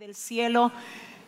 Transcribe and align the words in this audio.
Del 0.00 0.14
cielo 0.14 0.72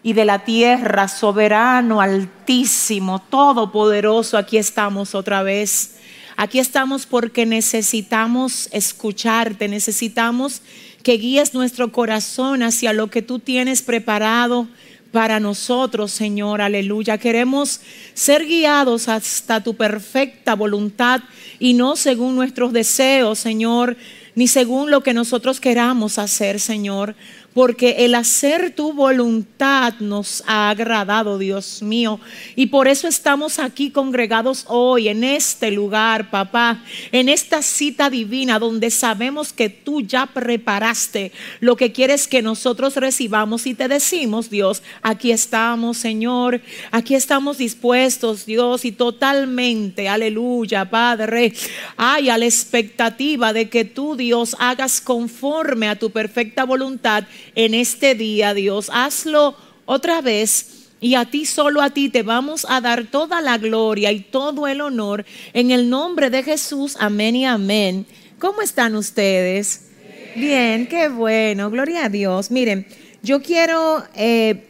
y 0.03 0.15
de 0.15 0.25
la 0.25 0.47
tierra, 0.47 1.07
soberano, 1.07 2.01
altísimo, 2.01 3.19
todopoderoso, 3.19 4.39
aquí 4.39 4.57
estamos 4.57 5.15
otra 5.15 5.43
vez. 5.43 5.97
Aquí 6.39 6.59
estamos 6.59 7.05
porque 7.05 7.45
necesitamos 7.45 8.71
escucharte, 8.73 9.69
necesitamos 9.69 10.62
que 11.03 11.19
guíes 11.19 11.53
nuestro 11.53 11.93
corazón 11.93 12.62
hacia 12.62 12.95
lo 12.95 13.09
que 13.09 13.21
tú 13.21 13.41
tienes 13.41 13.83
preparado 13.83 14.67
para 15.11 15.39
nosotros, 15.39 16.11
Señor. 16.11 16.62
Aleluya. 16.62 17.19
Queremos 17.19 17.83
ser 18.15 18.47
guiados 18.47 19.07
hasta 19.07 19.62
tu 19.62 19.75
perfecta 19.75 20.55
voluntad 20.55 21.20
y 21.59 21.75
no 21.75 21.95
según 21.95 22.37
nuestros 22.37 22.73
deseos, 22.73 23.39
Señor, 23.39 23.98
ni 24.34 24.48
según 24.48 24.91
lo 24.91 25.03
que 25.03 25.12
nosotros 25.12 25.61
queramos 25.61 26.19
hacer, 26.19 26.59
Señor 26.59 27.14
porque 27.55 28.05
el 28.05 28.14
hacer 28.14 28.75
tu 28.75 28.92
voluntad 28.92 29.95
nos 30.00 30.42
ha 30.47 30.70
agradado, 30.70 31.39
Dios 31.39 31.83
mío. 31.83 32.19
Y 32.56 32.67
por 32.67 32.89
eso 32.89 33.08
estamos 33.08 33.58
aquí 33.58 33.91
congregados 33.91 34.64
hoy, 34.69 35.08
en 35.08 35.25
este 35.25 35.70
lugar, 35.70 36.30
papá, 36.30 36.83
en 37.11 37.28
esta 37.28 37.62
cita 37.62 38.11
divina 38.11 38.58
donde 38.58 38.91
sabemos 38.91 39.53
que 39.53 39.69
tú 39.69 40.00
ya 40.00 40.27
preparaste 40.27 41.33
lo 41.61 41.77
que 41.77 41.92
quieres 41.92 42.27
que 42.27 42.42
nosotros 42.42 42.97
recibamos 42.97 43.67
y 43.67 43.75
te 43.75 43.89
decimos, 43.89 44.50
Dios, 44.50 44.83
aquí 45.03 45.30
estamos, 45.30 45.98
Señor, 45.98 46.61
aquí 46.91 47.14
estamos 47.14 47.58
dispuestos, 47.58 48.47
Dios, 48.47 48.84
y 48.84 48.92
totalmente, 48.92 50.08
aleluya, 50.08 50.89
Padre, 50.89 51.53
hay 51.97 52.30
a 52.30 52.39
la 52.39 52.47
expectativa 52.47 53.53
de 53.53 53.69
que 53.69 53.84
tú, 53.84 54.17
Dios, 54.17 54.56
hagas 54.58 55.00
conforme 55.00 55.89
a 55.89 55.98
tu 55.98 56.11
perfecta 56.11 56.64
voluntad 56.64 57.25
en 57.55 57.75
este 57.75 58.14
día, 58.14 58.55
Dios. 58.55 58.91
Hazlo 58.92 59.56
otra 59.84 60.20
vez. 60.20 60.89
Y 61.00 61.17
a 61.17 61.25
ti, 61.25 61.47
solo 61.47 61.83
a 61.83 61.91
ti, 61.91 62.08
te 62.08 62.22
vamos 62.22 62.64
a 62.69 62.81
dar 62.81 63.06
toda 63.06 63.41
la 63.41 63.58
gloria 63.58 64.12
y 64.12 64.20
todo 64.20 64.69
el 64.69 64.81
honor 64.81 65.25
en 65.53 65.73
el 65.73 65.91
nombre 65.91 66.30
de 66.30 66.45
Jesús. 66.45 66.97
Amén 67.00 67.34
y 67.34 67.45
amén. 67.45 68.06
¿Cómo 68.39 68.62
están 68.62 68.95
ustedes? 68.95 69.89
Bien, 70.36 70.86
qué 70.86 71.08
bueno. 71.08 71.70
Gloria 71.70 72.06
a 72.06 72.08
Dios. 72.08 72.53
Miren, 72.53 72.86
yo 73.23 73.42
quiero 73.42 74.05
eh, 74.14 74.69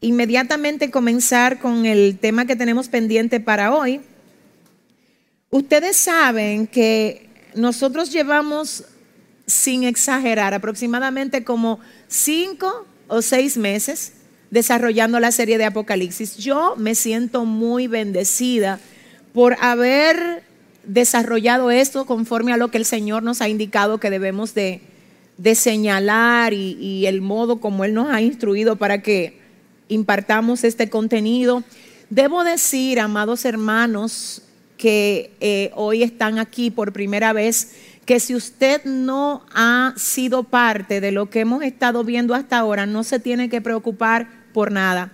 inmediatamente 0.00 0.90
comenzar 0.90 1.58
con 1.58 1.86
el 1.86 2.18
tema 2.18 2.46
que 2.46 2.56
tenemos 2.56 2.88
pendiente 2.88 3.40
para 3.40 3.74
hoy. 3.74 4.00
Ustedes 5.50 5.96
saben 5.96 6.66
que 6.66 7.28
nosotros 7.54 8.12
llevamos 8.12 8.84
sin 9.46 9.84
exagerar, 9.84 10.54
aproximadamente 10.54 11.44
como 11.44 11.80
cinco 12.08 12.86
o 13.08 13.22
seis 13.22 13.56
meses 13.56 14.12
desarrollando 14.52 15.18
la 15.18 15.32
serie 15.32 15.56
de 15.56 15.64
Apocalipsis. 15.64 16.36
Yo 16.36 16.74
me 16.76 16.94
siento 16.94 17.46
muy 17.46 17.86
bendecida 17.86 18.78
por 19.32 19.56
haber 19.60 20.42
desarrollado 20.84 21.70
esto 21.70 22.04
conforme 22.04 22.52
a 22.52 22.58
lo 22.58 22.68
que 22.68 22.76
el 22.76 22.84
Señor 22.84 23.22
nos 23.22 23.40
ha 23.40 23.48
indicado 23.48 23.98
que 23.98 24.10
debemos 24.10 24.54
de, 24.54 24.82
señalar 25.54 26.52
y, 26.52 27.06
el 27.06 27.22
modo 27.22 27.60
como 27.60 27.84
Él 27.84 27.94
nos 27.94 28.10
ha 28.10 28.20
instruido 28.20 28.76
para 28.76 29.00
que 29.02 29.38
impartamos 29.88 30.64
este 30.64 30.90
contenido. 30.90 31.64
Debo 32.10 32.44
decir, 32.44 33.00
amados 33.00 33.46
hermanos, 33.46 34.42
que 34.76 35.30
eh, 35.40 35.70
hoy 35.74 36.02
están 36.02 36.38
aquí 36.38 36.70
por 36.70 36.92
primera 36.92 37.32
vez, 37.32 37.72
que 38.12 38.20
si 38.20 38.34
usted 38.34 38.84
no 38.84 39.42
ha 39.54 39.94
sido 39.96 40.42
parte 40.42 41.00
de 41.00 41.12
lo 41.12 41.30
que 41.30 41.40
hemos 41.40 41.62
estado 41.62 42.04
viendo 42.04 42.34
hasta 42.34 42.58
ahora, 42.58 42.84
no 42.84 43.04
se 43.04 43.18
tiene 43.18 43.48
que 43.48 43.62
preocupar 43.62 44.28
por 44.52 44.70
nada. 44.70 45.12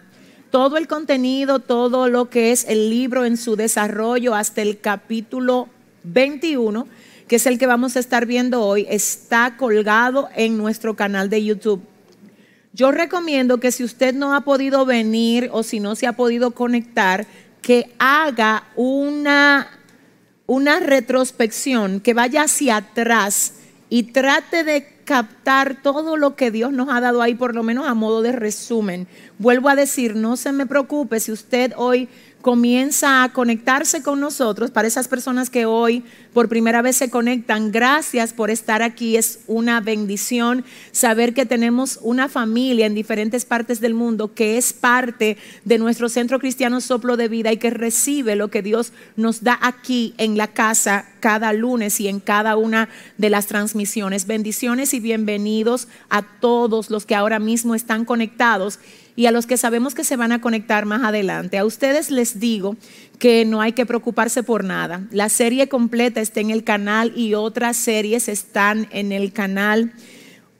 Todo 0.50 0.76
el 0.76 0.88
contenido, 0.88 1.60
todo 1.60 2.08
lo 2.08 2.28
que 2.28 2.50
es 2.50 2.64
el 2.64 2.90
libro 2.90 3.24
en 3.24 3.36
su 3.36 3.54
desarrollo 3.54 4.34
hasta 4.34 4.62
el 4.62 4.80
capítulo 4.80 5.68
21, 6.02 6.88
que 7.28 7.36
es 7.36 7.46
el 7.46 7.56
que 7.56 7.66
vamos 7.66 7.94
a 7.94 8.00
estar 8.00 8.26
viendo 8.26 8.64
hoy, 8.64 8.84
está 8.90 9.56
colgado 9.56 10.28
en 10.34 10.58
nuestro 10.58 10.96
canal 10.96 11.30
de 11.30 11.44
YouTube. 11.44 11.82
Yo 12.72 12.90
recomiendo 12.90 13.60
que 13.60 13.70
si 13.70 13.84
usted 13.84 14.12
no 14.12 14.34
ha 14.34 14.40
podido 14.40 14.84
venir 14.84 15.50
o 15.52 15.62
si 15.62 15.78
no 15.78 15.94
se 15.94 16.08
ha 16.08 16.14
podido 16.14 16.50
conectar, 16.50 17.28
que 17.62 17.92
haga 18.00 18.64
una 18.74 19.77
una 20.48 20.80
retrospección 20.80 22.00
que 22.00 22.14
vaya 22.14 22.44
hacia 22.44 22.76
atrás 22.78 23.52
y 23.90 24.04
trate 24.04 24.64
de 24.64 24.86
captar 25.04 25.82
todo 25.82 26.16
lo 26.16 26.36
que 26.36 26.50
Dios 26.50 26.72
nos 26.72 26.88
ha 26.88 27.00
dado 27.02 27.20
ahí, 27.20 27.34
por 27.34 27.54
lo 27.54 27.62
menos 27.62 27.86
a 27.86 27.92
modo 27.92 28.22
de 28.22 28.32
resumen. 28.32 29.06
Vuelvo 29.38 29.68
a 29.68 29.76
decir, 29.76 30.16
no 30.16 30.38
se 30.38 30.52
me 30.52 30.64
preocupe 30.64 31.20
si 31.20 31.32
usted 31.32 31.74
hoy 31.76 32.08
comienza 32.42 33.24
a 33.24 33.32
conectarse 33.32 34.02
con 34.02 34.20
nosotros, 34.20 34.70
para 34.70 34.86
esas 34.86 35.08
personas 35.08 35.50
que 35.50 35.66
hoy 35.66 36.04
por 36.32 36.48
primera 36.48 36.82
vez 36.82 36.96
se 36.96 37.10
conectan, 37.10 37.72
gracias 37.72 38.32
por 38.32 38.50
estar 38.50 38.80
aquí. 38.80 39.16
Es 39.16 39.40
una 39.48 39.80
bendición 39.80 40.64
saber 40.92 41.34
que 41.34 41.46
tenemos 41.46 41.98
una 42.00 42.28
familia 42.28 42.86
en 42.86 42.94
diferentes 42.94 43.44
partes 43.44 43.80
del 43.80 43.94
mundo 43.94 44.34
que 44.34 44.56
es 44.56 44.72
parte 44.72 45.36
de 45.64 45.78
nuestro 45.78 46.08
centro 46.08 46.38
cristiano 46.38 46.80
soplo 46.80 47.16
de 47.16 47.28
vida 47.28 47.52
y 47.52 47.56
que 47.56 47.70
recibe 47.70 48.36
lo 48.36 48.48
que 48.48 48.62
Dios 48.62 48.92
nos 49.16 49.42
da 49.42 49.58
aquí 49.60 50.14
en 50.16 50.36
la 50.36 50.46
casa 50.46 51.06
cada 51.18 51.52
lunes 51.52 51.98
y 51.98 52.06
en 52.06 52.20
cada 52.20 52.56
una 52.56 52.88
de 53.16 53.30
las 53.30 53.46
transmisiones. 53.46 54.26
Bendiciones 54.26 54.94
y 54.94 55.00
bienvenidos 55.00 55.88
a 56.08 56.22
todos 56.22 56.88
los 56.88 57.04
que 57.04 57.16
ahora 57.16 57.40
mismo 57.40 57.74
están 57.74 58.04
conectados 58.04 58.78
y 59.18 59.26
a 59.26 59.32
los 59.32 59.46
que 59.46 59.56
sabemos 59.56 59.96
que 59.96 60.04
se 60.04 60.14
van 60.14 60.30
a 60.30 60.40
conectar 60.40 60.86
más 60.86 61.02
adelante. 61.02 61.58
A 61.58 61.64
ustedes 61.64 62.12
les 62.12 62.38
digo 62.38 62.76
que 63.18 63.44
no 63.44 63.60
hay 63.60 63.72
que 63.72 63.84
preocuparse 63.84 64.44
por 64.44 64.62
nada. 64.62 65.08
La 65.10 65.28
serie 65.28 65.68
completa 65.68 66.20
está 66.20 66.38
en 66.38 66.50
el 66.50 66.62
canal 66.62 67.12
y 67.16 67.34
otras 67.34 67.76
series 67.76 68.28
están 68.28 68.86
en 68.92 69.10
el 69.10 69.32
canal. 69.32 69.92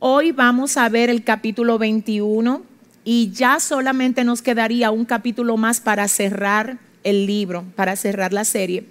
Hoy 0.01 0.33
vamos 0.33 0.77
a 0.77 0.89
ver 0.89 1.09
el 1.09 1.23
capítulo 1.23 1.79
21 1.79 2.65
y 3.05 3.31
ya 3.31 3.61
solamente 3.61 4.25
nos 4.25 4.43
quedaría 4.43 4.91
un 4.91 5.05
capítulo 5.05 5.57
más 5.57 5.79
para 5.81 6.09
cerrar 6.09 6.81
el 7.05 7.27
libro, 7.27 7.65
para 7.77 7.95
cerrar 7.95 8.33
la 8.33 8.45
serie. 8.45 8.87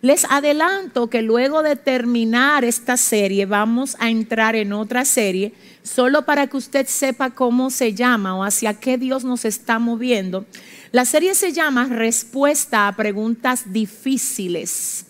Les 0.00 0.24
adelanto 0.24 1.08
que 1.08 1.22
luego 1.22 1.62
de 1.62 1.76
terminar 1.76 2.64
esta 2.64 2.96
serie 2.96 3.46
vamos 3.46 3.96
a 4.00 4.10
entrar 4.10 4.56
en 4.56 4.72
otra 4.72 5.04
serie, 5.04 5.52
solo 5.82 6.24
para 6.24 6.46
que 6.46 6.56
usted 6.56 6.86
sepa 6.86 7.30
cómo 7.30 7.70
se 7.70 7.94
llama 7.94 8.36
o 8.36 8.44
hacia 8.44 8.74
qué 8.74 8.98
Dios 8.98 9.24
nos 9.24 9.44
está 9.44 9.78
moviendo. 9.78 10.46
La 10.92 11.04
serie 11.04 11.34
se 11.34 11.52
llama 11.52 11.86
Respuesta 11.86 12.88
a 12.88 12.96
preguntas 12.96 13.72
difíciles 13.72 15.06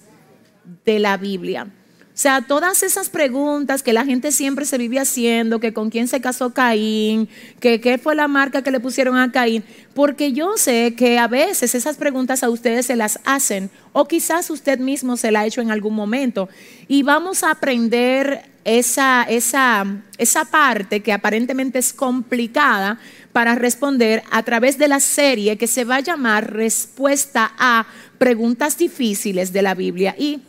de 0.85 0.99
la 0.99 1.17
Biblia. 1.17 1.69
O 2.15 2.19
sea, 2.23 2.43
todas 2.43 2.83
esas 2.83 3.09
preguntas 3.09 3.83
que 3.83 3.95
la 3.95 4.05
gente 4.05 4.33
siempre 4.33 4.67
se 4.67 4.77
vive 4.77 4.99
haciendo, 4.99 5.61
que 5.61 5.73
con 5.73 5.89
quién 5.89 6.09
se 6.09 6.21
casó 6.21 6.51
Caín, 6.53 7.27
que 7.59 7.81
qué 7.81 7.97
fue 7.97 8.15
la 8.15 8.29
marca 8.29 8.61
que 8.61 8.71
le 8.71 8.81
pusieron 8.81 9.17
a 9.17 9.33
Caín, 9.33 9.65
porque 9.95 10.35
yo 10.35 10.59
sé 10.59 10.95
que 10.95 11.19
a 11.19 11.27
veces 11.27 11.75
esas 11.75 11.97
preguntas 11.97 12.43
a 12.43 12.51
ustedes 12.51 12.85
se 12.85 12.97
las 12.97 13.19
hacen 13.25 13.71
o 13.95 14.07
quizás 14.07 14.51
usted 14.51 14.79
mismo 14.79 15.17
se 15.17 15.31
la 15.31 15.41
ha 15.41 15.47
hecho 15.47 15.63
en 15.63 15.71
algún 15.71 15.95
momento. 15.95 16.51
Y 16.87 17.03
vamos 17.03 17.43
a 17.45 17.51
aprender 17.51 18.52
esa, 18.65 19.25
esa, 19.29 19.85
esa 20.19 20.45
parte 20.45 21.01
que 21.01 21.13
aparentemente 21.13 21.79
es 21.79 21.93
complicada 21.93 22.99
para 23.33 23.55
responder 23.55 24.23
a 24.31 24.43
través 24.43 24.79
de 24.79 24.89
la 24.89 25.01
serie 25.01 25.57
que 25.57 25.67
se 25.67 25.85
va 25.85 25.97
a 25.97 26.01
llamar 26.01 26.53
Respuesta 26.53 27.53
a 27.59 27.87
Preguntas 28.19 28.79
Difíciles 28.79 29.53
de 29.53 29.63
la 29.63 29.75
Biblia. 29.75 30.15
Y 30.19 30.43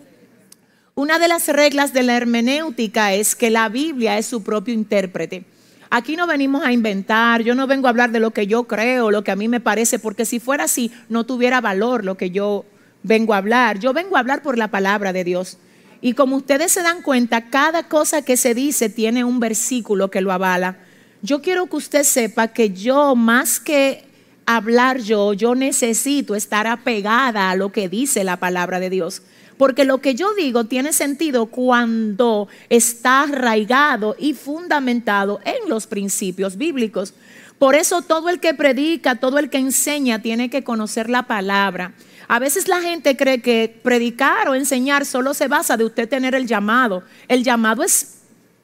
una 0.95 1.17
de 1.17 1.27
las 1.27 1.47
reglas 1.47 1.93
de 1.93 2.03
la 2.03 2.15
hermenéutica 2.15 3.13
es 3.13 3.35
que 3.35 3.49
la 3.49 3.69
Biblia 3.69 4.17
es 4.17 4.27
su 4.27 4.43
propio 4.43 4.73
intérprete. 4.73 5.45
Aquí 5.89 6.15
no 6.15 6.27
venimos 6.27 6.63
a 6.63 6.71
inventar, 6.71 7.41
yo 7.41 7.55
no 7.55 7.67
vengo 7.67 7.87
a 7.87 7.91
hablar 7.91 8.11
de 8.11 8.19
lo 8.19 8.31
que 8.31 8.47
yo 8.47 8.63
creo, 8.63 9.11
lo 9.11 9.23
que 9.23 9.31
a 9.31 9.35
mí 9.35 9.47
me 9.47 9.59
parece, 9.59 9.99
porque 9.99 10.25
si 10.25 10.39
fuera 10.39 10.63
así 10.63 10.91
no 11.07 11.23
tuviera 11.25 11.61
valor 11.61 12.03
lo 12.03 12.17
que 12.17 12.31
yo 12.31 12.65
vengo 13.03 13.33
a 13.33 13.37
hablar. 13.37 13.79
Yo 13.79 13.93
vengo 13.93 14.17
a 14.17 14.19
hablar 14.19 14.41
por 14.41 14.57
la 14.57 14.69
palabra 14.69 15.13
de 15.13 15.23
Dios. 15.23 15.57
Y 16.05 16.15
como 16.15 16.35
ustedes 16.35 16.73
se 16.73 16.83
dan 16.83 17.01
cuenta, 17.01 17.49
cada 17.49 17.83
cosa 17.83 18.23
que 18.23 18.35
se 18.35 18.53
dice 18.53 18.89
tiene 18.89 19.23
un 19.23 19.39
versículo 19.39 20.11
que 20.11 20.19
lo 20.19 20.33
avala. 20.33 20.79
yo 21.21 21.41
quiero 21.41 21.67
que 21.67 21.77
usted 21.77 22.03
sepa 22.03 22.49
que 22.49 22.71
yo 22.71 23.15
más 23.15 23.61
que 23.61 24.03
hablar 24.45 24.99
yo, 24.99 25.31
yo 25.31 25.55
necesito 25.55 26.35
estar 26.35 26.67
apegada 26.67 27.49
a 27.49 27.55
lo 27.55 27.71
que 27.71 27.87
dice 27.87 28.25
la 28.25 28.35
palabra 28.35 28.81
de 28.81 28.89
Dios. 28.89 29.21
Porque 29.57 29.85
lo 29.85 29.99
que 29.99 30.13
yo 30.13 30.33
digo 30.33 30.65
tiene 30.65 30.91
sentido 30.91 31.45
cuando 31.45 32.49
está 32.67 33.21
arraigado 33.21 34.17
y 34.19 34.33
fundamentado 34.33 35.39
en 35.45 35.69
los 35.69 35.87
principios 35.87 36.57
bíblicos. 36.57 37.13
Por 37.57 37.75
eso 37.75 38.01
todo 38.01 38.27
el 38.27 38.41
que 38.41 38.53
predica, 38.53 39.15
todo 39.15 39.39
el 39.39 39.49
que 39.49 39.59
enseña 39.59 40.21
tiene 40.21 40.49
que 40.49 40.65
conocer 40.65 41.09
la 41.09 41.27
palabra. 41.27 41.93
A 42.27 42.39
veces 42.39 42.67
la 42.67 42.81
gente 42.81 43.17
cree 43.17 43.41
que 43.41 43.79
predicar 43.83 44.47
o 44.49 44.55
enseñar 44.55 45.05
solo 45.05 45.33
se 45.33 45.47
basa 45.47 45.77
de 45.77 45.85
usted 45.85 46.09
tener 46.09 46.35
el 46.35 46.47
llamado. 46.47 47.03
El 47.27 47.43
llamado 47.43 47.83
es 47.83 48.19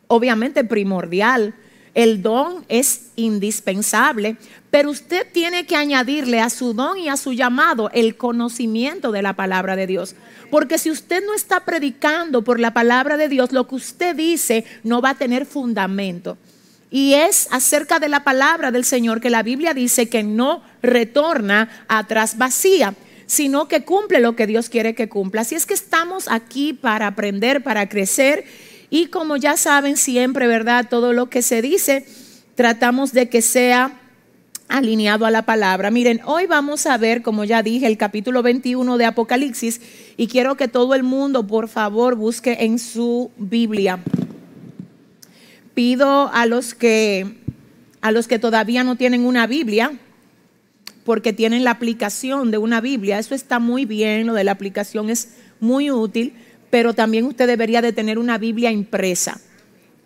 obviamente 0.07 0.63
primordial. 0.63 1.53
El 1.94 2.21
don 2.21 2.65
es 2.69 3.07
indispensable, 3.15 4.38
pero 4.69 4.91
usted 4.91 5.25
tiene 5.31 5.65
que 5.65 5.75
añadirle 5.75 6.39
a 6.39 6.50
su 6.50 6.73
don 6.73 6.97
y 6.97 7.09
a 7.09 7.17
su 7.17 7.33
llamado 7.33 7.89
el 7.94 8.15
conocimiento 8.15 9.11
de 9.11 9.21
la 9.21 9.33
palabra 9.33 9.75
de 9.75 9.88
Dios. 9.88 10.15
Porque 10.51 10.77
si 10.77 10.91
usted 10.91 11.23
no 11.25 11.33
está 11.33 11.65
predicando 11.65 12.44
por 12.44 12.59
la 12.59 12.73
palabra 12.73 13.17
de 13.17 13.27
Dios, 13.27 13.51
lo 13.51 13.67
que 13.67 13.75
usted 13.75 14.15
dice 14.15 14.65
no 14.83 15.01
va 15.01 15.11
a 15.11 15.17
tener 15.17 15.45
fundamento. 15.45 16.38
Y 16.91 17.13
es 17.13 17.47
acerca 17.51 18.00
de 18.00 18.09
la 18.09 18.23
palabra 18.23 18.71
del 18.71 18.85
Señor 18.85 19.21
que 19.21 19.29
la 19.29 19.44
Biblia 19.44 19.73
dice 19.73 20.09
que 20.09 20.23
no 20.23 20.63
retorna 20.81 21.85
atrás 21.88 22.38
vacía, 22.38 22.95
sino 23.29 23.67
que 23.67 23.83
cumple 23.83 24.21
lo 24.21 24.35
que 24.35 24.47
Dios 24.47 24.69
quiere 24.69 24.95
que 24.95 25.07
cumpla. 25.07 25.41
Así 25.41 25.53
es 25.53 25.67
que 25.67 25.75
estamos 25.75 26.27
aquí 26.29 26.73
para 26.73 27.05
aprender, 27.05 27.61
para 27.61 27.87
crecer. 27.87 28.43
Y 28.89 29.05
como 29.05 29.37
ya 29.37 29.55
saben 29.55 29.97
siempre, 29.97 30.47
¿verdad? 30.47 30.87
Todo 30.89 31.13
lo 31.13 31.29
que 31.29 31.43
se 31.43 31.61
dice, 31.61 32.07
tratamos 32.55 33.13
de 33.13 33.29
que 33.29 33.43
sea 33.43 33.99
alineado 34.67 35.27
a 35.27 35.31
la 35.31 35.43
palabra. 35.43 35.91
Miren, 35.91 36.21
hoy 36.25 36.47
vamos 36.47 36.87
a 36.87 36.97
ver, 36.97 37.21
como 37.21 37.43
ya 37.43 37.61
dije, 37.61 37.85
el 37.85 37.97
capítulo 37.97 38.41
21 38.41 38.97
de 38.97 39.05
Apocalipsis 39.05 39.79
y 40.17 40.25
quiero 40.25 40.55
que 40.55 40.67
todo 40.67 40.95
el 40.95 41.03
mundo, 41.03 41.45
por 41.45 41.67
favor, 41.67 42.15
busque 42.15 42.57
en 42.61 42.79
su 42.79 43.29
Biblia. 43.37 43.99
Pido 45.75 46.31
a 46.33 46.47
los 46.47 46.73
que 46.73 47.37
a 48.01 48.11
los 48.11 48.27
que 48.27 48.39
todavía 48.39 48.83
no 48.83 48.95
tienen 48.95 49.23
una 49.23 49.45
Biblia, 49.45 49.91
porque 51.09 51.33
tienen 51.33 51.63
la 51.63 51.71
aplicación 51.71 52.51
de 52.51 52.59
una 52.59 52.81
Biblia, 52.81 53.17
eso 53.17 53.33
está 53.33 53.57
muy 53.57 53.85
bien, 53.85 54.27
lo 54.27 54.35
de 54.35 54.44
la 54.44 54.51
aplicación 54.51 55.09
es 55.09 55.29
muy 55.59 55.89
útil, 55.89 56.35
pero 56.69 56.94
también 56.94 57.25
usted 57.25 57.47
debería 57.47 57.81
de 57.81 57.91
tener 57.91 58.19
una 58.19 58.38
Biblia 58.38 58.69
impresa. 58.71 59.41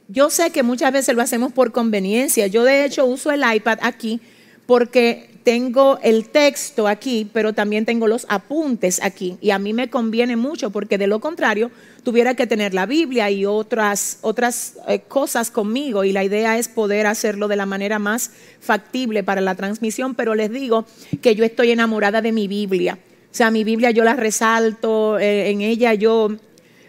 Yo 0.08 0.30
sé 0.30 0.52
que 0.52 0.64
muchas 0.64 0.94
veces 0.94 1.14
lo 1.14 1.22
hacemos 1.22 1.52
por 1.52 1.74
conveniencia. 1.74 2.48
Yo 2.48 2.64
de 2.64 2.86
hecho 2.86 3.06
uso 3.06 3.32
el 3.32 3.44
iPad 3.54 3.80
aquí 3.82 4.22
porque 4.66 5.32
tengo 5.44 6.00
el 6.02 6.30
texto 6.30 6.88
aquí, 6.88 7.30
pero 7.32 7.54
también 7.54 7.86
tengo 7.86 8.08
los 8.08 8.26
apuntes 8.30 9.02
aquí. 9.04 9.38
Y 9.42 9.52
a 9.52 9.60
mí 9.60 9.74
me 9.74 9.90
conviene 9.90 10.36
mucho 10.36 10.70
porque 10.70 10.98
de 10.98 11.08
lo 11.08 11.20
contrario 11.20 11.70
tuviera 12.04 12.34
que 12.34 12.48
tener 12.48 12.74
la 12.74 12.86
Biblia 12.86 13.30
y 13.30 13.46
otras, 13.46 14.20
otras 14.22 14.76
eh, 14.88 15.02
cosas 15.02 15.52
conmigo. 15.52 16.04
Y 16.04 16.14
la 16.14 16.24
idea 16.24 16.58
es 16.58 16.68
poder 16.68 17.08
hacerlo 17.08 17.48
de 17.48 17.58
la 17.58 17.66
manera 17.66 18.00
más 18.00 18.32
factible 18.60 19.24
para 19.24 19.42
la 19.42 19.56
transmisión. 19.56 20.16
Pero 20.16 20.34
les 20.34 20.52
digo 20.52 20.86
que 21.22 21.36
yo 21.36 21.44
estoy 21.44 21.72
enamorada 21.72 22.22
de 22.22 22.32
mi 22.32 22.48
Biblia. 22.48 22.98
O 23.32 23.36
sea, 23.36 23.52
mi 23.52 23.64
Biblia 23.64 23.92
yo 23.92 24.04
la 24.04 24.16
resalto, 24.16 25.20
eh, 25.20 25.50
en 25.50 25.62
ella 25.62 25.94
yo 25.94 26.30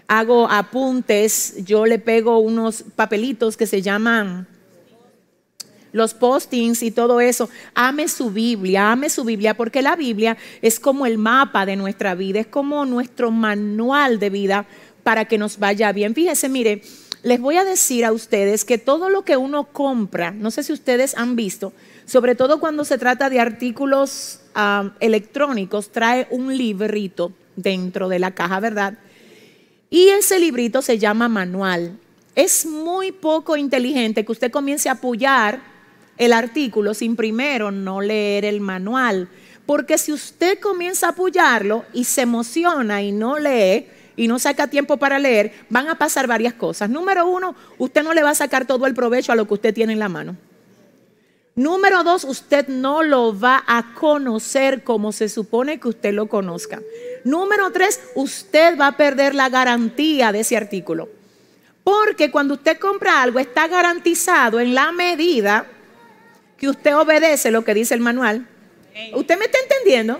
hago 0.07 0.49
apuntes, 0.51 1.65
yo 1.65 1.87
le 1.87 1.99
pego 1.99 2.39
unos 2.39 2.85
papelitos 2.95 3.57
que 3.57 3.67
se 3.67 3.83
llaman 3.83 4.47
los 5.95 6.13
postings 6.13 6.83
y 6.83 6.91
todo 6.91 7.21
eso. 7.21 7.49
Ame 7.73 8.09
su 8.09 8.31
Biblia, 8.31 8.91
ame 8.91 9.09
su 9.09 9.23
Biblia, 9.23 9.57
porque 9.57 9.81
la 9.81 9.95
Biblia 9.95 10.37
es 10.61 10.81
como 10.81 11.07
el 11.07 11.19
mapa 11.19 11.65
de 11.65 11.77
nuestra 11.77 12.17
vida, 12.17 12.41
es 12.41 12.49
como 12.49 12.85
nuestro 12.85 13.31
manual 13.31 14.19
de 14.19 14.29
vida 14.29 14.67
para 15.05 15.27
que 15.27 15.39
nos 15.39 15.61
vaya 15.61 15.93
bien. 15.93 16.13
Fíjese, 16.13 16.49
mire, 16.49 16.83
les 17.23 17.41
voy 17.41 17.59
a 17.59 17.65
decir 17.65 18.05
a 18.05 18.13
ustedes 18.13 18.65
que 18.65 18.77
todo 18.77 19.09
lo 19.09 19.25
que 19.25 19.37
uno 19.37 19.69
compra, 19.73 20.33
no 20.33 20.51
sé 20.51 20.65
si 20.65 20.73
ustedes 20.73 21.17
han 21.17 21.37
visto, 21.37 21.73
sobre 22.07 22.35
todo 22.35 22.59
cuando 22.59 22.85
se 22.85 22.99
trata 22.99 23.31
de 23.31 23.39
artículos 23.39 24.41
ah, 24.57 24.91
electrónicos, 24.99 25.93
trae 25.93 26.27
un 26.31 26.57
librito 26.57 27.33
dentro 27.55 28.09
de 28.09 28.19
la 28.19 28.33
caja, 28.33 28.59
¿verdad? 28.59 28.99
Y 29.91 30.09
ese 30.09 30.41
librito 30.41 30.83
se 30.83 30.99
llama 30.99 31.29
manual. 31.29 32.01
Es 32.35 32.67
muy 32.67 33.13
poco 33.13 33.57
inteligente 33.57 34.25
que 34.25 34.33
usted 34.33 34.51
comience 34.51 34.89
a 34.89 34.93
apoyar 34.93 35.74
el 36.17 36.33
artículo 36.33 36.95
sin 36.95 37.17
primero 37.17 37.71
no 37.71 38.01
leer 38.01 38.45
el 38.45 38.61
manual. 38.61 39.29
Porque 39.67 39.99
si 39.99 40.13
usted 40.13 40.59
comienza 40.61 41.07
a 41.07 41.11
apoyarlo 41.11 41.85
y 41.93 42.05
se 42.05 42.23
emociona 42.23 43.03
y 43.03 43.13
no 43.13 43.39
lee 43.39 43.87
y 44.17 44.29
no 44.29 44.39
saca 44.39 44.67
tiempo 44.67 44.97
para 44.97 45.19
leer, 45.19 45.53
van 45.71 45.89
a 45.89 45.97
pasar 45.97 46.27
varias 46.27 46.55
cosas. 46.55 46.91
Número 46.91 47.27
uno, 47.27 47.55
usted 47.79 48.03
no 48.03 48.13
le 48.13 48.23
va 48.23 48.31
a 48.31 48.35
sacar 48.35 48.67
todo 48.67 48.87
el 48.87 48.95
provecho 48.95 49.33
a 49.33 49.37
lo 49.37 49.47
que 49.47 49.55
usted 49.55 49.75
tiene 49.75 49.95
en 49.95 49.99
la 49.99 50.09
mano. 50.09 50.37
Número 51.57 52.03
dos, 52.03 52.25
usted 52.25 52.67
no 52.67 53.05
lo 53.05 53.39
va 53.39 53.63
a 53.67 53.95
conocer 53.95 54.83
como 54.83 55.13
se 55.13 55.29
supone 55.29 55.79
que 55.79 55.89
usted 55.89 56.13
lo 56.13 56.29
conozca. 56.29 56.83
Número 57.25 57.71
tres, 57.71 58.01
usted 58.17 58.79
va 58.79 58.89
a 58.89 58.97
perder 58.97 59.35
la 59.35 59.49
garantía 59.49 60.33
de 60.33 60.41
ese 60.41 60.57
artículo. 60.57 61.09
Porque 61.85 62.31
cuando 62.31 62.55
usted 62.55 62.79
compra 62.79 63.23
algo 63.23 63.39
está 63.39 63.69
garantizado 63.69 64.59
en 64.59 64.75
la 64.75 64.91
medida 64.91 65.67
que 66.65 66.71
usted 66.71 66.97
obedece 66.97 67.51
lo 67.51 67.63
que 67.63 67.75
dice 67.75 67.93
el 67.93 68.01
manual. 68.01 68.49
¿Usted 69.13 69.39
me 69.39 69.45
está 69.45 69.59
entendiendo? 69.59 70.19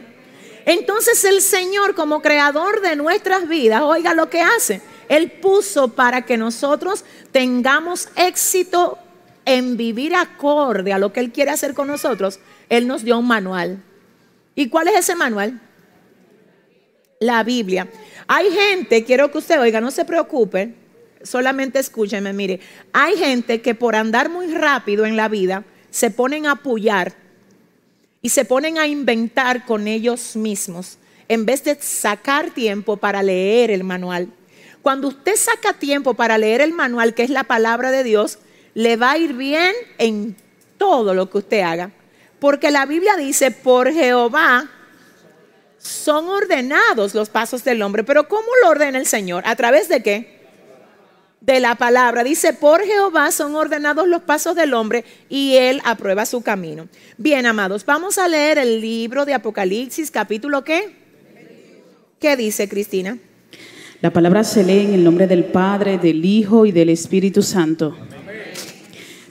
Entonces 0.67 1.25
el 1.25 1.41
Señor 1.41 1.95
como 1.95 2.21
creador 2.21 2.83
de 2.83 2.97
nuestras 2.97 3.49
vidas, 3.49 3.81
oiga 3.81 4.13
lo 4.13 4.29
que 4.29 4.43
hace. 4.43 4.83
Él 5.09 5.31
puso 5.31 5.95
para 5.95 6.27
que 6.27 6.37
nosotros 6.37 7.07
tengamos 7.33 8.11
éxito 8.17 8.99
en 9.47 9.79
vivir 9.79 10.15
acorde 10.15 10.93
a 10.93 10.99
lo 10.99 11.15
que 11.15 11.21
Él 11.21 11.33
quiere 11.33 11.51
hacer 11.51 11.73
con 11.73 11.89
nosotros. 11.89 12.41
Él 12.69 12.87
nos 12.87 13.05
dio 13.05 13.19
un 13.19 13.27
manual. 13.27 13.83
¿Y 14.55 14.69
cuál 14.69 14.89
es 14.89 14.97
ese 14.97 15.17
manual? 15.17 15.63
La 17.21 17.43
Biblia. 17.43 17.89
Hay 18.27 18.51
gente, 18.51 19.05
quiero 19.05 19.31
que 19.31 19.39
usted 19.39 19.59
oiga, 19.59 19.81
no 19.81 19.91
se 19.91 20.05
preocupe, 20.05 20.75
solamente 21.23 21.79
escúcheme, 21.79 22.35
mire, 22.35 22.61
hay 22.93 23.17
gente 23.17 23.63
que 23.63 23.75
por 23.75 23.97
andar 23.97 24.29
muy 24.29 24.53
rápido 24.53 25.07
en 25.07 25.17
la 25.17 25.29
vida, 25.29 25.65
se 25.95 26.11
ponen 26.11 26.47
a 26.47 26.53
apoyar 26.53 27.13
y 28.21 28.31
se 28.31 28.45
ponen 28.45 28.79
a 28.79 28.89
inventar 28.89 29.65
con 29.65 29.87
ellos 29.87 30.35
mismos 30.35 30.99
en 31.29 31.47
vez 31.47 31.63
de 31.63 31.77
sacar 31.81 32.51
tiempo 32.51 32.97
para 32.97 33.23
leer 33.23 33.71
el 33.71 33.85
manual. 33.85 34.29
Cuando 34.83 35.07
usted 35.07 35.37
saca 35.37 35.75
tiempo 35.75 36.15
para 36.15 36.37
leer 36.37 36.63
el 36.63 36.73
manual, 36.73 37.15
que 37.15 37.23
es 37.23 37.31
la 37.31 37.45
palabra 37.45 37.93
de 37.93 38.03
Dios, 38.03 38.41
le 38.75 38.97
va 38.97 39.13
a 39.13 39.19
ir 39.19 39.35
bien 39.35 39.73
en 39.99 40.35
todo 40.79 41.15
lo 41.15 41.31
que 41.31 41.39
usted 41.39 41.61
haga. 41.61 41.93
Porque 42.41 42.73
la 42.73 42.87
Biblia 42.87 43.15
dice, 43.17 43.53
por 43.53 43.93
Jehová 43.93 44.69
son 45.79 46.29
ordenados 46.29 47.15
los 47.15 47.29
pasos 47.31 47.63
del 47.63 47.81
hombre. 47.83 48.03
Pero 48.03 48.27
¿cómo 48.27 48.49
lo 48.65 48.71
ordena 48.71 48.99
el 48.99 49.07
Señor? 49.07 49.45
¿A 49.47 49.55
través 49.55 49.89
de 49.89 50.03
qué? 50.03 50.34
De 51.45 51.61
la 51.61 51.75
palabra. 51.75 52.25
Dice, 52.25 52.53
por 52.53 52.83
Jehová 52.83 53.31
son 53.31 53.55
ordenados 53.55 54.09
los 54.09 54.23
pasos 54.23 54.57
del 54.57 54.75
hombre 54.75 55.05
y 55.29 55.55
él 55.57 55.81
aprueba 55.85 56.27
su 56.27 56.43
camino. 56.43 56.89
Bien, 57.19 57.47
amados, 57.47 57.85
vamos 57.85 58.19
a 58.19 58.29
leer 58.29 58.59
el 58.59 58.81
libro 58.81 59.25
de 59.25 59.35
Apocalipsis, 59.35 60.11
capítulo 60.11 60.65
qué? 60.65 60.97
¿Qué 62.19 62.37
dice 62.37 62.69
Cristina? 62.69 63.19
La 64.01 64.13
palabra 64.13 64.45
se 64.45 64.65
lee 64.65 64.81
en 64.81 64.95
el 64.95 65.05
nombre 65.05 65.27
del 65.27 65.45
Padre, 65.45 65.99
del 65.99 66.25
Hijo 66.25 66.67
y 66.67 66.73
del 66.73 66.89
Espíritu 66.91 67.43
Santo. 67.43 67.97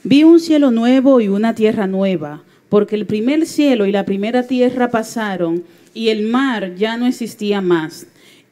Vi 0.02 0.22
un 0.22 0.38
cielo 0.38 0.70
nuevo 0.70 1.20
y 1.20 1.28
una 1.28 1.54
tierra 1.54 1.86
nueva, 1.86 2.44
porque 2.68 2.94
el 2.94 3.06
primer 3.06 3.46
cielo 3.46 3.86
y 3.86 3.92
la 3.92 4.04
primera 4.04 4.46
tierra 4.46 4.90
pasaron 4.90 5.64
y 5.94 6.08
el 6.08 6.26
mar 6.26 6.74
ya 6.74 6.96
no 6.96 7.06
existía 7.06 7.60
más. 7.60 8.06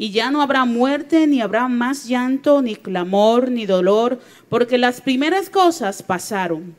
y 0.00 0.12
ya 0.12 0.30
no 0.30 0.40
habrá 0.40 0.64
muerte, 0.64 1.26
ni 1.26 1.42
habrá 1.42 1.68
más 1.68 2.06
llanto, 2.06 2.62
ni 2.62 2.74
clamor, 2.74 3.50
ni 3.50 3.66
dolor, 3.66 4.18
porque 4.48 4.78
las 4.78 5.02
primeras 5.02 5.50
cosas 5.50 6.02
pasaron. 6.02 6.74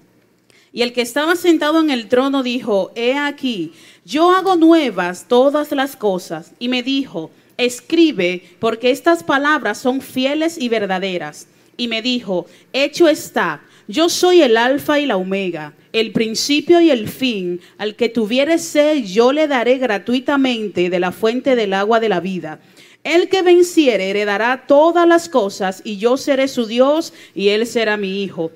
Y 0.73 0.81
el 0.81 0.91
que 0.91 1.03
estaba 1.03 1.35
sentado 1.35 1.79
en 1.81 1.91
el 1.91 2.07
trono 2.07 2.41
dijo, 2.41 2.91
he 2.95 3.15
aquí, 3.19 3.73
yo 4.05 4.31
hago 4.31 4.55
nuevas 4.55 5.25
todas 5.27 5.71
las 5.71 5.95
cosas. 5.95 6.53
Y 6.57 6.67
me 6.67 6.81
dijo, 6.81 7.29
escribe, 7.57 8.41
porque 8.57 8.89
estas 8.89 9.21
palabras 9.21 9.77
son 9.77 10.01
fieles 10.01 10.57
y 10.57 10.67
verdaderas. 10.69 11.45
Y 11.77 11.89
me 11.89 12.01
dijo, 12.01 12.47
hecho 12.73 13.07
está, 13.07 13.61
yo 13.87 14.09
soy 14.09 14.41
el 14.41 14.57
alfa 14.57 14.99
y 14.99 15.05
la 15.05 15.17
omega, 15.17 15.73
el 15.93 16.11
principio 16.11 16.81
y 16.81 16.89
el 16.89 17.07
fin. 17.07 17.61
Al 17.77 17.95
que 17.95 18.09
tuviere 18.09 18.57
sed, 18.57 19.03
yo 19.03 19.31
le 19.31 19.47
daré 19.47 19.77
gratuitamente 19.77 20.89
de 20.89 20.99
la 20.99 21.11
fuente 21.11 21.55
del 21.55 21.73
agua 21.73 21.99
de 21.99 22.09
la 22.09 22.19
vida. 22.19 22.59
El 23.03 23.29
que 23.29 23.41
venciere 23.41 24.11
heredará 24.11 24.65
todas 24.67 25.07
las 25.07 25.27
cosas, 25.27 25.81
y 25.83 25.97
yo 25.97 26.17
seré 26.17 26.47
su 26.47 26.67
Dios, 26.67 27.13
y 27.33 27.49
él 27.49 27.65
será 27.65 27.97
mi 27.97 28.23
hijo. 28.23 28.51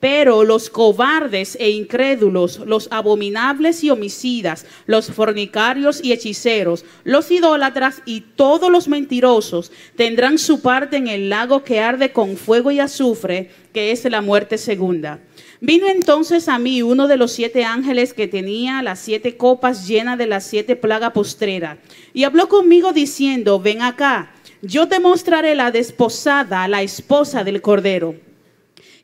Pero 0.00 0.44
los 0.44 0.70
cobardes 0.70 1.58
e 1.60 1.68
incrédulos, 1.68 2.60
los 2.60 2.88
abominables 2.90 3.84
y 3.84 3.90
homicidas, 3.90 4.64
los 4.86 5.10
fornicarios 5.10 6.02
y 6.02 6.12
hechiceros, 6.12 6.86
los 7.04 7.30
idólatras 7.30 8.00
y 8.06 8.22
todos 8.22 8.70
los 8.70 8.88
mentirosos 8.88 9.70
tendrán 9.96 10.38
su 10.38 10.62
parte 10.62 10.96
en 10.96 11.06
el 11.06 11.28
lago 11.28 11.62
que 11.64 11.80
arde 11.80 12.12
con 12.12 12.38
fuego 12.38 12.70
y 12.70 12.80
azufre, 12.80 13.50
que 13.74 13.92
es 13.92 14.02
la 14.06 14.22
muerte 14.22 14.56
segunda. 14.56 15.20
Vino 15.62 15.88
entonces 15.88 16.48
a 16.48 16.58
mí 16.58 16.80
uno 16.80 17.06
de 17.06 17.18
los 17.18 17.32
siete 17.32 17.64
ángeles 17.64 18.14
que 18.14 18.26
tenía 18.26 18.82
las 18.82 18.98
siete 18.98 19.36
copas 19.36 19.86
llenas 19.86 20.16
de 20.16 20.26
las 20.26 20.44
siete 20.44 20.74
plagas 20.74 21.12
postreras, 21.12 21.76
y 22.14 22.24
habló 22.24 22.48
conmigo 22.48 22.94
diciendo, 22.94 23.60
ven 23.60 23.82
acá, 23.82 24.32
yo 24.62 24.88
te 24.88 25.00
mostraré 25.00 25.54
la 25.54 25.70
desposada, 25.70 26.66
la 26.66 26.82
esposa 26.82 27.44
del 27.44 27.60
Cordero. 27.60 28.14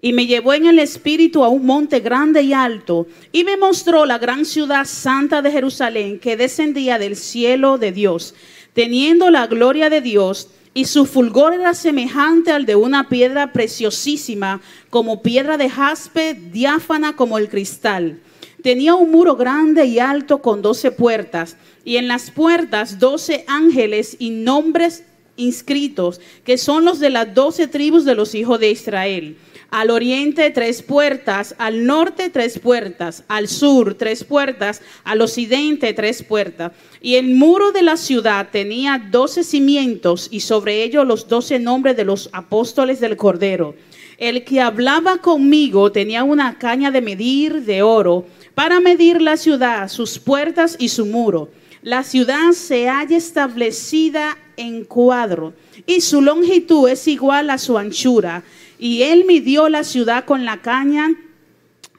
Y 0.00 0.14
me 0.14 0.26
llevó 0.26 0.54
en 0.54 0.66
el 0.66 0.78
espíritu 0.78 1.44
a 1.44 1.48
un 1.48 1.66
monte 1.66 2.00
grande 2.00 2.40
y 2.42 2.54
alto, 2.54 3.06
y 3.32 3.44
me 3.44 3.58
mostró 3.58 4.06
la 4.06 4.16
gran 4.16 4.46
ciudad 4.46 4.86
santa 4.86 5.42
de 5.42 5.50
Jerusalén 5.50 6.18
que 6.18 6.38
descendía 6.38 6.98
del 6.98 7.16
cielo 7.16 7.76
de 7.76 7.92
Dios, 7.92 8.34
teniendo 8.72 9.30
la 9.30 9.46
gloria 9.46 9.90
de 9.90 10.00
Dios 10.00 10.48
y 10.76 10.84
su 10.84 11.06
fulgor 11.06 11.54
era 11.54 11.72
semejante 11.72 12.52
al 12.52 12.66
de 12.66 12.76
una 12.76 13.08
piedra 13.08 13.54
preciosísima, 13.54 14.60
como 14.90 15.22
piedra 15.22 15.56
de 15.56 15.70
jaspe, 15.70 16.34
diáfana 16.34 17.16
como 17.16 17.38
el 17.38 17.48
cristal. 17.48 18.20
Tenía 18.62 18.94
un 18.94 19.10
muro 19.10 19.36
grande 19.36 19.86
y 19.86 20.00
alto 20.00 20.42
con 20.42 20.60
doce 20.60 20.90
puertas, 20.90 21.56
y 21.82 21.96
en 21.96 22.08
las 22.08 22.30
puertas 22.30 22.98
doce 22.98 23.46
ángeles 23.48 24.16
y 24.18 24.28
nombres 24.28 25.02
inscritos, 25.36 26.20
que 26.44 26.58
son 26.58 26.84
los 26.84 26.98
de 26.98 27.10
las 27.10 27.34
doce 27.34 27.66
tribus 27.68 28.04
de 28.04 28.14
los 28.14 28.34
hijos 28.34 28.60
de 28.60 28.70
Israel. 28.70 29.36
Al 29.70 29.90
oriente 29.90 30.50
tres 30.50 30.80
puertas, 30.80 31.54
al 31.58 31.86
norte 31.86 32.30
tres 32.30 32.58
puertas, 32.58 33.24
al 33.26 33.48
sur 33.48 33.94
tres 33.94 34.22
puertas, 34.22 34.80
al 35.02 35.20
occidente 35.20 35.92
tres 35.92 36.22
puertas. 36.22 36.72
Y 37.00 37.16
el 37.16 37.34
muro 37.34 37.72
de 37.72 37.82
la 37.82 37.96
ciudad 37.96 38.48
tenía 38.50 39.08
doce 39.10 39.42
cimientos 39.42 40.28
y 40.30 40.40
sobre 40.40 40.84
ellos 40.84 41.06
los 41.06 41.26
doce 41.26 41.58
nombres 41.58 41.96
de 41.96 42.04
los 42.04 42.30
apóstoles 42.32 43.00
del 43.00 43.16
Cordero. 43.16 43.74
El 44.18 44.44
que 44.44 44.60
hablaba 44.60 45.18
conmigo 45.18 45.92
tenía 45.92 46.24
una 46.24 46.58
caña 46.58 46.90
de 46.90 47.02
medir 47.02 47.62
de 47.62 47.82
oro 47.82 48.24
para 48.54 48.80
medir 48.80 49.20
la 49.20 49.36
ciudad, 49.36 49.88
sus 49.88 50.18
puertas 50.18 50.76
y 50.78 50.88
su 50.88 51.04
muro. 51.06 51.50
La 51.82 52.02
ciudad 52.02 52.52
se 52.52 52.88
halla 52.88 53.16
establecida 53.16 54.38
en 54.56 54.84
cuadro 54.84 55.54
y 55.86 56.00
su 56.00 56.20
longitud 56.20 56.88
es 56.88 57.06
igual 57.08 57.50
a 57.50 57.58
su 57.58 57.78
anchura 57.78 58.44
y 58.78 59.02
él 59.02 59.24
midió 59.26 59.68
la 59.68 59.84
ciudad 59.84 60.24
con 60.24 60.44
la 60.44 60.62
caña 60.62 61.10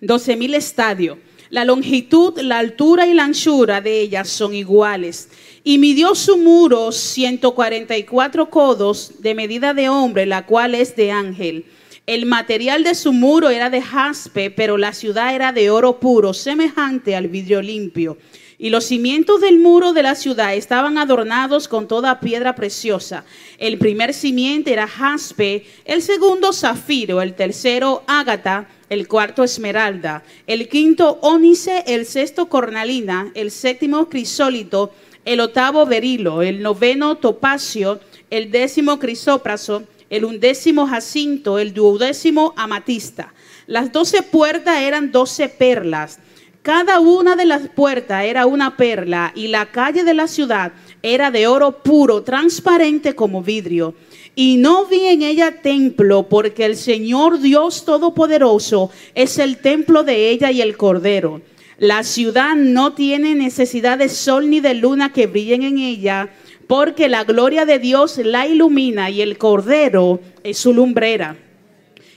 doce 0.01 0.35
mil 0.35 0.53
estadios. 0.53 1.17
La 1.49 1.63
longitud, 1.63 2.37
la 2.39 2.59
altura 2.59 3.07
y 3.07 3.13
la 3.13 3.23
anchura 3.23 3.79
de 3.79 4.01
ella 4.01 4.25
son 4.25 4.53
iguales. 4.53 5.29
Y 5.63 5.77
midió 5.77 6.13
su 6.13 6.37
muro 6.37 6.91
144 6.91 8.49
codos 8.49 9.13
de 9.19 9.33
medida 9.33 9.73
de 9.73 9.87
hombre, 9.87 10.25
la 10.25 10.45
cual 10.45 10.75
es 10.75 10.95
de 10.97 11.11
ángel. 11.11 11.65
El 12.05 12.25
material 12.25 12.83
de 12.83 12.95
su 12.95 13.13
muro 13.13 13.49
era 13.49 13.69
de 13.69 13.81
jaspe, 13.81 14.51
pero 14.51 14.77
la 14.77 14.93
ciudad 14.93 15.35
era 15.35 15.51
de 15.51 15.69
oro 15.69 15.99
puro, 15.99 16.33
semejante 16.33 17.15
al 17.15 17.27
vidrio 17.27 17.61
limpio. 17.61 18.17
Y 18.59 18.71
los 18.71 18.85
cimientos 18.85 19.39
del 19.39 19.59
muro 19.59 19.93
de 19.93 20.01
la 20.01 20.15
ciudad 20.15 20.55
estaban 20.55 20.97
adornados 20.97 21.67
con 21.67 21.87
toda 21.87 22.19
piedra 22.19 22.55
preciosa. 22.55 23.23
El 23.59 23.77
primer 23.77 24.15
cimiento 24.15 24.71
era 24.71 24.87
jaspe, 24.87 25.65
el 25.85 26.01
segundo 26.01 26.51
zafiro, 26.51 27.21
el 27.21 27.35
tercero 27.35 28.03
ágata, 28.07 28.67
el 28.89 29.07
cuarto 29.07 29.43
esmeralda, 29.43 30.23
el 30.47 30.69
quinto 30.69 31.19
ónice, 31.21 31.83
el 31.85 32.07
sexto 32.07 32.49
cornalina, 32.49 33.31
el 33.35 33.51
séptimo 33.51 34.09
crisólito, 34.09 34.91
el 35.23 35.39
octavo 35.39 35.85
berilo, 35.85 36.41
el 36.41 36.63
noveno 36.63 37.17
topacio, 37.17 37.99
el 38.31 38.49
décimo 38.49 38.97
crisópraso, 38.97 39.83
el 40.09 40.25
undécimo 40.25 40.87
jacinto, 40.87 41.59
el 41.59 41.75
duodécimo 41.75 42.53
amatista. 42.55 43.33
Las 43.67 43.91
doce 43.91 44.23
puertas 44.23 44.81
eran 44.81 45.11
doce 45.11 45.47
perlas 45.47 46.19
cada 46.67 47.00
una 47.00 47.38
de 47.38 47.45
las 47.45 47.69
puertas 47.69 48.25
era 48.25 48.45
una 48.45 48.75
perla 48.75 49.31
y 49.33 49.47
la 49.47 49.67
calle 49.67 50.03
de 50.03 50.13
la 50.13 50.27
ciudad 50.27 50.74
era 51.01 51.31
de 51.31 51.47
oro 51.47 51.81
puro, 51.81 52.24
transparente 52.24 53.15
como 53.15 53.41
vidrio. 53.41 53.95
Y 54.36 54.57
no 54.57 54.86
vi 54.86 55.05
en 55.05 55.21
ella 55.21 55.62
templo, 55.62 56.27
porque 56.27 56.65
el 56.65 56.75
Señor 56.75 57.39
Dios 57.39 57.86
Todopoderoso 57.86 58.91
es 59.15 59.39
el 59.39 59.59
templo 59.59 60.03
de 60.03 60.29
ella 60.29 60.51
y 60.51 60.59
el 60.62 60.75
Cordero. 60.75 61.41
La 61.77 62.03
ciudad 62.03 62.57
no 62.57 62.91
tiene 62.91 63.33
necesidad 63.33 63.97
de 63.97 64.09
sol 64.09 64.50
ni 64.50 64.59
de 64.59 64.74
luna 64.74 65.13
que 65.13 65.27
brillen 65.27 65.63
en 65.63 65.77
ella, 65.77 66.31
porque 66.67 67.07
la 67.07 67.24
gloria 67.24 67.65
de 67.65 67.79
Dios 67.79 68.17
la 68.17 68.45
ilumina 68.45 69.09
y 69.09 69.21
el 69.21 69.38
Cordero 69.38 70.19
es 70.43 70.57
su 70.57 70.74
lumbrera 70.74 71.38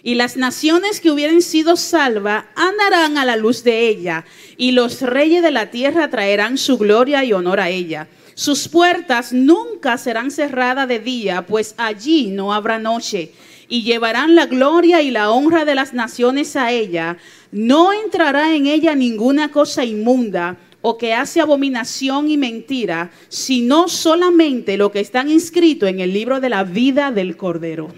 y 0.02 0.14
las 0.14 0.36
naciones 0.36 1.00
que 1.00 1.10
hubieran 1.10 1.42
sido 1.42 1.76
salvas 1.76 2.44
andarán 2.54 3.18
a 3.18 3.24
la 3.24 3.36
luz 3.36 3.64
de 3.64 3.88
ella, 3.88 4.24
y 4.56 4.72
los 4.72 5.02
reyes 5.02 5.42
de 5.42 5.50
la 5.50 5.70
tierra 5.70 6.08
traerán 6.08 6.58
su 6.58 6.78
gloria 6.78 7.24
y 7.24 7.32
honor 7.32 7.60
a 7.60 7.68
ella. 7.68 8.08
Sus 8.34 8.68
puertas 8.68 9.32
nunca 9.32 9.98
serán 9.98 10.30
cerradas 10.30 10.88
de 10.88 10.98
día, 10.98 11.46
pues 11.46 11.74
allí 11.76 12.28
no 12.28 12.54
habrá 12.54 12.78
noche, 12.78 13.32
y 13.68 13.82
llevarán 13.82 14.34
la 14.34 14.46
gloria 14.46 15.02
y 15.02 15.10
la 15.10 15.30
honra 15.30 15.64
de 15.64 15.74
las 15.74 15.92
naciones 15.92 16.56
a 16.56 16.72
ella. 16.72 17.18
No 17.52 17.92
entrará 17.92 18.54
en 18.54 18.66
ella 18.66 18.94
ninguna 18.94 19.50
cosa 19.50 19.84
inmunda 19.84 20.56
o 20.82 20.96
que 20.96 21.12
hace 21.12 21.40
abominación 21.40 22.30
y 22.30 22.36
mentira, 22.36 23.10
sino 23.28 23.88
solamente 23.88 24.76
lo 24.76 24.90
que 24.90 25.00
están 25.00 25.30
inscrito 25.30 25.86
en 25.86 26.00
el 26.00 26.12
libro 26.12 26.40
de 26.40 26.48
la 26.48 26.64
vida 26.64 27.12
del 27.12 27.36
Cordero. 27.36 27.88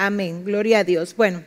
Amén, 0.00 0.44
gloria 0.44 0.78
a 0.78 0.84
Dios. 0.84 1.16
Bueno, 1.16 1.42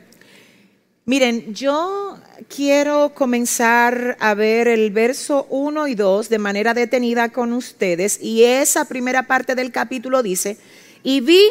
miren, 1.06 1.56
yo 1.56 2.20
quiero 2.54 3.14
comenzar 3.16 4.18
a 4.20 4.34
ver 4.34 4.68
el 4.68 4.92
verso 4.92 5.48
1 5.50 5.88
y 5.88 5.96
2 5.96 6.28
de 6.28 6.38
manera 6.38 6.74
detenida 6.74 7.30
con 7.30 7.54
ustedes 7.54 8.22
y 8.22 8.44
esa 8.44 8.84
primera 8.84 9.24
parte 9.24 9.56
del 9.56 9.72
capítulo 9.72 10.22
dice, 10.22 10.58
y 11.02 11.22
vi 11.22 11.42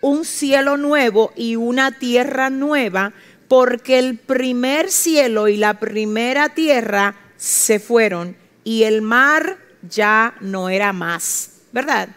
un 0.00 0.24
cielo 0.24 0.76
nuevo 0.76 1.32
y 1.36 1.54
una 1.54 2.00
tierra 2.00 2.50
nueva, 2.50 3.12
porque 3.46 4.00
el 4.00 4.18
primer 4.18 4.90
cielo 4.90 5.46
y 5.46 5.56
la 5.56 5.78
primera 5.78 6.48
tierra 6.48 7.14
se 7.36 7.78
fueron 7.78 8.36
y 8.64 8.82
el 8.82 9.02
mar 9.02 9.56
ya 9.88 10.34
no 10.40 10.68
era 10.68 10.92
más, 10.92 11.60
¿verdad? 11.70 12.08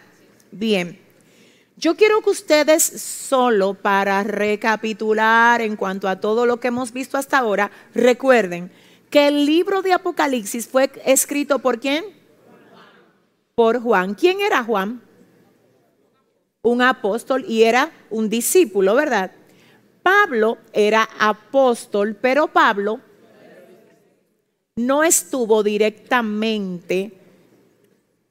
Bien. 0.50 1.07
Yo 1.78 1.94
quiero 1.94 2.22
que 2.22 2.30
ustedes 2.30 2.82
solo 2.82 3.72
para 3.72 4.24
recapitular 4.24 5.60
en 5.60 5.76
cuanto 5.76 6.08
a 6.08 6.18
todo 6.18 6.44
lo 6.44 6.58
que 6.58 6.68
hemos 6.68 6.92
visto 6.92 7.16
hasta 7.16 7.38
ahora, 7.38 7.70
recuerden 7.94 8.72
que 9.10 9.28
el 9.28 9.46
libro 9.46 9.80
de 9.80 9.92
Apocalipsis 9.92 10.66
fue 10.66 10.90
escrito 11.04 11.60
por 11.60 11.78
quién? 11.78 12.04
Por 13.54 13.80
Juan. 13.80 14.14
¿Quién 14.14 14.40
era 14.40 14.64
Juan? 14.64 15.00
Un 16.62 16.82
apóstol 16.82 17.44
y 17.46 17.62
era 17.62 17.92
un 18.10 18.28
discípulo, 18.28 18.96
¿verdad? 18.96 19.30
Pablo 20.02 20.58
era 20.72 21.08
apóstol, 21.20 22.16
pero 22.20 22.48
Pablo 22.48 23.00
no 24.74 25.04
estuvo 25.04 25.62
directamente 25.62 27.17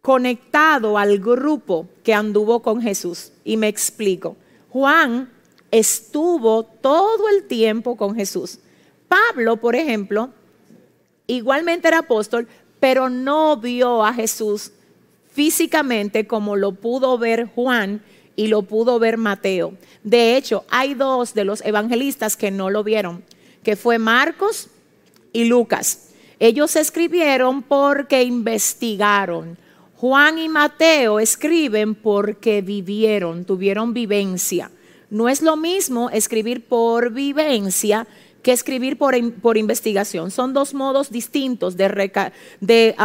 conectado 0.01 0.97
al 0.97 1.19
grupo 1.19 1.87
que 2.03 2.13
anduvo 2.13 2.61
con 2.61 2.81
Jesús. 2.81 3.31
Y 3.43 3.57
me 3.57 3.67
explico. 3.67 4.37
Juan 4.69 5.29
estuvo 5.71 6.63
todo 6.63 7.29
el 7.29 7.47
tiempo 7.47 7.95
con 7.95 8.15
Jesús. 8.15 8.59
Pablo, 9.07 9.57
por 9.57 9.75
ejemplo, 9.75 10.29
igualmente 11.27 11.87
era 11.87 11.99
apóstol, 11.99 12.47
pero 12.79 13.09
no 13.09 13.57
vio 13.57 14.05
a 14.05 14.13
Jesús 14.13 14.71
físicamente 15.31 16.25
como 16.25 16.55
lo 16.55 16.71
pudo 16.73 17.17
ver 17.17 17.45
Juan 17.53 18.01
y 18.35 18.47
lo 18.47 18.63
pudo 18.63 18.97
ver 18.99 19.17
Mateo. 19.17 19.73
De 20.03 20.35
hecho, 20.35 20.65
hay 20.69 20.93
dos 20.93 21.33
de 21.33 21.43
los 21.43 21.63
evangelistas 21.65 22.37
que 22.37 22.51
no 22.51 22.69
lo 22.69 22.83
vieron, 22.83 23.23
que 23.63 23.75
fue 23.75 23.99
Marcos 23.99 24.69
y 25.33 25.45
Lucas. 25.45 26.09
Ellos 26.39 26.75
escribieron 26.75 27.63
porque 27.63 28.23
investigaron. 28.23 29.57
Juan 29.97 30.37
y 30.37 30.47
Mateo 30.47 31.19
escriben 31.19 31.95
porque 31.95 32.61
vivieron, 32.61 33.45
tuvieron 33.45 33.95
vivencia. 33.95 34.69
No 35.09 35.27
es 35.27 35.41
lo 35.41 35.57
mismo 35.57 36.11
escribir 36.11 36.67
por 36.67 37.11
vivencia 37.11 38.07
que 38.43 38.51
escribir 38.51 38.99
por, 38.99 39.15
por 39.41 39.57
investigación. 39.57 40.29
Son 40.29 40.53
dos 40.53 40.75
modos 40.75 41.09
distintos 41.09 41.77
de, 41.77 42.11
de, 42.61 42.95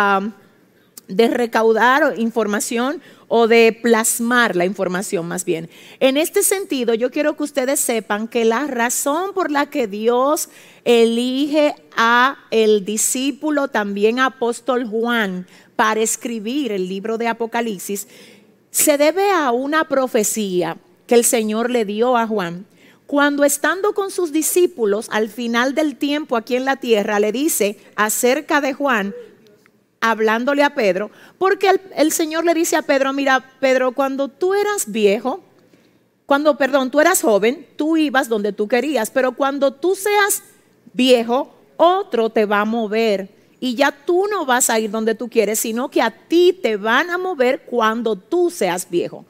de 1.09 1.29
recaudar 1.29 2.19
información 2.19 3.01
o 3.27 3.49
de 3.49 3.79
plasmar 3.83 4.55
la 4.55 4.67
información 4.67 5.27
más 5.27 5.47
bien. 5.47 5.71
En 5.99 6.19
este 6.19 6.43
sentido, 6.43 6.93
yo 6.93 7.11
quiero 7.11 7.39
que 7.39 7.45
ustedes 7.45 7.81
sepan 7.81 8.29
que 8.29 8.45
la 8.45 8.67
razón 8.67 9.33
por 9.33 9.51
la 9.51 9.71
que 9.71 9.87
Dios 9.87 10.51
elige 10.85 11.75
a 11.97 12.37
el 12.51 12.85
discípulo, 12.85 13.69
también 13.69 14.19
apóstol 14.19 14.87
Juan, 14.87 15.47
para 15.83 16.01
escribir 16.01 16.71
el 16.71 16.89
libro 16.89 17.19
de 17.19 17.27
Apocalipsis, 17.27 18.07
se 18.71 18.99
debe 18.99 19.33
a 19.33 19.51
una 19.51 19.89
profecía 19.89 20.77
que 21.09 21.17
el 21.17 21.25
Señor 21.25 21.73
le 21.73 21.85
dio 21.85 22.17
a 22.17 22.25
Juan. 22.25 22.67
Cuando 23.09 23.43
estando 23.43 23.93
con 23.93 24.13
sus 24.13 24.31
discípulos 24.31 25.09
al 25.11 25.29
final 25.29 25.75
del 25.75 25.97
tiempo 25.97 26.37
aquí 26.37 26.55
en 26.55 26.67
la 26.67 26.77
tierra, 26.77 27.19
le 27.19 27.33
dice 27.33 27.81
acerca 27.97 28.61
de 28.61 28.75
Juan, 28.75 29.13
hablándole 30.01 30.63
a 30.63 30.77
Pedro, 30.77 31.11
porque 31.37 31.81
el, 31.97 32.13
Señor 32.13 32.45
le 32.45 32.55
dice 32.55 32.77
a 32.77 32.83
Pedro, 32.83 33.13
mira, 33.13 33.45
Pedro, 33.59 33.91
cuando 33.91 34.29
tú 34.29 34.55
eras 34.55 34.85
viejo, 34.87 35.43
cuando, 36.27 36.57
perdón, 36.57 36.93
tú 36.93 37.01
eras 37.01 37.23
joven, 37.23 37.67
tú 37.75 37.97
ibas 37.97 38.29
donde 38.29 38.53
tú 38.53 38.69
querías, 38.69 39.11
pero 39.11 39.33
cuando 39.33 39.73
tú 39.73 39.97
seas 39.97 40.45
viejo, 40.93 41.53
otro 41.77 42.31
te 42.31 42.47
va 42.47 42.61
a 42.61 42.65
mover 42.65 43.42
y 43.63 43.77
ya 43.77 43.93
tú 43.93 44.27
no 44.29 44.45
vas 44.45 44.71
a 44.71 44.81
ir 44.81 44.91
donde 44.91 45.15
tú 45.15 45.29
quieres, 45.29 45.61
sino 45.61 45.89
que 45.89 46.03
a 46.03 46.11
ti 46.11 46.53
te 46.53 46.77
van 46.77 47.11
a 47.11 47.17
mover 47.17 47.61
cuando 47.61 48.17
tú 48.17 48.51
seas 48.51 48.91
viejo. 48.91 49.25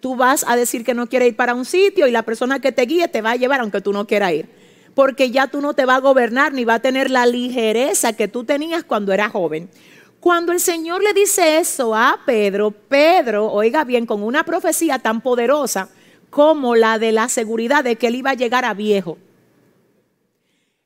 Tú 0.00 0.16
vas 0.16 0.44
a 0.48 0.56
decir 0.56 0.84
que 0.84 0.92
no 0.92 1.06
quieres 1.06 1.28
ir 1.28 1.36
para 1.36 1.54
un 1.54 1.64
sitio 1.64 2.08
y 2.08 2.10
la 2.10 2.24
persona 2.24 2.58
que 2.58 2.72
te 2.72 2.82
guíe 2.82 3.06
te 3.06 3.22
va 3.22 3.30
a 3.30 3.36
llevar 3.36 3.60
aunque 3.60 3.80
tú 3.80 3.92
no 3.92 4.04
quieras 4.04 4.32
ir. 4.32 4.48
Porque 4.96 5.30
ya 5.30 5.46
tú 5.46 5.60
no 5.60 5.72
te 5.72 5.84
vas 5.84 5.98
a 5.98 6.00
gobernar 6.00 6.52
ni 6.52 6.64
va 6.64 6.74
a 6.74 6.78
tener 6.80 7.12
la 7.12 7.26
ligereza 7.26 8.14
que 8.14 8.26
tú 8.26 8.42
tenías 8.42 8.82
cuando 8.82 9.12
eras 9.12 9.30
joven. 9.30 9.70
Cuando 10.18 10.50
el 10.50 10.58
Señor 10.58 11.00
le 11.00 11.12
dice 11.12 11.58
eso 11.58 11.94
a 11.94 12.18
Pedro, 12.26 12.72
Pedro, 12.72 13.52
oiga 13.52 13.84
bien, 13.84 14.04
con 14.04 14.24
una 14.24 14.42
profecía 14.42 14.98
tan 14.98 15.20
poderosa 15.20 15.90
como 16.30 16.74
la 16.74 16.98
de 16.98 17.12
la 17.12 17.28
seguridad 17.28 17.84
de 17.84 17.94
que 17.94 18.08
él 18.08 18.16
iba 18.16 18.30
a 18.30 18.34
llegar 18.34 18.64
a 18.64 18.74
viejo. 18.74 19.16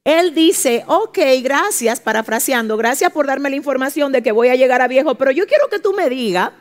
Él 0.04 0.34
dice, 0.34 0.84
ok, 0.86 1.18
gracias, 1.42 2.00
parafraseando, 2.00 2.76
gracias 2.76 3.12
por 3.12 3.26
darme 3.26 3.50
la 3.50 3.56
información 3.56 4.12
de 4.12 4.22
que 4.22 4.32
voy 4.32 4.48
a 4.48 4.56
llegar 4.56 4.80
a 4.80 4.88
viejo, 4.88 5.14
pero 5.16 5.30
yo 5.30 5.46
quiero 5.46 5.68
que 5.68 5.78
tú 5.78 5.92
me 5.92 6.08
digas, 6.08 6.52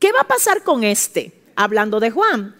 ¿qué 0.00 0.10
va 0.10 0.22
a 0.22 0.28
pasar 0.28 0.64
con 0.64 0.82
este? 0.82 1.32
Hablando 1.54 2.00
de 2.00 2.10
Juan. 2.10 2.56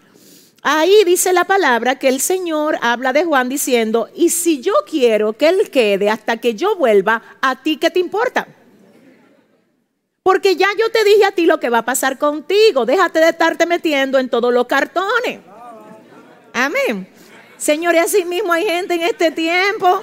Ahí 0.63 1.03
dice 1.05 1.33
la 1.33 1.45
palabra 1.45 1.99
que 1.99 2.09
el 2.09 2.21
Señor 2.21 2.79
habla 2.81 3.13
de 3.13 3.25
Juan 3.25 3.49
diciendo, 3.49 4.09
y 4.15 4.29
si 4.29 4.61
yo 4.61 4.73
quiero 4.89 5.33
que 5.33 5.49
él 5.49 5.71
quede 5.71 6.09
hasta 6.09 6.37
que 6.37 6.55
yo 6.55 6.77
vuelva, 6.77 7.21
¿a 7.41 7.61
ti 7.65 7.79
qué 7.79 7.91
te 7.91 7.99
importa? 7.99 8.47
Porque 10.23 10.55
ya 10.55 10.69
yo 10.79 10.89
te 10.93 11.03
dije 11.03 11.25
a 11.25 11.33
ti 11.33 11.47
lo 11.47 11.59
que 11.59 11.69
va 11.69 11.79
a 11.79 11.85
pasar 11.85 12.17
contigo. 12.17 12.87
Déjate 12.87 13.19
de 13.19 13.31
estarte 13.31 13.67
metiendo 13.67 14.21
en 14.21 14.29
todos 14.29 14.55
los 14.55 14.67
cartones. 14.67 15.41
Amén. 16.53 17.12
Señores, 17.63 18.07
así 18.07 18.25
mismo 18.25 18.53
hay 18.53 18.65
gente 18.65 18.95
en 18.95 19.03
este 19.03 19.31
tiempo 19.31 20.03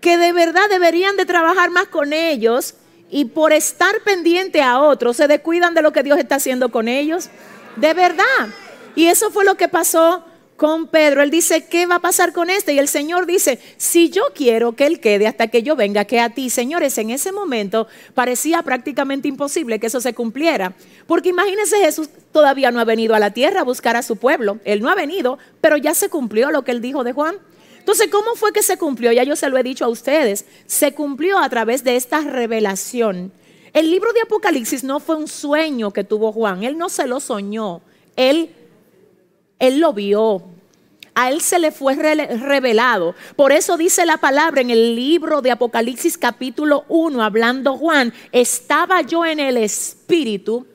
que 0.00 0.18
de 0.18 0.32
verdad 0.32 0.68
deberían 0.68 1.16
de 1.16 1.24
trabajar 1.24 1.70
más 1.70 1.86
con 1.86 2.12
ellos 2.12 2.74
y 3.08 3.26
por 3.26 3.52
estar 3.52 4.00
pendiente 4.00 4.60
a 4.60 4.80
otros 4.80 5.16
se 5.16 5.28
descuidan 5.28 5.74
de 5.74 5.82
lo 5.82 5.92
que 5.92 6.02
Dios 6.02 6.18
está 6.18 6.34
haciendo 6.34 6.72
con 6.72 6.88
ellos. 6.88 7.30
De 7.76 7.94
verdad. 7.94 8.48
Y 8.96 9.06
eso 9.06 9.30
fue 9.30 9.44
lo 9.44 9.54
que 9.54 9.68
pasó 9.68 10.24
con 10.56 10.88
Pedro. 10.88 11.22
Él 11.22 11.30
dice, 11.30 11.66
¿qué 11.66 11.86
va 11.86 11.96
a 11.96 12.00
pasar 12.00 12.32
con 12.32 12.50
este? 12.50 12.72
Y 12.72 12.78
el 12.78 12.88
Señor 12.88 13.26
dice, 13.26 13.58
si 13.76 14.10
yo 14.10 14.22
quiero 14.34 14.72
que 14.72 14.86
él 14.86 15.00
quede 15.00 15.26
hasta 15.26 15.48
que 15.48 15.62
yo 15.62 15.76
venga, 15.76 16.04
que 16.04 16.20
a 16.20 16.30
ti, 16.30 16.50
señores, 16.50 16.98
en 16.98 17.10
ese 17.10 17.32
momento 17.32 17.86
parecía 18.14 18.62
prácticamente 18.62 19.28
imposible 19.28 19.78
que 19.78 19.86
eso 19.86 20.00
se 20.00 20.14
cumpliera. 20.14 20.74
Porque 21.06 21.28
imagínense, 21.28 21.78
Jesús 21.78 22.08
todavía 22.32 22.70
no 22.70 22.80
ha 22.80 22.84
venido 22.84 23.14
a 23.14 23.18
la 23.18 23.32
tierra 23.32 23.60
a 23.60 23.64
buscar 23.64 23.96
a 23.96 24.02
su 24.02 24.16
pueblo. 24.16 24.58
Él 24.64 24.80
no 24.80 24.90
ha 24.90 24.94
venido, 24.94 25.38
pero 25.60 25.76
ya 25.76 25.94
se 25.94 26.08
cumplió 26.08 26.50
lo 26.50 26.64
que 26.64 26.72
él 26.72 26.80
dijo 26.80 27.04
de 27.04 27.12
Juan. 27.12 27.36
Entonces, 27.78 28.08
¿cómo 28.10 28.34
fue 28.34 28.52
que 28.52 28.62
se 28.62 28.78
cumplió? 28.78 29.12
Ya 29.12 29.22
yo 29.22 29.36
se 29.36 29.48
lo 29.48 29.58
he 29.58 29.62
dicho 29.62 29.84
a 29.84 29.88
ustedes. 29.88 30.44
Se 30.66 30.92
cumplió 30.92 31.38
a 31.38 31.48
través 31.48 31.84
de 31.84 31.94
esta 31.94 32.20
revelación. 32.20 33.32
El 33.72 33.90
libro 33.90 34.12
de 34.12 34.22
Apocalipsis 34.22 34.82
no 34.82 35.00
fue 35.00 35.16
un 35.16 35.28
sueño 35.28 35.92
que 35.92 36.02
tuvo 36.02 36.32
Juan. 36.32 36.64
Él 36.64 36.78
no 36.78 36.88
se 36.88 37.06
lo 37.06 37.20
soñó. 37.20 37.82
Él 38.16 38.50
él 39.58 39.80
lo 39.80 39.92
vio. 39.92 40.42
A 41.14 41.30
él 41.30 41.40
se 41.40 41.58
le 41.58 41.72
fue 41.72 41.94
revelado. 41.94 43.14
Por 43.36 43.50
eso 43.50 43.78
dice 43.78 44.04
la 44.04 44.18
palabra 44.18 44.60
en 44.60 44.68
el 44.68 44.94
libro 44.94 45.40
de 45.40 45.50
Apocalipsis 45.50 46.18
capítulo 46.18 46.84
1, 46.88 47.22
hablando 47.22 47.78
Juan, 47.78 48.12
estaba 48.32 49.00
yo 49.00 49.24
en 49.24 49.40
el 49.40 49.56
Espíritu 49.56 50.66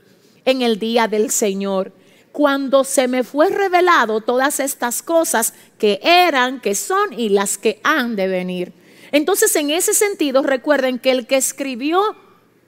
en 0.43 0.63
el 0.63 0.79
día 0.79 1.07
del 1.07 1.29
Señor, 1.29 1.93
cuando 2.31 2.83
se 2.83 3.07
me 3.07 3.23
fue 3.23 3.49
revelado 3.49 4.21
todas 4.21 4.59
estas 4.59 5.03
cosas 5.03 5.53
que 5.77 5.99
eran, 6.01 6.59
que 6.59 6.73
son 6.73 7.13
y 7.13 7.29
las 7.29 7.59
que 7.59 7.79
han 7.83 8.15
de 8.15 8.27
venir. 8.27 8.73
Entonces, 9.11 9.55
en 9.55 9.69
ese 9.69 9.93
sentido, 9.93 10.41
recuerden 10.41 10.97
que 10.97 11.11
el 11.11 11.27
que 11.27 11.35
escribió 11.35 12.01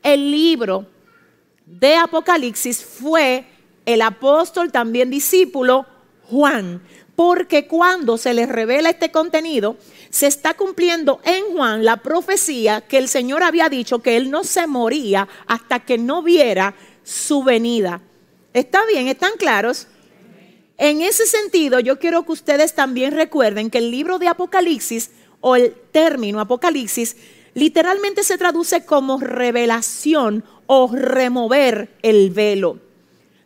el 0.03 0.29
libro 0.29 0.85
de 1.65 1.95
Apocalipsis 1.95 2.83
fue 2.83 3.45
el 3.85 4.01
apóstol, 4.01 4.71
también 4.71 5.09
discípulo, 5.09 5.85
Juan, 6.29 6.81
porque 7.15 7.67
cuando 7.67 8.17
se 8.17 8.33
les 8.33 8.49
revela 8.49 8.89
este 8.89 9.11
contenido, 9.11 9.77
se 10.09 10.27
está 10.27 10.55
cumpliendo 10.55 11.21
en 11.23 11.55
Juan 11.55 11.85
la 11.85 11.97
profecía 11.97 12.81
que 12.81 12.97
el 12.97 13.07
Señor 13.07 13.43
había 13.43 13.69
dicho 13.69 13.99
que 13.99 14.17
él 14.17 14.31
no 14.31 14.43
se 14.43 14.67
moría 14.67 15.27
hasta 15.47 15.79
que 15.79 15.97
no 15.97 16.23
viera 16.23 16.75
su 17.03 17.43
venida. 17.43 18.01
¿Está 18.53 18.85
bien? 18.85 19.07
¿Están 19.07 19.33
claros? 19.37 19.87
En 20.77 21.01
ese 21.01 21.25
sentido, 21.25 21.79
yo 21.79 21.99
quiero 21.99 22.23
que 22.25 22.31
ustedes 22.31 22.73
también 22.73 23.13
recuerden 23.13 23.69
que 23.69 23.77
el 23.77 23.91
libro 23.91 24.19
de 24.19 24.27
Apocalipsis 24.27 25.11
o 25.39 25.55
el 25.55 25.73
término 25.91 26.39
Apocalipsis 26.39 27.15
literalmente 27.53 28.23
se 28.23 28.37
traduce 28.37 28.85
como 28.85 29.19
revelación 29.19 30.43
o 30.65 30.89
remover 30.91 31.89
el 32.01 32.31
velo. 32.31 32.79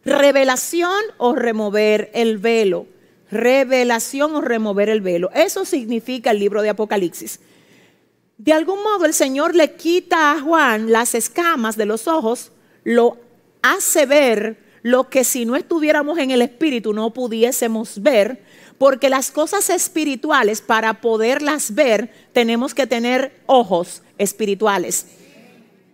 Revelación 0.07 1.01
o 1.17 1.35
remover 1.35 2.09
el 2.13 2.37
velo. 2.37 2.87
Revelación 3.29 4.35
o 4.35 4.41
remover 4.41 4.87
el 4.87 5.01
velo. 5.01 5.29
Eso 5.33 5.65
significa 5.65 6.31
el 6.31 6.39
libro 6.39 6.61
de 6.61 6.69
Apocalipsis. 6.69 7.41
De 8.37 8.53
algún 8.53 8.81
modo 8.83 9.03
el 9.03 9.13
Señor 9.13 9.53
le 9.53 9.73
quita 9.73 10.31
a 10.31 10.39
Juan 10.39 10.93
las 10.93 11.13
escamas 11.13 11.75
de 11.75 11.85
los 11.85 12.07
ojos, 12.07 12.53
lo 12.85 13.17
hace 13.61 14.05
ver 14.05 14.57
lo 14.81 15.09
que 15.09 15.25
si 15.25 15.43
no 15.43 15.57
estuviéramos 15.57 16.17
en 16.19 16.31
el 16.31 16.41
Espíritu 16.41 16.93
no 16.93 17.11
pudiésemos 17.13 18.01
ver, 18.01 18.41
porque 18.77 19.09
las 19.09 19.29
cosas 19.29 19.69
espirituales, 19.69 20.61
para 20.61 21.01
poderlas 21.01 21.75
ver, 21.75 22.13
tenemos 22.31 22.73
que 22.73 22.87
tener 22.87 23.33
ojos 23.45 24.03
espirituales 24.17 25.07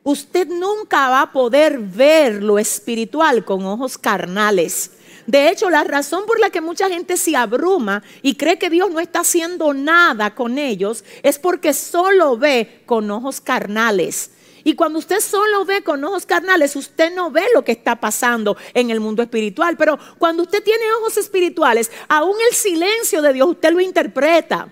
usted 0.03 0.47
nunca 0.47 1.09
va 1.09 1.21
a 1.21 1.31
poder 1.31 1.79
ver 1.79 2.43
lo 2.43 2.59
espiritual 2.59 3.45
con 3.45 3.65
ojos 3.65 3.97
carnales. 3.97 4.91
De 5.25 5.49
hecho, 5.49 5.69
la 5.69 5.85
razón 5.85 6.25
por 6.25 6.39
la 6.39 6.49
que 6.49 6.59
mucha 6.59 6.89
gente 6.89 7.15
se 7.15 7.35
abruma 7.35 8.03
y 8.21 8.35
cree 8.35 8.59
que 8.59 8.69
Dios 8.69 8.91
no 8.91 8.99
está 8.99 9.21
haciendo 9.21 9.73
nada 9.73 10.35
con 10.35 10.57
ellos 10.57 11.05
es 11.23 11.39
porque 11.39 11.73
solo 11.73 12.37
ve 12.37 12.83
con 12.85 13.09
ojos 13.09 13.39
carnales. 13.39 14.31
Y 14.65 14.75
cuando 14.75 14.99
usted 14.99 15.19
solo 15.19 15.65
ve 15.65 15.83
con 15.83 16.03
ojos 16.03 16.25
carnales, 16.25 16.75
usted 16.75 17.13
no 17.13 17.31
ve 17.31 17.43
lo 17.53 17.63
que 17.63 17.73
está 17.73 17.99
pasando 17.99 18.57
en 18.73 18.89
el 18.89 18.99
mundo 18.99 19.21
espiritual. 19.21 19.75
Pero 19.77 19.97
cuando 20.17 20.43
usted 20.43 20.63
tiene 20.63 20.83
ojos 20.99 21.17
espirituales, 21.17 21.91
aún 22.07 22.35
el 22.49 22.55
silencio 22.55 23.21
de 23.21 23.33
Dios 23.33 23.49
usted 23.49 23.71
lo 23.71 23.81
interpreta 23.81 24.69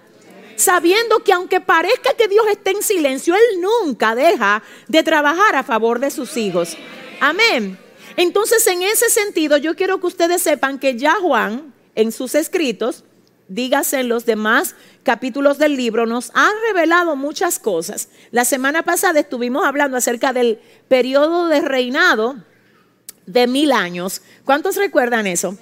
sabiendo 0.61 1.23
que 1.23 1.33
aunque 1.33 1.59
parezca 1.59 2.13
que 2.13 2.27
Dios 2.27 2.45
esté 2.49 2.71
en 2.71 2.83
silencio, 2.83 3.35
Él 3.35 3.61
nunca 3.61 4.15
deja 4.15 4.63
de 4.87 5.03
trabajar 5.03 5.55
a 5.55 5.63
favor 5.63 5.99
de 5.99 6.11
sus 6.11 6.37
hijos. 6.37 6.77
Amén. 7.19 7.77
Entonces, 8.17 8.65
en 8.67 8.81
ese 8.81 9.09
sentido, 9.09 9.57
yo 9.57 9.75
quiero 9.75 9.99
que 9.99 10.07
ustedes 10.07 10.41
sepan 10.41 10.79
que 10.79 10.97
ya 10.97 11.15
Juan, 11.15 11.73
en 11.95 12.11
sus 12.11 12.35
escritos, 12.35 13.03
dígase 13.47 13.99
en 13.99 14.09
los 14.09 14.25
demás 14.25 14.75
capítulos 15.03 15.57
del 15.57 15.75
libro, 15.75 16.05
nos 16.05 16.31
ha 16.33 16.49
revelado 16.67 17.15
muchas 17.15 17.59
cosas. 17.59 18.09
La 18.31 18.45
semana 18.45 18.83
pasada 18.83 19.19
estuvimos 19.19 19.65
hablando 19.65 19.97
acerca 19.97 20.31
del 20.31 20.59
periodo 20.87 21.47
de 21.47 21.61
reinado 21.61 22.37
de 23.25 23.47
mil 23.47 23.71
años. 23.71 24.21
¿Cuántos 24.45 24.75
recuerdan 24.75 25.27
eso? 25.27 25.57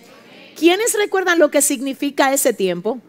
¿Quiénes 0.56 0.94
recuerdan 0.94 1.40
lo 1.40 1.50
que 1.52 1.62
significa 1.62 2.34
ese 2.34 2.54
tiempo? 2.54 3.00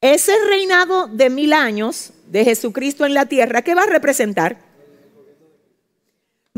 Ese 0.00 0.32
reinado 0.48 1.08
de 1.08 1.30
mil 1.30 1.52
años 1.52 2.12
de 2.26 2.44
Jesucristo 2.44 3.06
en 3.06 3.14
la 3.14 3.26
tierra, 3.26 3.62
¿qué 3.62 3.74
va 3.74 3.82
a 3.82 3.86
representar? 3.86 4.58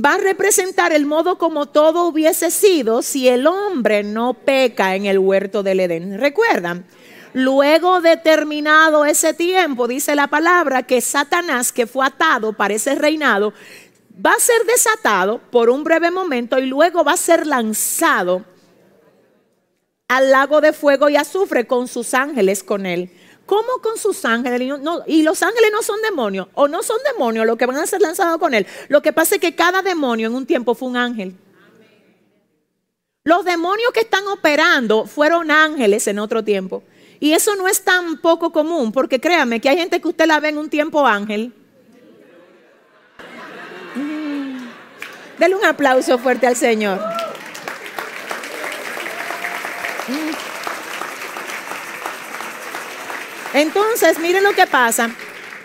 Va 0.05 0.14
a 0.14 0.18
representar 0.18 0.92
el 0.92 1.07
modo 1.07 1.38
como 1.38 1.66
todo 1.66 2.07
hubiese 2.07 2.51
sido 2.51 3.03
si 3.03 3.29
el 3.29 3.46
hombre 3.46 4.03
no 4.03 4.35
peca 4.35 4.94
en 4.94 5.07
el 5.07 5.18
huerto 5.18 5.62
del 5.62 5.81
Edén. 5.81 6.18
¿Recuerdan? 6.18 6.85
Luego 7.33 8.01
de 8.01 8.16
terminado 8.16 9.05
ese 9.05 9.35
tiempo, 9.35 9.87
dice 9.87 10.14
la 10.14 10.29
palabra, 10.29 10.83
que 10.85 11.01
Satanás, 11.01 11.72
que 11.72 11.87
fue 11.87 12.07
atado 12.07 12.53
para 12.53 12.74
ese 12.74 12.94
reinado, 12.94 13.53
va 14.24 14.33
a 14.33 14.40
ser 14.40 14.64
desatado 14.66 15.40
por 15.51 15.70
un 15.70 15.85
breve 15.85 16.11
momento 16.11 16.59
y 16.59 16.66
luego 16.66 17.05
va 17.05 17.12
a 17.12 17.16
ser 17.16 17.46
lanzado 17.46 18.44
al 20.09 20.31
lago 20.31 20.61
de 20.61 20.72
fuego 20.72 21.09
y 21.09 21.16
azufre 21.16 21.66
con 21.66 21.87
sus 21.87 22.14
ángeles 22.14 22.64
con 22.64 22.87
él. 22.87 23.11
¿Cómo 23.48 23.78
con 23.82 23.96
sus 23.96 24.26
ángeles? 24.26 24.61
y 25.06 25.22
los 25.22 25.42
ángeles 25.42 25.70
no 25.72 25.80
son 25.82 26.02
demonios, 26.02 26.48
o 26.52 26.68
no 26.68 26.82
son 26.82 26.98
demonios 27.11 27.46
los 27.46 27.56
que 27.56 27.64
van 27.64 27.78
a 27.78 27.87
ser 27.87 28.02
lanzados 28.02 28.37
con 28.37 28.52
él. 28.52 28.66
Lo 28.88 29.00
que 29.00 29.14
pasa 29.14 29.37
es 29.37 29.40
que 29.40 29.54
cada 29.54 29.80
demonio 29.80 30.26
en 30.26 30.34
un 30.34 30.44
tiempo 30.44 30.74
fue 30.74 30.87
un 30.87 30.98
ángel. 30.98 31.34
Los 33.24 33.46
demonios 33.46 33.90
que 33.94 34.00
están 34.00 34.28
operando 34.28 35.06
fueron 35.06 35.50
ángeles 35.50 36.06
en 36.08 36.18
otro 36.18 36.44
tiempo. 36.44 36.82
Y 37.20 37.32
eso 37.32 37.56
no 37.56 37.68
es 37.68 37.82
tan 37.82 38.18
poco 38.18 38.52
común, 38.52 38.92
porque 38.92 39.18
créame 39.18 39.62
que 39.62 39.70
hay 39.70 39.78
gente 39.78 39.98
que 39.98 40.08
usted 40.08 40.26
la 40.26 40.40
ve 40.40 40.50
en 40.50 40.58
un 40.58 40.68
tiempo 40.68 41.06
ángel. 41.06 41.54
Mm. 43.94 44.58
Un 45.54 45.64
aplauso 45.64 46.18
fuerte 46.18 46.46
al 46.46 46.54
Señor. 46.54 47.00
Entonces, 53.54 54.18
miren 54.18 54.42
lo 54.42 54.52
que 54.52 54.66
pasa. 54.66 55.11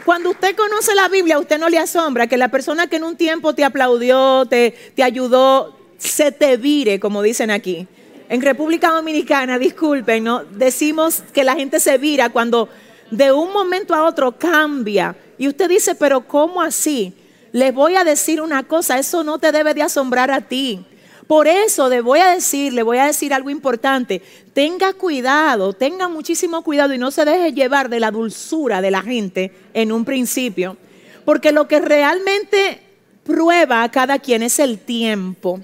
Cuando 0.05 0.31
usted 0.31 0.55
conoce 0.55 0.95
la 0.95 1.07
Biblia, 1.07 1.39
usted 1.39 1.57
no 1.59 1.69
le 1.69 1.79
asombra 1.79 2.27
que 2.27 2.37
la 2.37 2.49
persona 2.49 2.87
que 2.87 2.97
en 2.97 3.03
un 3.03 3.15
tiempo 3.15 3.53
te 3.55 3.63
aplaudió, 3.63 4.45
te, 4.45 4.75
te 4.95 5.03
ayudó, 5.03 5.77
se 5.97 6.31
te 6.31 6.57
vire, 6.57 6.99
como 6.99 7.21
dicen 7.21 7.51
aquí. 7.51 7.87
En 8.29 8.41
República 8.41 8.89
Dominicana, 8.89 9.59
disculpen, 9.59 10.23
¿no? 10.23 10.43
decimos 10.43 11.23
que 11.33 11.43
la 11.43 11.55
gente 11.55 11.79
se 11.79 11.97
vira 11.97 12.29
cuando 12.29 12.69
de 13.11 13.31
un 13.31 13.53
momento 13.53 13.93
a 13.93 14.03
otro 14.03 14.37
cambia. 14.37 15.15
Y 15.37 15.47
usted 15.47 15.69
dice, 15.69 15.95
pero 15.95 16.21
¿cómo 16.27 16.61
así? 16.61 17.13
Les 17.51 17.73
voy 17.73 17.95
a 17.95 18.03
decir 18.03 18.41
una 18.41 18.63
cosa, 18.63 18.97
eso 18.97 19.23
no 19.23 19.39
te 19.39 19.51
debe 19.51 19.73
de 19.73 19.83
asombrar 19.83 20.31
a 20.31 20.41
ti. 20.41 20.85
Por 21.33 21.47
eso 21.47 21.89
le 21.89 22.01
voy 22.01 22.19
a 22.19 22.35
decir, 22.35 22.73
le 22.73 22.83
voy 22.83 22.99
a 22.99 23.07
decir 23.07 23.33
algo 23.33 23.49
importante. 23.49 24.21
Tenga 24.53 24.93
cuidado, 24.93 25.73
tenga 25.73 26.07
muchísimo 26.07 26.61
cuidado 26.61 26.93
y 26.93 26.99
no 26.99 27.09
se 27.09 27.25
deje 27.25 27.53
llevar 27.53 27.89
de 27.89 27.99
la 27.99 28.11
dulzura 28.11 28.81
de 28.81 28.91
la 28.91 29.01
gente 29.01 29.51
en 29.73 29.91
un 29.91 30.05
principio. 30.05 30.77
Porque 31.25 31.51
lo 31.51 31.67
que 31.67 31.79
realmente 31.79 32.81
prueba 33.23 33.81
a 33.81 33.89
cada 33.89 34.19
quien 34.19 34.43
es 34.43 34.59
el 34.59 34.77
tiempo. 34.77 35.59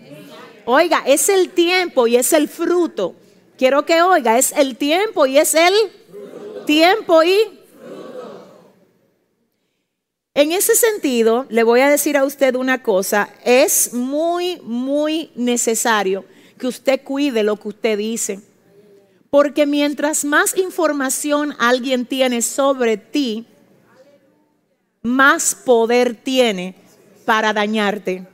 Oiga, 0.65 1.03
es 1.05 1.29
el 1.29 1.49
tiempo 1.49 2.07
y 2.07 2.15
es 2.15 2.33
el 2.33 2.47
fruto. 2.47 3.13
Quiero 3.55 3.85
que 3.85 4.01
oiga, 4.01 4.39
es 4.39 4.53
el 4.53 4.75
tiempo 4.75 5.27
y 5.27 5.37
es 5.37 5.53
el 5.53 5.75
tiempo 6.65 7.21
y 7.21 7.58
en 10.39 10.53
ese 10.53 10.73
sentido, 10.73 11.45
le 11.49 11.63
voy 11.63 11.81
a 11.81 11.89
decir 11.89 12.15
a 12.15 12.23
usted 12.23 12.55
una 12.55 12.81
cosa, 12.81 13.27
es 13.43 13.93
muy, 13.93 14.61
muy 14.63 15.31
necesario 15.35 16.23
que 16.57 16.67
usted 16.67 17.01
cuide 17.03 17.43
lo 17.43 17.57
que 17.57 17.67
usted 17.67 17.97
dice. 17.97 18.39
Porque 19.29 19.65
mientras 19.65 20.23
más 20.23 20.57
información 20.57 21.53
alguien 21.59 22.05
tiene 22.05 22.41
sobre 22.41 22.95
ti, 22.95 23.47
más 25.01 25.55
poder 25.55 26.15
tiene 26.15 26.73
para 27.25 27.51
dañarte. 27.51 28.25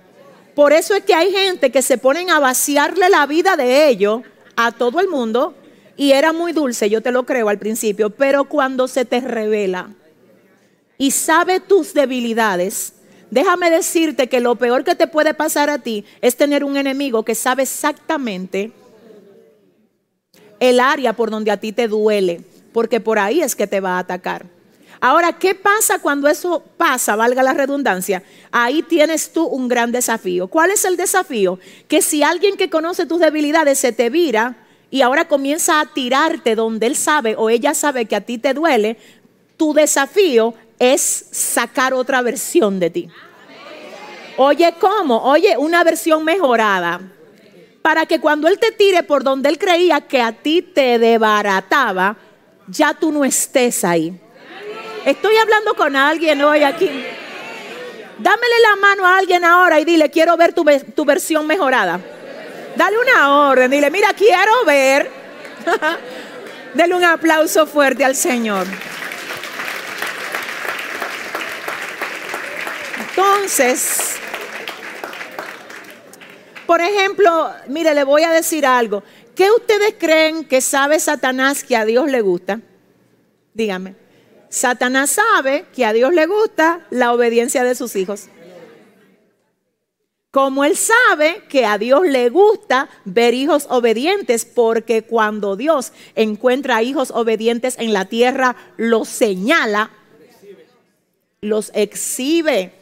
Por 0.53 0.73
eso 0.73 0.93
es 0.93 1.03
que 1.03 1.15
hay 1.15 1.31
gente 1.31 1.71
que 1.71 1.81
se 1.81 1.97
ponen 1.97 2.29
a 2.29 2.39
vaciarle 2.39 3.09
la 3.09 3.25
vida 3.25 3.57
de 3.57 3.87
ellos 3.89 4.21
a 4.55 4.71
todo 4.73 4.99
el 4.99 5.07
mundo 5.07 5.55
y 5.97 6.11
era 6.11 6.33
muy 6.33 6.53
dulce, 6.53 6.87
yo 6.87 7.01
te 7.01 7.11
lo 7.11 7.25
creo 7.25 7.49
al 7.49 7.57
principio, 7.57 8.11
pero 8.11 8.43
cuando 8.43 8.87
se 8.87 9.05
te 9.05 9.21
revela 9.21 9.89
y 10.97 11.11
sabe 11.11 11.59
tus 11.59 11.93
debilidades, 11.93 12.93
déjame 13.31 13.69
decirte 13.69 14.27
que 14.27 14.39
lo 14.39 14.55
peor 14.55 14.83
que 14.83 14.95
te 14.95 15.07
puede 15.07 15.33
pasar 15.33 15.69
a 15.69 15.79
ti 15.79 16.05
es 16.21 16.35
tener 16.35 16.63
un 16.63 16.77
enemigo 16.77 17.23
que 17.23 17.35
sabe 17.35 17.63
exactamente 17.63 18.71
el 20.59 20.79
área 20.79 21.13
por 21.13 21.29
donde 21.29 21.51
a 21.51 21.57
ti 21.57 21.71
te 21.71 21.87
duele, 21.87 22.41
porque 22.73 22.99
por 22.99 23.19
ahí 23.19 23.41
es 23.41 23.55
que 23.55 23.67
te 23.67 23.79
va 23.79 23.97
a 23.97 23.99
atacar. 23.99 24.45
Ahora, 25.01 25.33
¿qué 25.33 25.53
pasa 25.53 25.99
cuando 25.99 26.27
eso 26.27 26.63
pasa, 26.77 27.15
valga 27.15 27.43
la 27.43 27.53
redundancia? 27.53 28.23
Ahí 28.51 28.81
tienes 28.81 29.31
tú 29.33 29.45
un 29.45 29.67
gran 29.67 29.91
desafío. 29.91 30.47
¿Cuál 30.47 30.71
es 30.71 30.85
el 30.85 30.97
desafío? 30.97 31.59
Que 31.87 32.01
si 32.01 32.23
alguien 32.23 32.57
que 32.57 32.69
conoce 32.69 33.05
tus 33.05 33.19
debilidades 33.19 33.77
se 33.77 33.91
te 33.91 34.09
vira 34.09 34.55
y 34.89 35.01
ahora 35.01 35.27
comienza 35.27 35.81
a 35.81 35.85
tirarte 35.93 36.55
donde 36.55 36.87
él 36.87 36.95
sabe 36.95 37.35
o 37.37 37.49
ella 37.49 37.73
sabe 37.73 38.05
que 38.05 38.15
a 38.15 38.21
ti 38.21 38.37
te 38.37 38.53
duele, 38.53 38.97
tu 39.57 39.73
desafío 39.73 40.53
es 40.79 41.25
sacar 41.31 41.93
otra 41.93 42.21
versión 42.21 42.79
de 42.79 42.89
ti. 42.89 43.09
Oye, 44.37 44.73
¿cómo? 44.79 45.23
Oye, 45.23 45.57
una 45.57 45.83
versión 45.83 46.23
mejorada. 46.23 47.01
Para 47.81 48.05
que 48.05 48.19
cuando 48.19 48.47
Él 48.47 48.59
te 48.59 48.71
tire 48.71 49.03
por 49.03 49.23
donde 49.23 49.49
Él 49.49 49.57
creía 49.57 50.01
que 50.01 50.21
a 50.21 50.31
ti 50.31 50.61
te 50.61 50.99
debarataba, 50.99 52.17
ya 52.67 52.93
tú 52.93 53.11
no 53.11 53.23
estés 53.23 53.83
ahí. 53.83 54.19
Estoy 55.05 55.37
hablando 55.37 55.75
con 55.75 55.95
alguien 55.95 56.41
hoy 56.41 56.63
aquí. 56.63 56.89
Dámele 58.17 58.59
la 58.61 58.75
mano 58.77 59.05
a 59.05 59.17
alguien 59.17 59.45
ahora 59.45 59.79
y 59.79 59.85
dile, 59.85 60.09
quiero 60.09 60.35
ver 60.35 60.53
tu, 60.53 60.65
tu 60.95 61.05
versión 61.05 61.45
mejorada. 61.45 61.99
Dale 62.75 62.97
una 62.97 63.49
orden, 63.49 63.69
dile, 63.71 63.91
mira, 63.91 64.13
quiero 64.13 64.65
ver. 64.65 65.09
Dele 66.73 66.93
un 66.93 67.03
aplauso 67.03 67.65
fuerte 67.67 68.03
al 68.03 68.15
Señor. 68.15 68.67
Entonces, 73.17 74.17
por 76.65 76.81
ejemplo, 76.81 77.49
mire, 77.69 77.93
le 77.93 78.03
voy 78.03 78.23
a 78.23 78.31
decir 78.31 78.65
algo. 78.65 79.03
¿Qué 79.33 79.49
ustedes 79.51 79.95
creen 79.97 80.43
que 80.43 80.59
sabe 80.59 80.99
Satanás 80.99 81.63
que 81.63 81.77
a 81.77 81.85
Dios 81.85 82.11
le 82.11 82.19
gusta? 82.19 82.59
Dígame. 83.53 83.95
Satanás 84.49 85.11
sabe 85.11 85.65
que 85.73 85.85
a 85.85 85.93
Dios 85.93 86.13
le 86.13 86.25
gusta 86.25 86.85
la 86.89 87.13
obediencia 87.13 87.63
de 87.63 87.75
sus 87.75 87.95
hijos. 87.95 88.27
Como 90.31 90.65
él 90.65 90.75
sabe 90.75 91.43
que 91.47 91.65
a 91.65 91.77
Dios 91.77 92.01
le 92.05 92.29
gusta 92.29 92.89
ver 93.05 93.33
hijos 93.33 93.67
obedientes, 93.69 94.43
porque 94.43 95.03
cuando 95.03 95.55
Dios 95.55 95.93
encuentra 96.15 96.83
hijos 96.83 97.11
obedientes 97.11 97.77
en 97.79 97.93
la 97.93 98.03
tierra, 98.05 98.57
los 98.75 99.07
señala, 99.07 99.91
los 101.39 101.71
exhibe. 101.73 102.73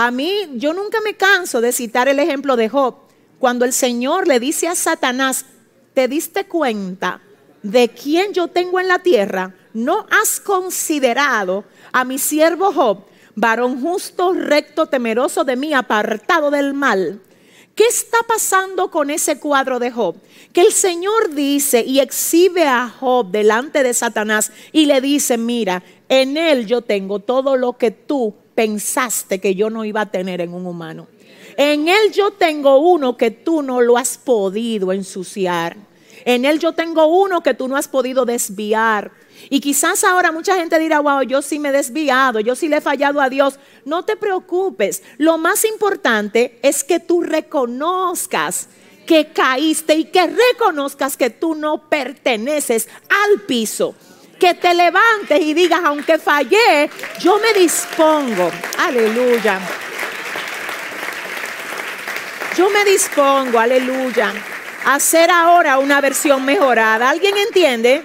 A 0.00 0.12
mí, 0.12 0.50
yo 0.54 0.74
nunca 0.74 1.00
me 1.00 1.14
canso 1.14 1.60
de 1.60 1.72
citar 1.72 2.06
el 2.06 2.20
ejemplo 2.20 2.54
de 2.54 2.68
Job. 2.68 2.94
Cuando 3.40 3.64
el 3.64 3.72
Señor 3.72 4.28
le 4.28 4.38
dice 4.38 4.68
a 4.68 4.76
Satanás, 4.76 5.44
¿te 5.92 6.06
diste 6.06 6.46
cuenta 6.46 7.20
de 7.64 7.88
quién 7.88 8.32
yo 8.32 8.46
tengo 8.46 8.78
en 8.78 8.86
la 8.86 9.00
tierra? 9.00 9.56
¿No 9.74 10.06
has 10.08 10.38
considerado 10.38 11.64
a 11.90 12.04
mi 12.04 12.18
siervo 12.18 12.72
Job, 12.72 13.06
varón 13.34 13.82
justo, 13.82 14.34
recto, 14.34 14.86
temeroso 14.86 15.42
de 15.42 15.56
mí, 15.56 15.74
apartado 15.74 16.52
del 16.52 16.74
mal? 16.74 17.20
¿Qué 17.74 17.86
está 17.86 18.18
pasando 18.22 18.92
con 18.92 19.10
ese 19.10 19.40
cuadro 19.40 19.80
de 19.80 19.90
Job? 19.90 20.14
Que 20.52 20.60
el 20.60 20.72
Señor 20.72 21.34
dice 21.34 21.82
y 21.84 21.98
exhibe 21.98 22.68
a 22.68 22.88
Job 22.88 23.32
delante 23.32 23.82
de 23.82 23.94
Satanás 23.94 24.52
y 24.70 24.86
le 24.86 25.00
dice, 25.00 25.36
mira, 25.38 25.82
en 26.08 26.36
él 26.36 26.66
yo 26.66 26.82
tengo 26.82 27.18
todo 27.18 27.56
lo 27.56 27.76
que 27.76 27.90
tú 27.90 28.36
pensaste 28.58 29.38
que 29.38 29.54
yo 29.54 29.70
no 29.70 29.84
iba 29.84 30.00
a 30.00 30.10
tener 30.10 30.40
en 30.40 30.52
un 30.52 30.66
humano. 30.66 31.06
En 31.56 31.86
Él 31.86 32.10
yo 32.12 32.32
tengo 32.32 32.78
uno 32.78 33.16
que 33.16 33.30
tú 33.30 33.62
no 33.62 33.80
lo 33.80 33.96
has 33.96 34.18
podido 34.18 34.92
ensuciar. 34.92 35.76
En 36.24 36.44
Él 36.44 36.58
yo 36.58 36.72
tengo 36.72 37.06
uno 37.06 37.40
que 37.40 37.54
tú 37.54 37.68
no 37.68 37.76
has 37.76 37.86
podido 37.86 38.24
desviar. 38.24 39.12
Y 39.48 39.60
quizás 39.60 40.02
ahora 40.02 40.32
mucha 40.32 40.56
gente 40.56 40.76
dirá, 40.80 40.98
wow, 40.98 41.22
yo 41.22 41.40
sí 41.40 41.60
me 41.60 41.68
he 41.68 41.72
desviado, 41.72 42.40
yo 42.40 42.56
sí 42.56 42.68
le 42.68 42.78
he 42.78 42.80
fallado 42.80 43.20
a 43.20 43.30
Dios. 43.30 43.60
No 43.84 44.04
te 44.04 44.16
preocupes. 44.16 45.04
Lo 45.18 45.38
más 45.38 45.64
importante 45.64 46.58
es 46.64 46.82
que 46.82 46.98
tú 46.98 47.20
reconozcas 47.20 48.70
que 49.06 49.28
caíste 49.28 49.94
y 49.94 50.06
que 50.06 50.26
reconozcas 50.26 51.16
que 51.16 51.30
tú 51.30 51.54
no 51.54 51.88
perteneces 51.88 52.88
al 53.08 53.42
piso 53.42 53.94
que 54.38 54.54
te 54.54 54.72
levantes 54.72 55.40
y 55.40 55.54
digas, 55.54 55.80
aunque 55.84 56.18
fallé, 56.18 56.88
yo 57.20 57.38
me 57.38 57.58
dispongo. 57.58 58.50
Aleluya. 58.78 59.58
Yo 62.56 62.70
me 62.70 62.84
dispongo, 62.84 63.58
aleluya. 63.58 64.32
hacer 64.84 65.30
ahora 65.30 65.78
una 65.78 66.00
versión 66.00 66.44
mejorada. 66.44 67.10
¿Alguien 67.10 67.36
entiende? 67.36 68.04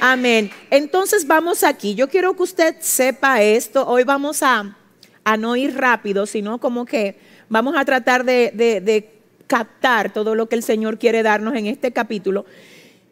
Amén. 0.00 0.50
Entonces 0.70 1.26
vamos 1.26 1.62
aquí. 1.62 1.94
Yo 1.94 2.08
quiero 2.08 2.34
que 2.34 2.42
usted 2.42 2.76
sepa 2.80 3.42
esto. 3.42 3.86
Hoy 3.86 4.04
vamos 4.04 4.42
a, 4.42 4.76
a 5.24 5.36
no 5.36 5.56
ir 5.56 5.76
rápido, 5.76 6.26
sino 6.26 6.58
como 6.58 6.84
que 6.84 7.18
vamos 7.48 7.74
a 7.76 7.84
tratar 7.84 8.24
de, 8.24 8.50
de 8.54 9.10
captar 9.46 10.12
todo 10.12 10.34
lo 10.34 10.48
que 10.48 10.56
el 10.56 10.62
Señor 10.62 10.98
quiere 10.98 11.22
darnos 11.22 11.54
en 11.54 11.66
este 11.66 11.92
capítulo. 11.92 12.46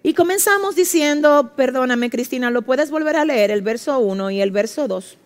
Y 0.09 0.15
comenzamos 0.15 0.75
diciendo, 0.75 1.53
perdóname 1.55 2.09
Cristina, 2.09 2.51
¿lo 2.51 2.63
puedes 2.63 2.91
volver 2.91 3.17
a 3.17 3.27
leer 3.27 3.51
el 3.51 3.61
verso 3.61 3.99
1 3.99 4.31
y 4.31 4.41
el 4.41 4.51
verso 4.51 4.89
2? 4.89 5.19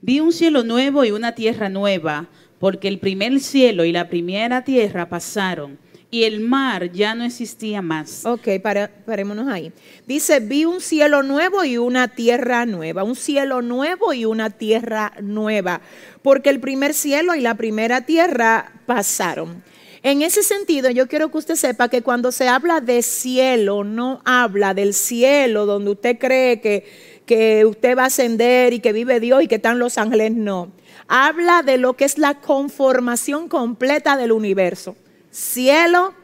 Vi 0.00 0.20
un 0.20 0.32
cielo 0.32 0.64
nuevo 0.64 1.04
y 1.04 1.10
una 1.10 1.34
tierra 1.34 1.68
nueva, 1.68 2.26
porque 2.58 2.88
el 2.88 3.00
primer 3.00 3.38
cielo 3.38 3.84
y 3.84 3.92
la 3.92 4.08
primera 4.08 4.64
tierra 4.64 5.10
pasaron 5.10 5.76
y 6.10 6.24
el 6.24 6.40
mar 6.40 6.90
ya 6.90 7.14
no 7.14 7.22
existía 7.22 7.82
más. 7.82 8.24
Ok, 8.24 8.48
para, 8.62 8.88
parémonos 8.88 9.46
ahí. 9.46 9.72
Dice, 10.06 10.40
vi 10.40 10.64
un 10.64 10.80
cielo 10.80 11.22
nuevo 11.22 11.62
y 11.62 11.76
una 11.76 12.08
tierra 12.08 12.64
nueva, 12.64 13.04
un 13.04 13.14
cielo 13.14 13.60
nuevo 13.60 14.14
y 14.14 14.24
una 14.24 14.48
tierra 14.48 15.12
nueva, 15.20 15.82
porque 16.22 16.48
el 16.48 16.60
primer 16.60 16.94
cielo 16.94 17.34
y 17.34 17.42
la 17.42 17.56
primera 17.56 18.06
tierra 18.06 18.72
pasaron. 18.86 19.62
En 20.02 20.22
ese 20.22 20.42
sentido, 20.42 20.90
yo 20.90 21.08
quiero 21.08 21.30
que 21.30 21.38
usted 21.38 21.56
sepa 21.56 21.88
que 21.88 22.02
cuando 22.02 22.30
se 22.30 22.48
habla 22.48 22.80
de 22.80 23.02
cielo, 23.02 23.84
no 23.84 24.20
habla 24.24 24.74
del 24.74 24.94
cielo 24.94 25.66
donde 25.66 25.90
usted 25.90 26.18
cree 26.18 26.60
que, 26.60 26.84
que 27.26 27.64
usted 27.64 27.96
va 27.96 28.04
a 28.04 28.06
ascender 28.06 28.72
y 28.72 28.80
que 28.80 28.92
vive 28.92 29.20
Dios 29.20 29.42
y 29.42 29.48
que 29.48 29.56
están 29.56 29.78
los 29.78 29.98
ángeles, 29.98 30.32
no. 30.32 30.70
Habla 31.08 31.62
de 31.62 31.78
lo 31.78 31.94
que 31.94 32.04
es 32.04 32.18
la 32.18 32.40
conformación 32.40 33.48
completa 33.48 34.16
del 34.16 34.32
universo. 34.32 34.96
Cielo, 35.30 36.14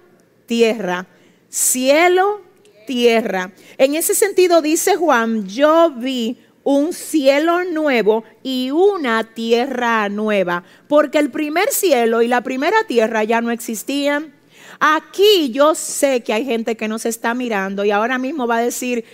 tierra. 0.46 1.06
Cielo, 1.48 2.42
tierra. 2.86 3.52
En 3.78 3.94
ese 3.94 4.14
sentido 4.14 4.62
dice 4.62 4.96
Juan, 4.96 5.46
yo 5.46 5.90
vi 5.90 6.38
un 6.64 6.92
cielo 6.92 7.62
nuevo 7.64 8.24
y 8.42 8.70
una 8.70 9.22
tierra 9.22 10.08
nueva, 10.08 10.64
porque 10.88 11.18
el 11.18 11.30
primer 11.30 11.68
cielo 11.70 12.22
y 12.22 12.28
la 12.28 12.42
primera 12.42 12.84
tierra 12.86 13.22
ya 13.22 13.40
no 13.40 13.50
existían. 13.50 14.34
Aquí 14.80 15.50
yo 15.52 15.74
sé 15.74 16.22
que 16.22 16.32
hay 16.32 16.44
gente 16.44 16.76
que 16.76 16.88
nos 16.88 17.04
está 17.04 17.34
mirando 17.34 17.84
y 17.84 17.90
ahora 17.90 18.18
mismo 18.18 18.46
va 18.46 18.56
a 18.56 18.62
decir, 18.62 19.04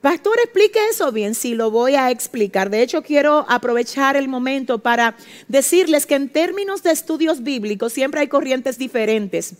Pastor, 0.00 0.38
explique 0.42 0.78
eso 0.90 1.12
bien, 1.12 1.34
sí 1.34 1.54
lo 1.54 1.70
voy 1.70 1.94
a 1.94 2.10
explicar. 2.10 2.70
De 2.70 2.80
hecho, 2.82 3.02
quiero 3.02 3.44
aprovechar 3.48 4.16
el 4.16 4.28
momento 4.28 4.78
para 4.78 5.14
decirles 5.48 6.06
que 6.06 6.14
en 6.14 6.30
términos 6.30 6.82
de 6.82 6.90
estudios 6.90 7.42
bíblicos 7.42 7.92
siempre 7.92 8.20
hay 8.20 8.28
corrientes 8.28 8.78
diferentes. 8.78 9.54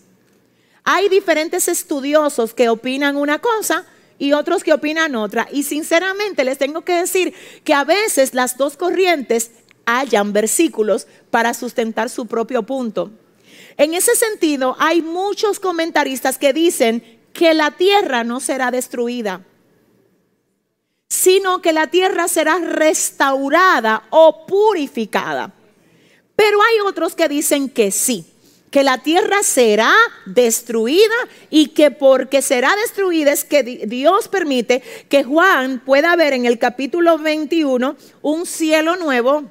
Hay 0.82 1.10
diferentes 1.10 1.68
estudiosos 1.68 2.54
que 2.54 2.70
opinan 2.70 3.16
una 3.16 3.38
cosa 3.38 3.84
y 4.20 4.34
otros 4.34 4.62
que 4.62 4.74
opinan 4.74 5.16
otra. 5.16 5.48
Y 5.50 5.64
sinceramente 5.64 6.44
les 6.44 6.58
tengo 6.58 6.82
que 6.82 6.92
decir 6.92 7.34
que 7.64 7.74
a 7.74 7.82
veces 7.82 8.34
las 8.34 8.56
dos 8.56 8.76
corrientes 8.76 9.50
hallan 9.86 10.32
versículos 10.32 11.08
para 11.30 11.54
sustentar 11.54 12.10
su 12.10 12.26
propio 12.26 12.62
punto. 12.62 13.10
En 13.78 13.94
ese 13.94 14.14
sentido, 14.14 14.76
hay 14.78 15.00
muchos 15.00 15.58
comentaristas 15.58 16.36
que 16.36 16.52
dicen 16.52 17.02
que 17.32 17.54
la 17.54 17.72
tierra 17.72 18.22
no 18.22 18.40
será 18.40 18.70
destruida, 18.70 19.46
sino 21.08 21.62
que 21.62 21.72
la 21.72 21.86
tierra 21.86 22.28
será 22.28 22.58
restaurada 22.58 24.06
o 24.10 24.46
purificada. 24.46 25.54
Pero 26.36 26.58
hay 26.62 26.80
otros 26.86 27.14
que 27.14 27.28
dicen 27.28 27.70
que 27.70 27.90
sí, 27.90 28.29
que 28.70 28.84
la 28.84 28.98
tierra 28.98 29.42
será 29.42 29.92
destruida 30.26 31.14
y 31.50 31.68
que 31.68 31.90
porque 31.90 32.40
será 32.40 32.74
destruida 32.76 33.32
es 33.32 33.44
que 33.44 33.62
Dios 33.62 34.28
permite 34.28 34.82
que 35.08 35.24
Juan 35.24 35.82
pueda 35.84 36.14
ver 36.16 36.32
en 36.32 36.46
el 36.46 36.58
capítulo 36.58 37.18
21 37.18 37.96
un 38.22 38.46
cielo 38.46 38.96
nuevo 38.96 39.44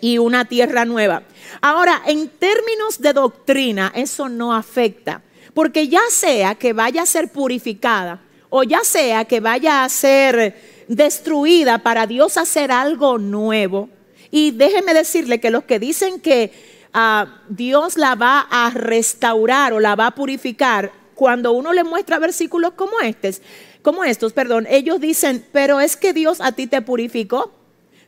y 0.00 0.18
una 0.18 0.46
tierra 0.46 0.84
nueva. 0.84 1.22
Ahora, 1.60 2.02
en 2.06 2.28
términos 2.28 3.00
de 3.00 3.12
doctrina, 3.12 3.92
eso 3.94 4.28
no 4.28 4.54
afecta, 4.54 5.22
porque 5.54 5.88
ya 5.88 6.02
sea 6.10 6.54
que 6.54 6.72
vaya 6.72 7.02
a 7.02 7.06
ser 7.06 7.28
purificada 7.28 8.20
o 8.48 8.64
ya 8.64 8.84
sea 8.84 9.24
que 9.24 9.40
vaya 9.40 9.84
a 9.84 9.88
ser 9.88 10.84
destruida 10.88 11.78
para 11.78 12.06
Dios 12.06 12.36
hacer 12.36 12.70
algo 12.70 13.16
nuevo, 13.16 13.88
y 14.30 14.50
déjeme 14.50 14.94
decirle 14.94 15.40
que 15.40 15.50
los 15.50 15.64
que 15.64 15.78
dicen 15.78 16.18
que 16.18 16.52
Dios 17.48 17.96
la 17.96 18.14
va 18.14 18.40
a 18.50 18.70
restaurar 18.70 19.72
o 19.72 19.80
la 19.80 19.94
va 19.94 20.08
a 20.08 20.14
purificar, 20.14 20.92
cuando 21.14 21.52
uno 21.52 21.72
le 21.72 21.84
muestra 21.84 22.18
versículos 22.18 22.72
como 22.74 23.00
estos, 23.00 23.40
como 23.82 24.04
estos, 24.04 24.32
perdón, 24.32 24.66
ellos 24.68 25.00
dicen, 25.00 25.44
pero 25.52 25.80
es 25.80 25.96
que 25.96 26.12
Dios 26.12 26.40
a 26.40 26.52
ti 26.52 26.66
te 26.66 26.82
purificó, 26.82 27.52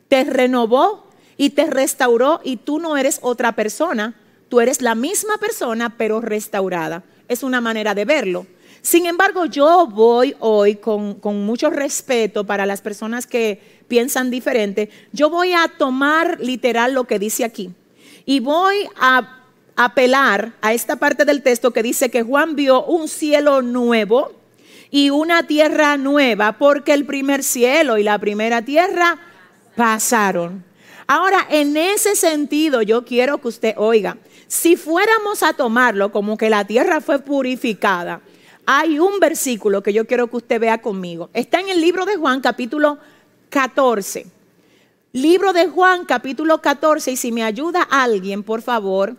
te 0.08 0.24
renovó 0.24 1.06
y 1.36 1.50
te 1.50 1.66
restauró 1.66 2.40
y 2.44 2.56
tú 2.56 2.78
no 2.78 2.96
eres 2.96 3.18
otra 3.22 3.52
persona, 3.52 4.14
tú 4.48 4.60
eres 4.60 4.82
la 4.82 4.94
misma 4.94 5.38
persona 5.38 5.94
pero 5.96 6.20
restaurada. 6.20 7.04
Es 7.28 7.42
una 7.42 7.60
manera 7.60 7.94
de 7.94 8.04
verlo. 8.04 8.46
Sin 8.82 9.06
embargo, 9.06 9.46
yo 9.46 9.86
voy 9.86 10.36
hoy 10.40 10.76
con, 10.76 11.14
con, 11.14 11.46
mucho 11.46 11.70
respeto 11.70 12.44
para 12.44 12.66
las 12.66 12.82
personas 12.82 13.26
que 13.26 13.60
piensan 13.88 14.30
diferente, 14.30 14.90
yo 15.12 15.30
voy 15.30 15.54
a 15.54 15.70
tomar 15.78 16.38
literal 16.40 16.92
lo 16.92 17.04
que 17.04 17.18
dice 17.18 17.44
aquí. 17.44 17.72
Y 18.26 18.40
voy 18.40 18.88
a 18.98 19.40
apelar 19.76 20.52
a 20.60 20.72
esta 20.72 20.96
parte 20.96 21.24
del 21.24 21.42
texto 21.42 21.72
que 21.72 21.82
dice 21.82 22.10
que 22.10 22.22
Juan 22.22 22.56
vio 22.56 22.84
un 22.84 23.08
cielo 23.08 23.62
nuevo 23.62 24.32
y 24.90 25.10
una 25.10 25.46
tierra 25.46 25.96
nueva, 25.96 26.52
porque 26.52 26.94
el 26.94 27.04
primer 27.04 27.42
cielo 27.42 27.98
y 27.98 28.04
la 28.04 28.18
primera 28.18 28.62
tierra 28.62 29.18
pasaron. 29.76 30.64
Ahora, 31.06 31.46
en 31.50 31.76
ese 31.76 32.16
sentido, 32.16 32.80
yo 32.80 33.04
quiero 33.04 33.38
que 33.38 33.48
usted 33.48 33.74
oiga, 33.76 34.16
si 34.46 34.76
fuéramos 34.76 35.42
a 35.42 35.52
tomarlo 35.52 36.12
como 36.12 36.38
que 36.38 36.48
la 36.48 36.64
tierra 36.64 37.00
fue 37.00 37.18
purificada, 37.18 38.20
hay 38.66 38.98
un 38.98 39.20
versículo 39.20 39.82
que 39.82 39.92
yo 39.92 40.06
quiero 40.06 40.28
que 40.28 40.36
usted 40.36 40.60
vea 40.60 40.80
conmigo. 40.80 41.28
Está 41.34 41.60
en 41.60 41.68
el 41.68 41.80
libro 41.80 42.06
de 42.06 42.16
Juan 42.16 42.40
capítulo 42.40 42.98
14. 43.50 44.26
Libro 45.14 45.52
de 45.52 45.68
Juan, 45.68 46.06
capítulo 46.06 46.60
14, 46.60 47.12
y 47.12 47.16
si 47.16 47.30
me 47.30 47.44
ayuda 47.44 47.82
alguien, 47.82 48.42
por 48.42 48.62
favor, 48.62 49.16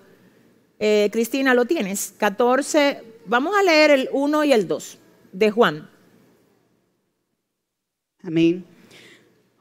eh, 0.77 1.08
Cristina, 1.10 1.53
¿lo 1.53 1.63
tienes? 1.63 2.13
14, 2.17 3.01
vamos 3.27 3.55
a 3.55 3.63
leer 3.63 3.91
el 3.91 4.10
1 4.12 4.43
y 4.43 4.51
el 4.51 4.67
2 4.67 4.97
de 5.31 5.51
Juan. 5.51 5.89
Amén. 8.21 8.65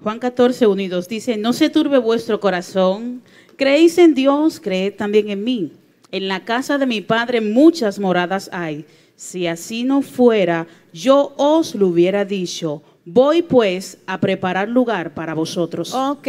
Juan 0.02 0.18
14, 0.18 0.66
1 0.66 0.82
y 0.82 0.88
2 0.88 1.08
dice, 1.08 1.36
no 1.36 1.52
se 1.52 1.70
turbe 1.70 1.98
vuestro 1.98 2.40
corazón, 2.40 3.22
creéis 3.54 3.96
en 3.98 4.14
Dios, 4.14 4.58
creed 4.58 4.96
también 4.96 5.30
en 5.30 5.44
mí. 5.44 5.70
En 6.10 6.26
la 6.26 6.44
casa 6.44 6.78
de 6.78 6.86
mi 6.86 7.00
Padre 7.00 7.42
muchas 7.42 8.00
moradas 8.00 8.50
hay. 8.52 8.86
Si 9.14 9.46
así 9.46 9.84
no 9.84 10.02
fuera, 10.02 10.66
yo 10.92 11.32
os 11.36 11.76
lo 11.76 11.86
hubiera 11.86 12.24
dicho 12.24 12.82
Voy 13.06 13.42
pues 13.42 13.98
a 14.06 14.18
preparar 14.18 14.68
lugar 14.68 15.12
para 15.12 15.34
vosotros. 15.34 15.92
Ok, 15.92 16.28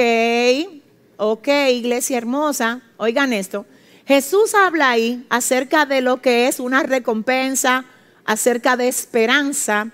ok, 1.18 1.48
iglesia 1.72 2.18
hermosa. 2.18 2.82
Oigan 2.98 3.32
esto. 3.32 3.66
Jesús 4.06 4.54
habla 4.54 4.92
ahí 4.92 5.26
acerca 5.30 5.86
de 5.86 6.02
lo 6.02 6.22
que 6.22 6.48
es 6.48 6.60
una 6.60 6.84
recompensa, 6.84 7.86
acerca 8.26 8.76
de 8.76 8.90
esperanza 8.90 9.92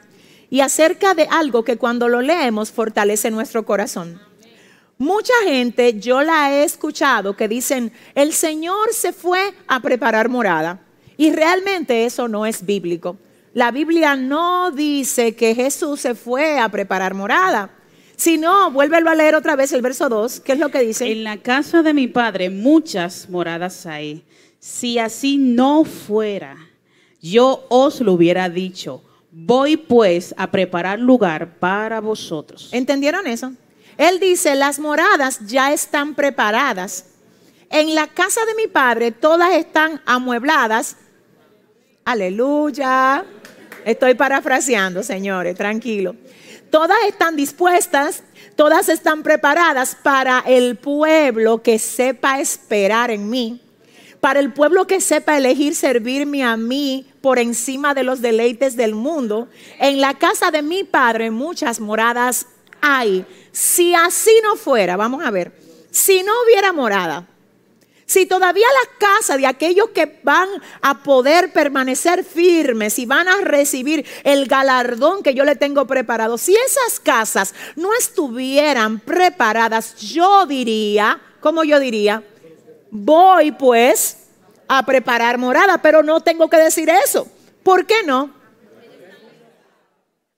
y 0.50 0.62
acerca 0.62 1.13
de 1.13 1.28
algo 1.30 1.63
que 1.63 1.78
cuando 1.78 2.10
lo 2.10 2.22
leemos 2.22 2.72
fortalece 2.72 3.30
nuestro 3.30 3.63
corazón. 3.63 4.20
Mucha 4.98 5.34
gente, 5.46 6.00
yo 6.00 6.22
la 6.24 6.52
he 6.52 6.63
escuchado, 6.63 7.36
que 7.36 7.48
dicen, 7.48 7.91
el 8.15 8.34
Señor 8.34 8.94
se 8.94 9.13
fue 9.13 9.54
a 9.67 9.82
preparar 9.82 10.30
morada. 10.30 10.80
Y 11.17 11.32
realmente 11.32 12.06
eso 12.06 12.28
no 12.28 12.46
es 12.46 12.65
bíblico. 12.65 13.17
La 13.54 13.72
Biblia 13.72 14.16
no 14.16 14.72
dice 14.72 15.36
que 15.36 15.54
Jesús 15.54 16.00
se 16.00 16.16
fue 16.16 16.58
a 16.58 16.70
preparar 16.70 17.14
morada. 17.14 17.70
Si 18.16 18.38
no, 18.38 18.72
vuélvelo 18.72 19.10
a 19.10 19.16
leer 19.16 19.36
otra 19.36 19.58
vez 19.58 19.74
el 19.74 19.82
verso 19.82 20.08
2. 20.08 20.40
¿Qué 20.40 20.54
es 20.54 20.60
lo 20.60 20.70
que 20.70 20.80
dice? 20.80 21.12
En 21.12 21.26
la 21.26 21.38
casa 21.38 21.84
de 21.84 21.94
mi 21.94 22.08
padre 22.08 22.50
muchas 22.50 23.30
moradas 23.30 23.86
hay. 23.86 24.24
Si 24.60 25.00
así 25.00 25.38
no 25.38 25.84
fuera, 25.84 26.56
yo 27.22 27.66
os 27.70 28.00
lo 28.00 28.14
hubiera 28.14 28.48
dicho. 28.48 29.04
Voy 29.32 29.76
pues 29.76 30.34
a 30.38 30.50
preparar 30.50 31.00
lugar 31.00 31.58
para 31.60 32.00
vosotros. 32.00 32.70
¿Entendieron 32.72 33.28
eso? 33.28 33.52
Él 33.98 34.20
dice, 34.20 34.56
las 34.56 34.80
moradas 34.80 35.40
ya 35.46 35.74
están 35.74 36.16
preparadas. 36.16 37.08
En 37.70 37.96
la 37.96 38.08
casa 38.08 38.46
de 38.46 38.56
mi 38.56 38.68
padre 38.68 39.12
todas 39.12 39.54
están 39.56 40.02
amuebladas. 40.06 40.96
Aleluya. 42.06 43.26
Estoy 43.86 44.15
parafraseando, 44.15 45.04
señores, 45.04 45.56
tranquilo. 45.56 46.15
Todas 46.70 46.98
están 47.08 47.36
dispuestas, 47.36 48.24
todas 48.56 48.89
están 48.89 49.24
preparadas 49.24 49.98
para 50.02 50.39
el 50.48 50.78
pueblo 50.78 51.62
que 51.62 51.80
sepa 51.80 52.39
esperar 52.39 53.12
en 53.12 53.30
mí. 53.30 53.62
para 54.22 54.39
el 54.39 54.54
pueblo 54.54 54.86
que 54.86 55.02
sepa 55.02 55.36
elegir 55.36 55.76
servirme 55.76 56.44
a 56.44 56.56
mí 56.56 57.08
por 57.22 57.39
encima 57.39 57.94
de 57.94 58.04
los 58.04 58.22
deleites 58.22 58.78
del 58.78 58.94
mundo. 58.94 59.50
En 59.80 60.00
la 60.00 60.13
casa 60.13 60.52
de 60.52 60.62
mi 60.62 60.84
padre 60.84 61.32
muchas 61.32 61.80
moradas 61.80 62.46
hay. 62.82 63.26
Si 63.52 63.94
así 63.96 64.32
no 64.44 64.56
fuera, 64.56 64.96
vamos 64.96 65.26
a 65.26 65.32
ver, 65.32 65.52
si 65.89 66.22
no 66.24 66.32
hubiera 66.46 66.72
morada, 66.72 67.28
si 68.12 68.26
todavía 68.26 68.67
la 68.84 69.08
casa 69.08 69.38
de 69.38 69.47
aquellos 69.47 69.91
que 69.91 70.19
van 70.21 70.50
a 70.82 71.02
poder 71.02 71.54
permanecer 71.54 72.26
firmes 72.26 73.00
y 73.00 73.06
van 73.06 73.30
a 73.30 73.38
recibir 73.38 74.06
el 74.26 74.47
galardón 74.47 75.24
que 75.24 75.34
yo 75.34 75.45
le 75.45 75.56
tengo 75.56 75.88
preparado, 75.88 76.38
si 76.38 76.54
esas 76.54 77.00
casas 77.00 77.56
no 77.78 77.93
estuvieran 77.93 79.00
preparadas, 79.00 79.95
yo 79.95 80.45
diría, 80.45 81.21
¿cómo 81.39 81.63
yo 81.63 81.80
diría? 81.80 82.21
Voy 82.89 83.54
pues 83.54 84.17
a 84.67 84.86
preparar 84.86 85.38
morada, 85.38 85.82
pero 85.82 86.04
no 86.04 86.19
tengo 86.19 86.50
que 86.50 86.58
decir 86.58 86.89
eso. 86.89 87.26
¿Por 87.63 87.86
qué 87.86 88.04
no? 88.06 88.41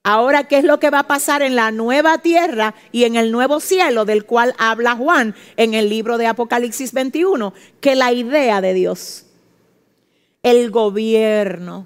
Ahora, 0.06 0.50
¿qué 0.50 0.58
es 0.58 0.66
lo 0.66 0.82
que 0.82 0.89
va 0.89 1.00
a 1.00 1.08
pasar 1.08 1.42
en 1.44 1.56
la 1.56 1.72
nueva 1.72 2.18
tierra 2.18 2.76
y 2.92 3.06
en 3.06 3.16
el 3.16 3.32
nuevo 3.32 3.62
cielo 3.62 4.04
del 4.04 4.26
cual 4.26 4.54
habla 4.58 4.98
Juan 4.98 5.34
en 5.56 5.74
el 5.74 5.88
libro 5.88 6.18
de 6.18 6.28
Apocalipsis 6.28 6.92
21? 6.92 7.54
Que 7.80 7.96
la 7.96 8.12
idea 8.12 8.60
de 8.60 8.74
Dios, 8.74 9.28
el 10.44 10.72
gobierno, 10.72 11.86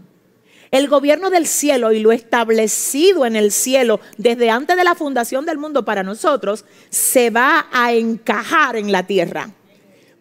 el 0.72 0.88
gobierno 0.88 1.30
del 1.30 1.46
cielo 1.46 1.92
y 1.92 2.00
lo 2.00 2.12
establecido 2.12 3.28
en 3.28 3.36
el 3.36 3.52
cielo 3.52 4.00
desde 4.18 4.50
antes 4.50 4.76
de 4.76 4.84
la 4.84 4.96
fundación 4.96 5.46
del 5.46 5.60
mundo 5.60 5.86
para 5.86 6.02
nosotros, 6.02 6.66
se 6.90 7.30
va 7.30 7.68
a 7.72 7.94
encajar 7.94 8.78
en 8.78 8.92
la 8.92 9.04
tierra. 9.04 9.52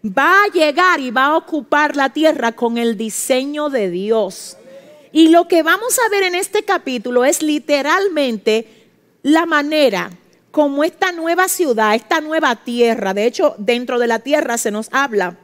Va 0.05 0.45
a 0.45 0.53
llegar 0.53 1.01
y 1.01 1.11
va 1.11 1.29
a 1.29 1.37
ocupar 1.39 1.97
la 1.97 2.11
tierra 2.11 2.53
con 2.53 2.77
el 2.77 2.99
diseño 2.99 3.71
de 3.71 3.89
Dios. 3.89 4.59
Y 5.17 5.29
lo 5.29 5.49
que 5.49 5.63
vamos 5.63 5.99
a 5.99 6.11
ver 6.11 6.25
en 6.25 6.35
este 6.35 6.63
capítulo 6.63 7.25
es 7.25 7.41
literalmente 7.41 8.69
la 9.23 9.47
manera 9.47 10.11
como 10.51 10.85
esta 10.85 11.11
nueva 11.11 11.49
ciudad, 11.49 11.95
esta 11.95 12.21
nueva 12.21 12.55
tierra, 12.57 13.15
de 13.15 13.25
hecho 13.25 13.55
dentro 13.57 13.99
de 13.99 14.09
la 14.09 14.19
tierra 14.19 14.59
se 14.59 14.71
nos 14.71 14.91
habla 14.93 15.39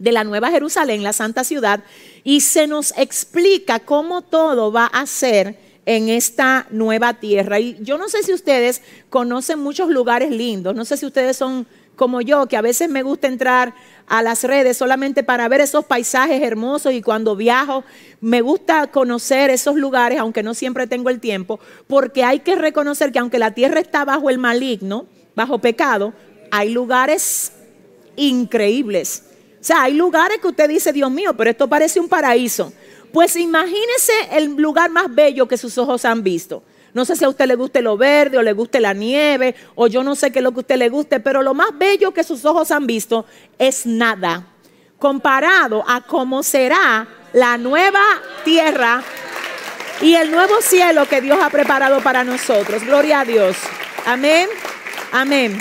de 0.00 0.10
la 0.10 0.24
Nueva 0.24 0.50
Jerusalén, 0.50 1.04
la 1.04 1.12
santa 1.12 1.44
ciudad, 1.44 1.84
y 2.24 2.40
se 2.40 2.66
nos 2.66 2.92
explica 2.98 3.78
cómo 3.78 4.20
todo 4.20 4.72
va 4.72 4.86
a 4.86 5.06
ser 5.06 5.56
en 5.86 6.08
esta 6.08 6.66
nueva 6.70 7.14
tierra. 7.14 7.60
Y 7.60 7.78
yo 7.82 7.98
no 7.98 8.08
sé 8.08 8.24
si 8.24 8.32
ustedes 8.32 8.82
conocen 9.10 9.60
muchos 9.60 9.90
lugares 9.90 10.32
lindos, 10.32 10.74
no 10.74 10.84
sé 10.84 10.96
si 10.96 11.06
ustedes 11.06 11.36
son 11.36 11.68
como 12.02 12.20
yo, 12.20 12.48
que 12.48 12.56
a 12.56 12.62
veces 12.62 12.88
me 12.90 13.04
gusta 13.04 13.28
entrar 13.28 13.76
a 14.08 14.22
las 14.22 14.42
redes 14.42 14.76
solamente 14.76 15.22
para 15.22 15.46
ver 15.46 15.60
esos 15.60 15.84
paisajes 15.84 16.42
hermosos 16.42 16.92
y 16.94 17.00
cuando 17.00 17.36
viajo 17.36 17.84
me 18.20 18.40
gusta 18.40 18.88
conocer 18.88 19.50
esos 19.50 19.76
lugares, 19.76 20.18
aunque 20.18 20.42
no 20.42 20.52
siempre 20.52 20.88
tengo 20.88 21.10
el 21.10 21.20
tiempo, 21.20 21.60
porque 21.86 22.24
hay 22.24 22.40
que 22.40 22.56
reconocer 22.56 23.12
que 23.12 23.20
aunque 23.20 23.38
la 23.38 23.52
tierra 23.52 23.78
está 23.78 24.04
bajo 24.04 24.30
el 24.30 24.38
maligno, 24.38 25.06
bajo 25.36 25.60
pecado, 25.60 26.12
hay 26.50 26.70
lugares 26.70 27.52
increíbles. 28.16 29.22
O 29.60 29.64
sea, 29.64 29.84
hay 29.84 29.94
lugares 29.94 30.38
que 30.38 30.48
usted 30.48 30.68
dice, 30.68 30.92
Dios 30.92 31.12
mío, 31.12 31.36
pero 31.36 31.50
esto 31.50 31.68
parece 31.68 32.00
un 32.00 32.08
paraíso. 32.08 32.72
Pues 33.12 33.36
imagínese 33.36 34.12
el 34.32 34.56
lugar 34.56 34.90
más 34.90 35.14
bello 35.14 35.46
que 35.46 35.56
sus 35.56 35.78
ojos 35.78 36.04
han 36.04 36.24
visto. 36.24 36.64
No 36.94 37.04
sé 37.04 37.16
si 37.16 37.24
a 37.24 37.28
usted 37.28 37.46
le 37.46 37.54
guste 37.54 37.80
lo 37.80 37.96
verde 37.96 38.38
o 38.38 38.42
le 38.42 38.52
guste 38.52 38.80
la 38.80 38.92
nieve 38.92 39.54
o 39.74 39.86
yo 39.86 40.02
no 40.02 40.14
sé 40.14 40.30
qué 40.30 40.40
es 40.40 40.42
lo 40.42 40.52
que 40.52 40.58
a 40.58 40.60
usted 40.60 40.76
le 40.76 40.88
guste, 40.88 41.20
pero 41.20 41.42
lo 41.42 41.54
más 41.54 41.70
bello 41.78 42.12
que 42.12 42.24
sus 42.24 42.44
ojos 42.44 42.70
han 42.70 42.86
visto 42.86 43.24
es 43.58 43.86
nada 43.86 44.46
comparado 44.98 45.84
a 45.88 46.02
cómo 46.02 46.42
será 46.44 47.08
la 47.32 47.58
nueva 47.58 48.00
tierra 48.44 49.02
y 50.00 50.14
el 50.14 50.30
nuevo 50.30 50.60
cielo 50.60 51.08
que 51.08 51.20
Dios 51.20 51.38
ha 51.42 51.50
preparado 51.50 52.00
para 52.00 52.22
nosotros. 52.24 52.84
Gloria 52.84 53.20
a 53.20 53.24
Dios. 53.24 53.56
Amén. 54.06 54.48
Amén. 55.10 55.58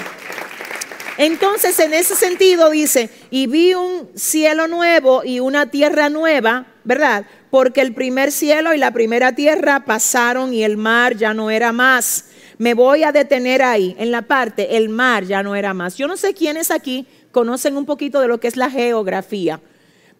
Entonces, 1.17 1.77
en 1.79 1.93
ese 1.93 2.15
sentido 2.15 2.69
dice, 2.69 3.09
y 3.31 3.47
vi 3.47 3.73
un 3.73 4.09
cielo 4.15 4.67
nuevo 4.67 5.23
y 5.23 5.39
una 5.39 5.71
tierra 5.71 6.09
nueva, 6.09 6.67
¿verdad? 6.83 7.25
porque 7.51 7.81
el 7.81 7.93
primer 7.93 8.31
cielo 8.31 8.73
y 8.73 8.77
la 8.77 8.91
primera 8.91 9.35
tierra 9.35 9.83
pasaron 9.85 10.53
y 10.53 10.63
el 10.63 10.77
mar 10.77 11.17
ya 11.17 11.33
no 11.33 11.51
era 11.51 11.73
más. 11.73 12.25
Me 12.57 12.73
voy 12.73 13.03
a 13.03 13.11
detener 13.11 13.61
ahí, 13.61 13.93
en 13.99 14.09
la 14.09 14.23
parte, 14.23 14.77
el 14.77 14.87
mar 14.87 15.25
ya 15.25 15.43
no 15.43 15.55
era 15.55 15.73
más. 15.73 15.97
Yo 15.97 16.07
no 16.07 16.15
sé 16.15 16.33
quiénes 16.33 16.71
aquí 16.71 17.05
conocen 17.31 17.75
un 17.75 17.85
poquito 17.85 18.21
de 18.21 18.29
lo 18.29 18.39
que 18.39 18.47
es 18.47 18.55
la 18.55 18.71
geografía, 18.71 19.59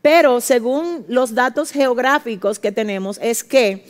pero 0.01 0.41
según 0.41 1.05
los 1.07 1.33
datos 1.33 1.71
geográficos 1.71 2.59
que 2.59 2.71
tenemos 2.71 3.17
es 3.21 3.43
que 3.43 3.85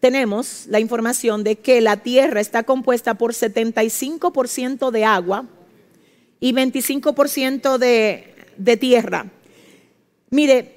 tenemos 0.00 0.64
la 0.68 0.80
información 0.80 1.44
de 1.44 1.56
que 1.56 1.82
la 1.82 1.98
Tierra 1.98 2.40
está 2.40 2.62
compuesta 2.62 3.14
por 3.14 3.34
75% 3.34 4.90
de 4.90 5.04
agua 5.04 5.44
y 6.38 6.54
25% 6.54 7.76
de, 7.76 8.29
de 8.64 8.76
tierra. 8.76 9.26
Mire, 10.30 10.76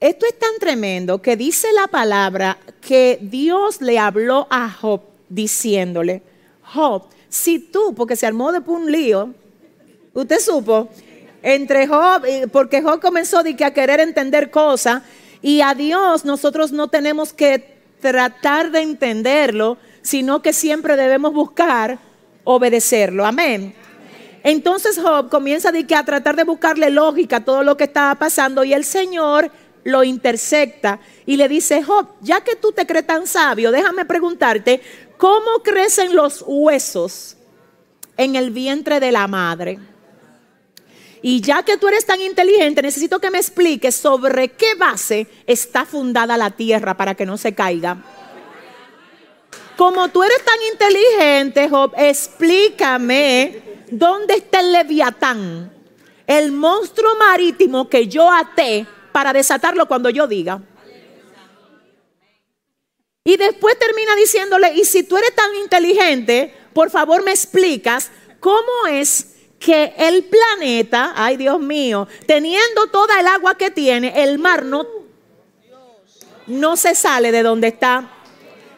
esto 0.00 0.26
es 0.26 0.38
tan 0.38 0.58
tremendo 0.58 1.20
que 1.20 1.36
dice 1.36 1.68
la 1.72 1.86
palabra 1.86 2.58
que 2.80 3.18
Dios 3.20 3.80
le 3.80 3.98
habló 3.98 4.46
a 4.50 4.70
Job 4.70 5.02
diciéndole, 5.28 6.22
Job, 6.62 7.04
si 7.28 7.58
tú, 7.58 7.94
porque 7.94 8.16
se 8.16 8.26
armó 8.26 8.50
de 8.52 8.60
un 8.66 8.90
lío, 8.90 9.34
usted 10.14 10.40
supo, 10.40 10.88
entre 11.42 11.86
Job, 11.86 12.22
porque 12.50 12.82
Job 12.82 13.00
comenzó 13.00 13.42
de 13.42 13.54
que 13.54 13.64
a 13.64 13.74
querer 13.74 14.00
entender 14.00 14.50
cosas 14.50 15.02
y 15.42 15.60
a 15.60 15.74
Dios 15.74 16.24
nosotros 16.24 16.72
no 16.72 16.88
tenemos 16.88 17.32
que 17.32 17.78
tratar 18.00 18.70
de 18.70 18.80
entenderlo, 18.80 19.76
sino 20.02 20.40
que 20.40 20.52
siempre 20.52 20.96
debemos 20.96 21.34
buscar 21.34 21.98
obedecerlo. 22.44 23.26
Amén. 23.26 23.74
Entonces 24.42 24.98
Job 24.98 25.28
comienza 25.28 25.72
de 25.72 25.86
que 25.86 25.94
a 25.94 26.04
tratar 26.04 26.36
de 26.36 26.44
buscarle 26.44 26.90
lógica 26.90 27.36
a 27.36 27.44
todo 27.44 27.62
lo 27.62 27.76
que 27.76 27.84
estaba 27.84 28.14
pasando 28.14 28.64
y 28.64 28.72
el 28.72 28.84
Señor 28.84 29.50
lo 29.84 30.04
intersecta 30.04 31.00
y 31.26 31.36
le 31.36 31.48
dice, 31.48 31.82
Job, 31.82 32.08
ya 32.20 32.42
que 32.42 32.56
tú 32.56 32.72
te 32.72 32.86
crees 32.86 33.06
tan 33.06 33.26
sabio, 33.26 33.70
déjame 33.70 34.04
preguntarte, 34.04 34.80
¿cómo 35.16 35.62
crecen 35.62 36.14
los 36.14 36.44
huesos 36.46 37.36
en 38.16 38.36
el 38.36 38.50
vientre 38.50 39.00
de 39.00 39.12
la 39.12 39.26
madre? 39.26 39.78
Y 41.22 41.42
ya 41.42 41.62
que 41.62 41.76
tú 41.76 41.88
eres 41.88 42.06
tan 42.06 42.20
inteligente, 42.20 42.80
necesito 42.80 43.18
que 43.18 43.30
me 43.30 43.38
expliques 43.38 43.94
sobre 43.94 44.48
qué 44.50 44.74
base 44.74 45.26
está 45.46 45.84
fundada 45.84 46.38
la 46.38 46.50
tierra 46.50 46.96
para 46.96 47.14
que 47.14 47.26
no 47.26 47.36
se 47.36 47.54
caiga. 47.54 48.02
Como 49.80 50.10
tú 50.10 50.22
eres 50.22 50.44
tan 50.44 50.62
inteligente, 50.70 51.66
Job, 51.70 51.94
explícame 51.96 53.62
dónde 53.90 54.34
está 54.34 54.60
el 54.60 54.72
leviatán, 54.72 55.72
el 56.26 56.52
monstruo 56.52 57.16
marítimo 57.16 57.88
que 57.88 58.06
yo 58.06 58.30
até 58.30 58.86
para 59.10 59.32
desatarlo 59.32 59.88
cuando 59.88 60.10
yo 60.10 60.26
diga. 60.26 60.60
Y 63.24 63.38
después 63.38 63.78
termina 63.78 64.14
diciéndole, 64.16 64.74
y 64.74 64.84
si 64.84 65.02
tú 65.02 65.16
eres 65.16 65.34
tan 65.34 65.54
inteligente, 65.56 66.54
por 66.74 66.90
favor 66.90 67.24
me 67.24 67.30
explicas 67.30 68.10
cómo 68.38 68.86
es 68.86 69.28
que 69.58 69.94
el 69.96 70.24
planeta, 70.24 71.14
ay 71.16 71.38
Dios 71.38 71.58
mío, 71.58 72.06
teniendo 72.26 72.88
toda 72.88 73.18
el 73.18 73.26
agua 73.26 73.54
que 73.54 73.70
tiene, 73.70 74.24
el 74.24 74.38
mar 74.38 74.62
no, 74.62 74.86
no 76.48 76.76
se 76.76 76.94
sale 76.94 77.32
de 77.32 77.42
donde 77.42 77.68
está. 77.68 78.18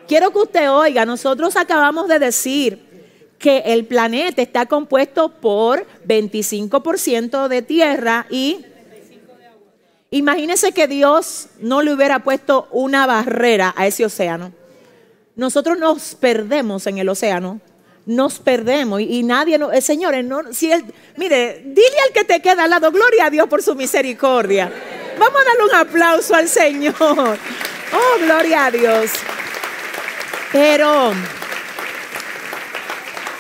Quiero 0.09 0.31
que 0.31 0.39
usted 0.39 0.71
oiga, 0.71 1.05
nosotros 1.05 1.57
acabamos 1.57 2.09
de 2.09 2.19
decir 2.19 2.93
que 3.39 3.59
el 3.67 3.87
planeta 3.87 4.43
está 4.43 4.67
compuesto 4.67 5.29
por 5.29 5.87
25% 6.07 7.49
de 7.49 7.63
tierra 7.63 8.27
y 8.31 8.65
Imagínese 10.13 10.73
que 10.73 10.87
Dios 10.87 11.49
no 11.59 11.81
le 11.81 11.95
hubiera 11.95 12.23
puesto 12.23 12.69
una 12.71 13.07
barrera 13.07 13.73
a 13.75 13.87
ese 13.87 14.05
océano. 14.05 14.53
Nosotros 15.37 15.79
nos 15.79 16.15
perdemos 16.15 16.87
en 16.87 16.99
el 16.99 17.09
océano. 17.09 17.63
Nos 18.05 18.39
perdemos 18.39 19.01
y, 19.01 19.23
nadie, 19.23 19.57
no, 19.57 19.73
eh, 19.73 19.81
señores, 19.81 20.27
si 20.51 20.71
él, 20.71 20.85
mire, 21.17 21.63
dile 21.65 21.97
al 22.07 22.13
que 22.13 22.25
te 22.25 22.43
queda 22.43 22.65
al 22.65 22.71
lado, 22.71 22.93
gloria 22.93 23.27
a 23.27 23.31
Dios 23.31 23.49
por 23.49 23.63
su 23.63 23.75
misericordia. 23.75 24.71
Vamos 25.19 25.41
a 25.41 25.45
darle 25.45 25.65
un 25.65 25.75
aplauso 25.77 26.35
al 26.35 26.49
Señor. 26.49 26.95
Oh, 27.95 28.25
gloria 28.25 28.67
a 28.67 28.71
Dios. 28.71 29.13
Pero, 30.53 31.13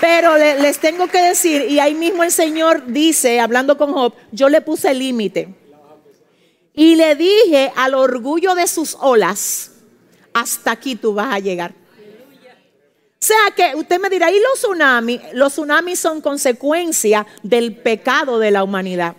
pero 0.01 0.39
les 0.39 0.79
tengo 0.79 1.07
que 1.09 1.21
decir, 1.21 1.67
y 1.69 1.79
ahí 1.79 1.95
mismo 1.95 2.25
el 2.25 2.33
Señor 2.33 2.87
dice, 2.87 3.39
hablando 3.39 3.77
con 3.77 3.93
Job, 3.93 4.15
yo 4.31 4.49
le 4.49 4.63
puse 4.63 4.95
límite. 4.95 5.55
Y 6.75 6.97
le 6.97 7.15
dije 7.15 7.71
al 7.77 7.95
orgullo 7.95 8.55
de 8.55 8.67
sus 8.67 8.97
olas, 8.99 9.73
hasta 10.33 10.73
aquí 10.73 10.97
tú 10.97 11.13
vas 11.13 11.35
a 11.35 11.39
llegar. 11.39 11.75
O 13.23 13.25
sea 13.25 13.53
que 13.55 13.77
usted 13.77 14.01
me 14.01 14.11
dirá, 14.11 14.33
¿y 14.33 14.41
los 14.41 14.59
tsunamis? 14.59 15.21
Los 15.35 15.53
tsunamis 15.53 16.01
son 16.01 16.21
consecuencia 16.21 17.27
del 17.43 17.77
pecado 17.77 18.39
de 18.39 18.51
la 18.51 18.65
humanidad. 18.65 19.15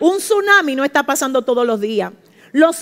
Un 0.00 0.18
tsunami 0.18 0.74
no 0.74 0.84
está 0.84 1.04
pasando 1.04 1.42
todos 1.42 1.66
los 1.66 1.80
días. 1.80 2.12
Los 2.56 2.78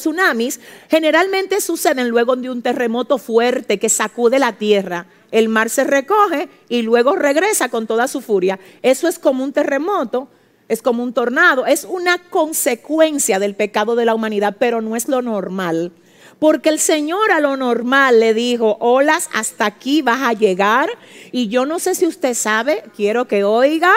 tsunamis, 0.00 0.60
generalmente 0.88 1.60
suceden 1.60 2.08
luego 2.08 2.36
de 2.36 2.48
un 2.48 2.62
terremoto 2.62 3.18
fuerte 3.18 3.78
que 3.78 3.90
sacude 3.90 4.38
la 4.38 4.54
tierra. 4.54 5.04
El 5.30 5.50
mar 5.50 5.68
se 5.68 5.84
recoge 5.84 6.48
y 6.70 6.80
luego 6.80 7.16
regresa 7.16 7.68
con 7.68 7.86
toda 7.86 8.08
su 8.08 8.22
furia. 8.22 8.58
Eso 8.80 9.08
es 9.08 9.18
como 9.18 9.44
un 9.44 9.52
terremoto, 9.52 10.28
es 10.68 10.80
como 10.80 11.02
un 11.02 11.12
tornado, 11.12 11.66
es 11.66 11.84
una 11.84 12.16
consecuencia 12.16 13.38
del 13.38 13.54
pecado 13.56 13.94
de 13.94 14.06
la 14.06 14.14
humanidad, 14.14 14.56
pero 14.58 14.80
no 14.80 14.96
es 14.96 15.06
lo 15.06 15.20
normal. 15.20 15.92
Porque 16.38 16.70
el 16.70 16.78
Señor 16.78 17.32
a 17.32 17.40
lo 17.40 17.58
normal 17.58 18.20
le 18.20 18.32
dijo, 18.32 18.78
olas, 18.80 19.28
hasta 19.34 19.66
aquí 19.66 20.00
vas 20.00 20.22
a 20.22 20.32
llegar. 20.32 20.88
Y 21.30 21.48
yo 21.48 21.66
no 21.66 21.78
sé 21.78 21.94
si 21.94 22.06
usted 22.06 22.32
sabe, 22.32 22.84
quiero 22.96 23.28
que 23.28 23.44
oiga, 23.44 23.92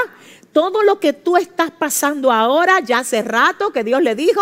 todo 0.53 0.83
lo 0.83 0.99
que 0.99 1.11
tú 1.11 1.35
estás 1.35 1.71
pasando 1.71 2.31
ahora, 2.31 2.79
ya 2.79 2.99
hace 2.99 3.23
rato 3.23 3.73
que 3.73 3.83
Dios 3.83 4.01
le 4.01 4.15
dijo, 4.15 4.41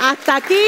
hasta 0.00 0.36
aquí, 0.36 0.60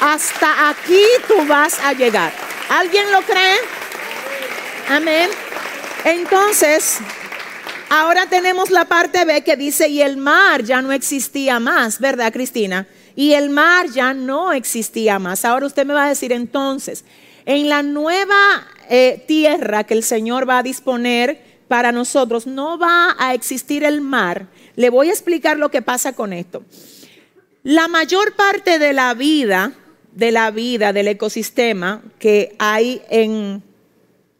hasta 0.00 0.68
aquí 0.68 1.02
tú 1.28 1.46
vas 1.46 1.78
a 1.80 1.92
llegar. 1.92 2.32
¿Alguien 2.68 3.10
lo 3.12 3.22
cree? 3.22 3.56
Amén. 4.90 5.30
Entonces, 6.04 6.98
ahora 7.88 8.26
tenemos 8.26 8.70
la 8.70 8.84
parte 8.84 9.24
B 9.24 9.42
que 9.42 9.56
dice, 9.56 9.88
y 9.88 10.02
el 10.02 10.16
mar 10.16 10.62
ya 10.64 10.82
no 10.82 10.92
existía 10.92 11.60
más, 11.60 12.00
¿verdad, 12.00 12.32
Cristina? 12.32 12.86
Y 13.14 13.32
el 13.32 13.48
mar 13.48 13.86
ya 13.88 14.12
no 14.12 14.52
existía 14.52 15.18
más. 15.18 15.44
Ahora 15.44 15.66
usted 15.66 15.86
me 15.86 15.94
va 15.94 16.04
a 16.04 16.08
decir 16.08 16.32
entonces, 16.32 17.04
en 17.46 17.68
la 17.68 17.82
nueva 17.82 18.66
eh, 18.88 19.24
tierra 19.26 19.84
que 19.84 19.94
el 19.94 20.02
Señor 20.02 20.48
va 20.48 20.58
a 20.58 20.62
disponer 20.62 21.40
para 21.68 21.92
nosotros, 21.92 22.46
no 22.46 22.78
va 22.78 23.16
a 23.18 23.34
existir 23.34 23.84
el 23.84 24.00
mar. 24.00 24.48
Le 24.76 24.90
voy 24.90 25.08
a 25.08 25.12
explicar 25.12 25.58
lo 25.58 25.70
que 25.70 25.82
pasa 25.82 26.12
con 26.12 26.32
esto. 26.32 26.62
La 27.62 27.88
mayor 27.88 28.34
parte 28.36 28.78
de 28.78 28.92
la 28.92 29.14
vida, 29.14 29.72
de 30.12 30.30
la 30.30 30.50
vida, 30.50 30.92
del 30.92 31.08
ecosistema 31.08 32.02
que 32.18 32.54
hay 32.58 33.02
en, 33.10 33.62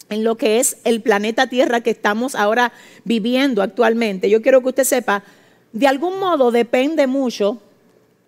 en 0.08 0.24
lo 0.24 0.36
que 0.36 0.60
es 0.60 0.76
el 0.84 1.02
planeta 1.02 1.48
Tierra 1.48 1.80
que 1.80 1.90
estamos 1.90 2.34
ahora 2.34 2.72
viviendo 3.04 3.62
actualmente, 3.62 4.30
yo 4.30 4.42
quiero 4.42 4.62
que 4.62 4.68
usted 4.68 4.84
sepa, 4.84 5.24
de 5.72 5.88
algún 5.88 6.20
modo 6.20 6.52
depende 6.52 7.06
mucho 7.06 7.60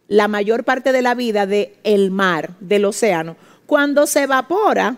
la 0.09 0.27
mayor 0.27 0.65
parte 0.65 0.91
de 0.93 1.03
la 1.03 1.15
vida 1.15 1.47
del 1.47 1.71
el 1.85 2.11
mar, 2.11 2.55
del 2.61 2.85
océano. 2.85 3.37
Cuando 3.67 4.07
se 4.07 4.23
evapora, 4.23 4.97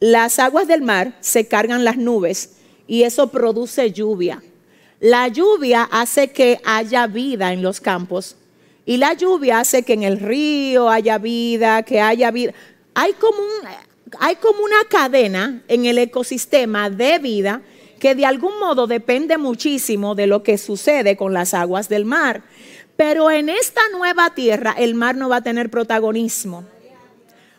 las 0.00 0.38
aguas 0.38 0.68
del 0.68 0.82
mar 0.82 1.16
se 1.20 1.46
cargan 1.46 1.84
las 1.84 1.96
nubes 1.96 2.56
y 2.86 3.02
eso 3.02 3.28
produce 3.28 3.92
lluvia. 3.92 4.42
La 5.00 5.28
lluvia 5.28 5.88
hace 5.90 6.28
que 6.28 6.60
haya 6.64 7.06
vida 7.06 7.52
en 7.52 7.62
los 7.62 7.80
campos 7.80 8.36
y 8.86 8.98
la 8.98 9.14
lluvia 9.14 9.60
hace 9.60 9.82
que 9.82 9.94
en 9.94 10.02
el 10.02 10.20
río 10.20 10.88
haya 10.90 11.18
vida, 11.18 11.82
que 11.82 12.00
haya 12.00 12.30
vida. 12.30 12.52
Hay 12.94 13.12
como, 13.14 13.38
hay 14.20 14.36
como 14.36 14.62
una 14.62 14.84
cadena 14.88 15.62
en 15.68 15.86
el 15.86 15.98
ecosistema 15.98 16.90
de 16.90 17.18
vida 17.18 17.62
que 17.98 18.14
de 18.14 18.26
algún 18.26 18.58
modo 18.58 18.86
depende 18.86 19.38
muchísimo 19.38 20.14
de 20.14 20.26
lo 20.26 20.42
que 20.42 20.58
sucede 20.58 21.16
con 21.16 21.32
las 21.32 21.54
aguas 21.54 21.88
del 21.88 22.04
mar. 22.04 22.42
Pero 22.96 23.30
en 23.30 23.48
esta 23.48 23.80
nueva 23.92 24.34
tierra 24.34 24.74
el 24.76 24.94
mar 24.94 25.16
no 25.16 25.28
va 25.28 25.36
a 25.36 25.42
tener 25.42 25.70
protagonismo. 25.70 26.64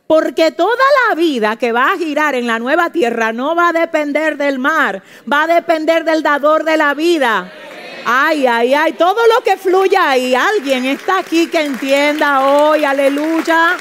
Porque 0.07 0.51
toda 0.51 0.83
la 1.07 1.15
vida 1.15 1.55
que 1.55 1.71
va 1.71 1.91
a 1.91 1.97
girar 1.97 2.35
en 2.35 2.45
la 2.45 2.59
nueva 2.59 2.91
tierra 2.91 3.33
no 3.33 3.55
va 3.55 3.69
a 3.69 3.73
depender 3.73 4.37
del 4.37 4.59
mar, 4.59 5.01
va 5.31 5.43
a 5.43 5.47
depender 5.47 6.03
del 6.03 6.21
dador 6.21 6.63
de 6.63 6.77
la 6.77 6.93
vida. 6.93 7.51
Ay, 8.05 8.45
ay, 8.45 8.73
ay, 8.75 8.93
todo 8.93 9.19
lo 9.33 9.41
que 9.43 9.57
fluye 9.57 9.97
ahí. 9.97 10.35
Alguien 10.35 10.85
está 10.85 11.19
aquí 11.19 11.47
que 11.47 11.61
entienda 11.61 12.45
hoy, 12.45 12.85
aleluya. 12.85 13.77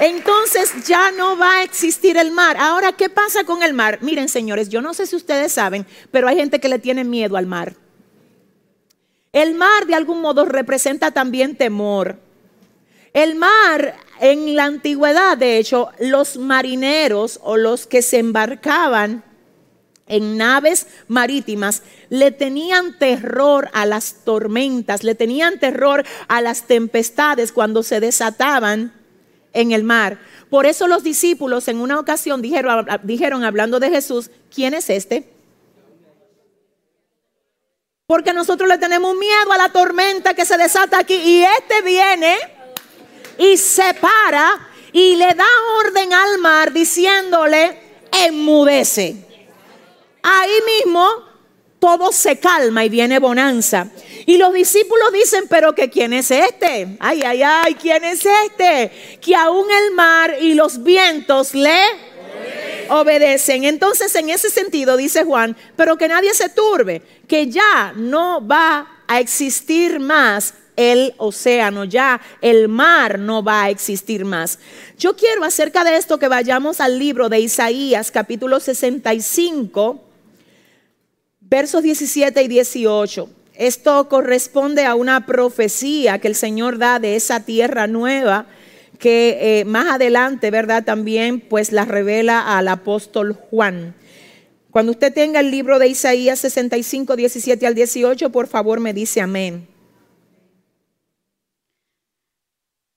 Entonces 0.00 0.84
ya 0.86 1.12
no 1.12 1.38
va 1.38 1.58
a 1.58 1.62
existir 1.62 2.16
el 2.16 2.32
mar. 2.32 2.56
Ahora, 2.58 2.92
¿qué 2.92 3.08
pasa 3.08 3.44
con 3.44 3.62
el 3.62 3.72
mar? 3.72 3.98
Miren, 4.02 4.28
señores, 4.28 4.68
yo 4.68 4.82
no 4.82 4.92
sé 4.92 5.06
si 5.06 5.16
ustedes 5.16 5.52
saben, 5.52 5.86
pero 6.10 6.28
hay 6.28 6.36
gente 6.36 6.60
que 6.60 6.68
le 6.68 6.80
tiene 6.80 7.04
miedo 7.04 7.36
al 7.36 7.46
mar. 7.46 7.74
El 9.32 9.54
mar 9.54 9.86
de 9.86 9.94
algún 9.94 10.20
modo 10.20 10.44
representa 10.44 11.12
también 11.12 11.56
temor. 11.56 12.18
El 13.12 13.36
mar, 13.36 13.94
en 14.20 14.56
la 14.56 14.64
antigüedad, 14.64 15.36
de 15.36 15.58
hecho, 15.58 15.90
los 15.98 16.36
marineros 16.36 17.40
o 17.42 17.56
los 17.56 17.86
que 17.86 18.02
se 18.02 18.18
embarcaban 18.18 19.24
en 20.08 20.36
naves 20.36 20.86
marítimas 21.08 21.82
le 22.10 22.30
tenían 22.30 22.98
terror 22.98 23.68
a 23.72 23.86
las 23.86 24.24
tormentas, 24.24 25.02
le 25.02 25.14
tenían 25.14 25.58
terror 25.58 26.04
a 26.28 26.40
las 26.40 26.66
tempestades 26.66 27.52
cuando 27.52 27.82
se 27.82 28.00
desataban 28.00 28.92
en 29.52 29.72
el 29.72 29.82
mar. 29.82 30.18
Por 30.50 30.66
eso 30.66 30.86
los 30.86 31.02
discípulos 31.02 31.66
en 31.68 31.80
una 31.80 31.98
ocasión 31.98 32.40
dijeron, 32.40 33.44
hablando 33.44 33.80
de 33.80 33.90
Jesús, 33.90 34.30
¿quién 34.54 34.74
es 34.74 34.90
este? 34.90 35.28
Porque 38.06 38.32
nosotros 38.32 38.68
le 38.68 38.78
tenemos 38.78 39.16
miedo 39.16 39.52
a 39.52 39.58
la 39.58 39.70
tormenta 39.70 40.34
que 40.34 40.44
se 40.44 40.56
desata 40.56 41.00
aquí 41.00 41.14
y 41.14 41.42
este 41.42 41.82
viene 41.82 42.36
y 43.38 43.56
se 43.56 43.94
para 43.94 44.68
y 44.92 45.16
le 45.16 45.34
da 45.34 45.46
orden 45.84 46.12
al 46.12 46.38
mar 46.38 46.72
diciéndole, 46.72 47.78
enmudece. 48.12 49.16
Ahí 50.22 50.58
mismo 50.84 51.06
todo 51.78 52.12
se 52.12 52.38
calma 52.38 52.84
y 52.84 52.88
viene 52.88 53.18
bonanza. 53.18 53.88
Y 54.26 54.38
los 54.38 54.52
discípulos 54.52 55.12
dicen, 55.12 55.44
pero 55.48 55.74
que 55.74 55.90
quién 55.90 56.12
es 56.12 56.30
este? 56.30 56.96
Ay, 56.98 57.22
ay, 57.24 57.42
ay, 57.42 57.74
¿quién 57.74 58.02
es 58.04 58.26
este? 58.26 59.18
Que 59.20 59.36
aún 59.36 59.66
el 59.70 59.92
mar 59.92 60.36
y 60.40 60.54
los 60.54 60.82
vientos 60.82 61.54
le 61.54 61.78
obedecen. 62.88 63.64
Entonces, 63.64 64.14
en 64.14 64.30
ese 64.30 64.50
sentido, 64.50 64.96
dice 64.96 65.24
Juan, 65.24 65.56
pero 65.76 65.96
que 65.96 66.08
nadie 66.08 66.34
se 66.34 66.48
turbe, 66.48 67.02
que 67.28 67.48
ya 67.48 67.92
no 67.94 68.46
va 68.46 69.02
a 69.06 69.20
existir 69.20 70.00
más 70.00 70.54
el 70.76 71.14
océano, 71.16 71.84
ya 71.84 72.20
el 72.40 72.68
mar 72.68 73.18
no 73.18 73.42
va 73.42 73.64
a 73.64 73.70
existir 73.70 74.24
más. 74.24 74.58
Yo 74.98 75.16
quiero 75.16 75.44
acerca 75.44 75.84
de 75.84 75.96
esto 75.96 76.18
que 76.18 76.28
vayamos 76.28 76.80
al 76.80 76.98
libro 76.98 77.28
de 77.28 77.40
Isaías 77.40 78.10
capítulo 78.10 78.60
65, 78.60 80.00
versos 81.40 81.82
17 81.82 82.42
y 82.42 82.48
18. 82.48 83.28
Esto 83.54 84.08
corresponde 84.08 84.84
a 84.84 84.94
una 84.94 85.24
profecía 85.24 86.18
que 86.18 86.28
el 86.28 86.34
Señor 86.34 86.78
da 86.78 86.98
de 86.98 87.16
esa 87.16 87.40
tierra 87.40 87.86
nueva 87.86 88.46
que 88.98 89.60
eh, 89.60 89.64
más 89.64 89.94
adelante, 89.94 90.50
¿verdad? 90.50 90.84
También 90.84 91.40
pues 91.40 91.72
la 91.72 91.84
revela 91.84 92.56
al 92.56 92.68
apóstol 92.68 93.32
Juan. 93.34 93.94
Cuando 94.70 94.92
usted 94.92 95.12
tenga 95.12 95.40
el 95.40 95.50
libro 95.50 95.78
de 95.78 95.88
Isaías 95.88 96.40
65, 96.40 97.16
17 97.16 97.66
al 97.66 97.74
18, 97.74 98.30
por 98.30 98.46
favor 98.46 98.80
me 98.80 98.92
dice 98.92 99.22
amén. 99.22 99.66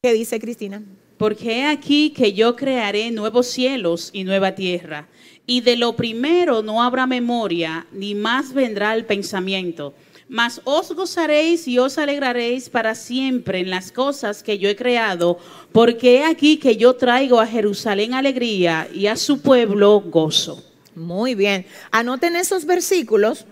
¿Qué 0.02 0.14
dice 0.14 0.40
Cristina? 0.40 0.82
Porque 1.18 1.58
he 1.58 1.66
aquí 1.66 2.12
que 2.12 2.32
yo 2.32 2.56
crearé 2.56 3.12
nuevos 3.12 3.48
cielos 3.48 4.12
y 4.14 4.24
nueva 4.24 4.56
tierra, 4.56 5.10
y 5.46 5.60
de 5.60 5.76
lo 5.76 5.98
primero 5.98 6.62
no 6.64 6.82
habrá 6.82 7.06
memoria, 7.06 7.86
ni 7.92 8.16
más 8.16 8.54
vendrá 8.54 8.94
el 8.94 9.04
pensamiento. 9.04 9.94
Mas 10.30 10.62
os 10.64 10.94
gozaréis 10.94 11.68
y 11.68 11.80
os 11.80 11.98
alegraréis 11.98 12.70
para 12.70 12.96
siempre 12.96 13.60
en 13.60 13.70
las 13.70 13.92
cosas 13.92 14.42
que 14.42 14.58
yo 14.58 14.70
he 14.70 14.78
creado, 14.78 15.38
porque 15.74 16.20
he 16.20 16.24
aquí 16.24 16.56
que 16.56 16.78
yo 16.78 16.96
traigo 16.96 17.42
a 17.42 17.46
Jerusalén 17.46 18.14
alegría 18.14 18.88
y 18.94 19.08
a 19.08 19.18
su 19.18 19.42
pueblo 19.42 20.00
gozo. 20.00 20.64
Muy 20.96 21.36
bien. 21.36 21.66
Anoten 21.92 22.38
esos 22.38 22.64
versículos. 22.64 23.46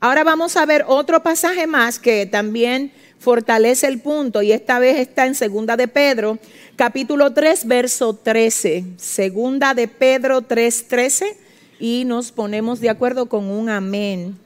Ahora 0.00 0.24
vamos 0.24 0.56
a 0.56 0.66
ver 0.66 0.84
otro 0.88 1.22
pasaje 1.22 1.68
más 1.68 2.00
que 2.00 2.26
también 2.26 2.90
fortalece 3.20 3.86
el 3.86 4.00
punto 4.00 4.42
y 4.42 4.50
esta 4.50 4.78
vez 4.78 4.98
está 4.98 5.26
en 5.26 5.34
Segunda 5.34 5.76
de 5.76 5.86
Pedro, 5.86 6.38
capítulo 6.74 7.32
3, 7.32 7.66
verso 7.66 8.14
13. 8.14 8.84
Segunda 8.96 9.74
de 9.74 9.86
Pedro 9.86 10.40
3, 10.40 10.88
13 10.88 11.36
y 11.78 12.04
nos 12.06 12.32
ponemos 12.32 12.80
de 12.80 12.88
acuerdo 12.88 13.26
con 13.26 13.44
un 13.44 13.68
amén. 13.68 14.36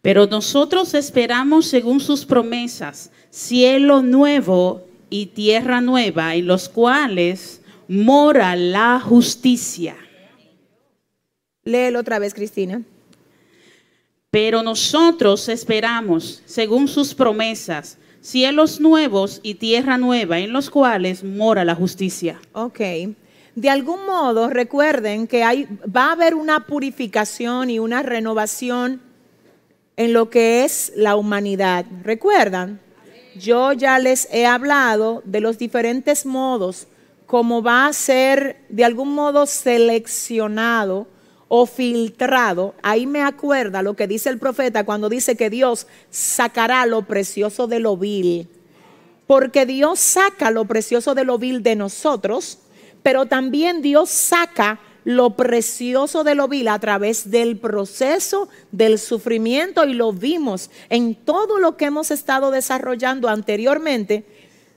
Pero 0.00 0.26
nosotros 0.26 0.94
esperamos 0.94 1.66
según 1.66 2.00
sus 2.00 2.24
promesas, 2.24 3.10
cielo 3.28 4.00
nuevo 4.00 4.82
y 5.10 5.26
tierra 5.26 5.82
nueva 5.82 6.34
en 6.34 6.46
los 6.46 6.70
cuales 6.70 7.60
mora 7.86 8.56
la 8.56 8.98
justicia. 9.00 9.96
Léelo 11.64 12.00
otra 12.00 12.18
vez, 12.18 12.32
Cristina. 12.32 12.82
Pero 14.30 14.62
nosotros 14.62 15.48
esperamos, 15.48 16.40
según 16.46 16.86
sus 16.86 17.14
promesas, 17.14 17.98
cielos 18.20 18.80
nuevos 18.80 19.40
y 19.42 19.54
tierra 19.54 19.98
nueva 19.98 20.38
en 20.38 20.52
los 20.52 20.70
cuales 20.70 21.24
mora 21.24 21.64
la 21.64 21.74
justicia. 21.74 22.40
Ok. 22.52 22.78
de 23.56 23.68
algún 23.68 24.06
modo 24.06 24.48
recuerden 24.48 25.26
que 25.26 25.40
va 25.42 26.06
a 26.06 26.12
haber 26.12 26.36
una 26.36 26.66
purificación 26.66 27.68
y 27.70 27.80
una 27.80 28.02
renovación 28.02 29.02
en 29.96 30.12
lo 30.12 30.30
que 30.30 30.64
es 30.64 30.92
la 30.94 31.16
humanidad. 31.16 31.84
¿Recuerdan? 32.04 32.80
Yo 33.34 33.72
ya 33.72 33.98
les 33.98 34.28
he 34.32 34.46
hablado 34.46 35.22
de 35.24 35.40
los 35.40 35.58
diferentes 35.58 36.24
modos 36.24 36.86
como 37.26 37.62
va 37.62 37.86
a 37.86 37.92
ser 37.92 38.60
de 38.68 38.84
algún 38.84 39.12
modo 39.12 39.46
seleccionado 39.46 41.08
o 41.52 41.66
filtrado. 41.66 42.74
Ahí 42.80 43.08
me 43.08 43.22
acuerda 43.22 43.82
lo 43.82 43.94
que 43.94 44.06
dice 44.06 44.30
el 44.30 44.38
profeta 44.38 44.84
cuando 44.84 45.08
dice 45.08 45.36
que 45.36 45.50
Dios 45.50 45.88
sacará 46.08 46.86
lo 46.86 47.02
precioso 47.02 47.66
de 47.66 47.80
lo 47.80 47.96
vil. 47.96 48.48
Porque 49.26 49.66
Dios 49.66 49.98
saca 49.98 50.52
lo 50.52 50.64
precioso 50.66 51.16
de 51.16 51.24
lo 51.24 51.38
vil 51.38 51.64
de 51.64 51.74
nosotros, 51.74 52.58
pero 53.02 53.26
también 53.26 53.82
Dios 53.82 54.10
saca 54.10 54.78
lo 55.04 55.30
precioso 55.30 56.22
de 56.22 56.36
lo 56.36 56.46
vil 56.46 56.68
a 56.68 56.78
través 56.78 57.32
del 57.32 57.58
proceso 57.58 58.48
del 58.70 59.00
sufrimiento 59.00 59.84
y 59.86 59.94
lo 59.94 60.12
vimos 60.12 60.70
en 60.88 61.16
todo 61.16 61.58
lo 61.58 61.76
que 61.76 61.86
hemos 61.86 62.12
estado 62.12 62.52
desarrollando 62.52 63.28
anteriormente 63.28 64.24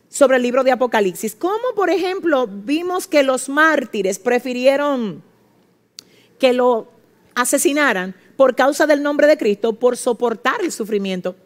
sobre 0.09 0.37
el 0.37 0.43
libro 0.43 0.63
de 0.63 0.71
Apocalipsis. 0.71 1.35
Como 1.35 1.75
por 1.75 1.91
ejemplo 1.91 2.47
vimos 2.47 3.05
que 3.05 3.21
los 3.21 3.47
mártires 3.47 4.17
prefirieron 4.17 5.21
que 6.43 6.51
lo 6.51 6.89
asesinaran 7.35 8.13
por 8.35 8.53
causa 8.53 8.85
del 8.85 9.01
nombre 9.01 9.27
de 9.27 9.37
Cristo, 9.37 9.79
por 9.79 9.95
soportar 9.95 10.61
el 10.61 10.73
sufrimiento. 10.73 11.37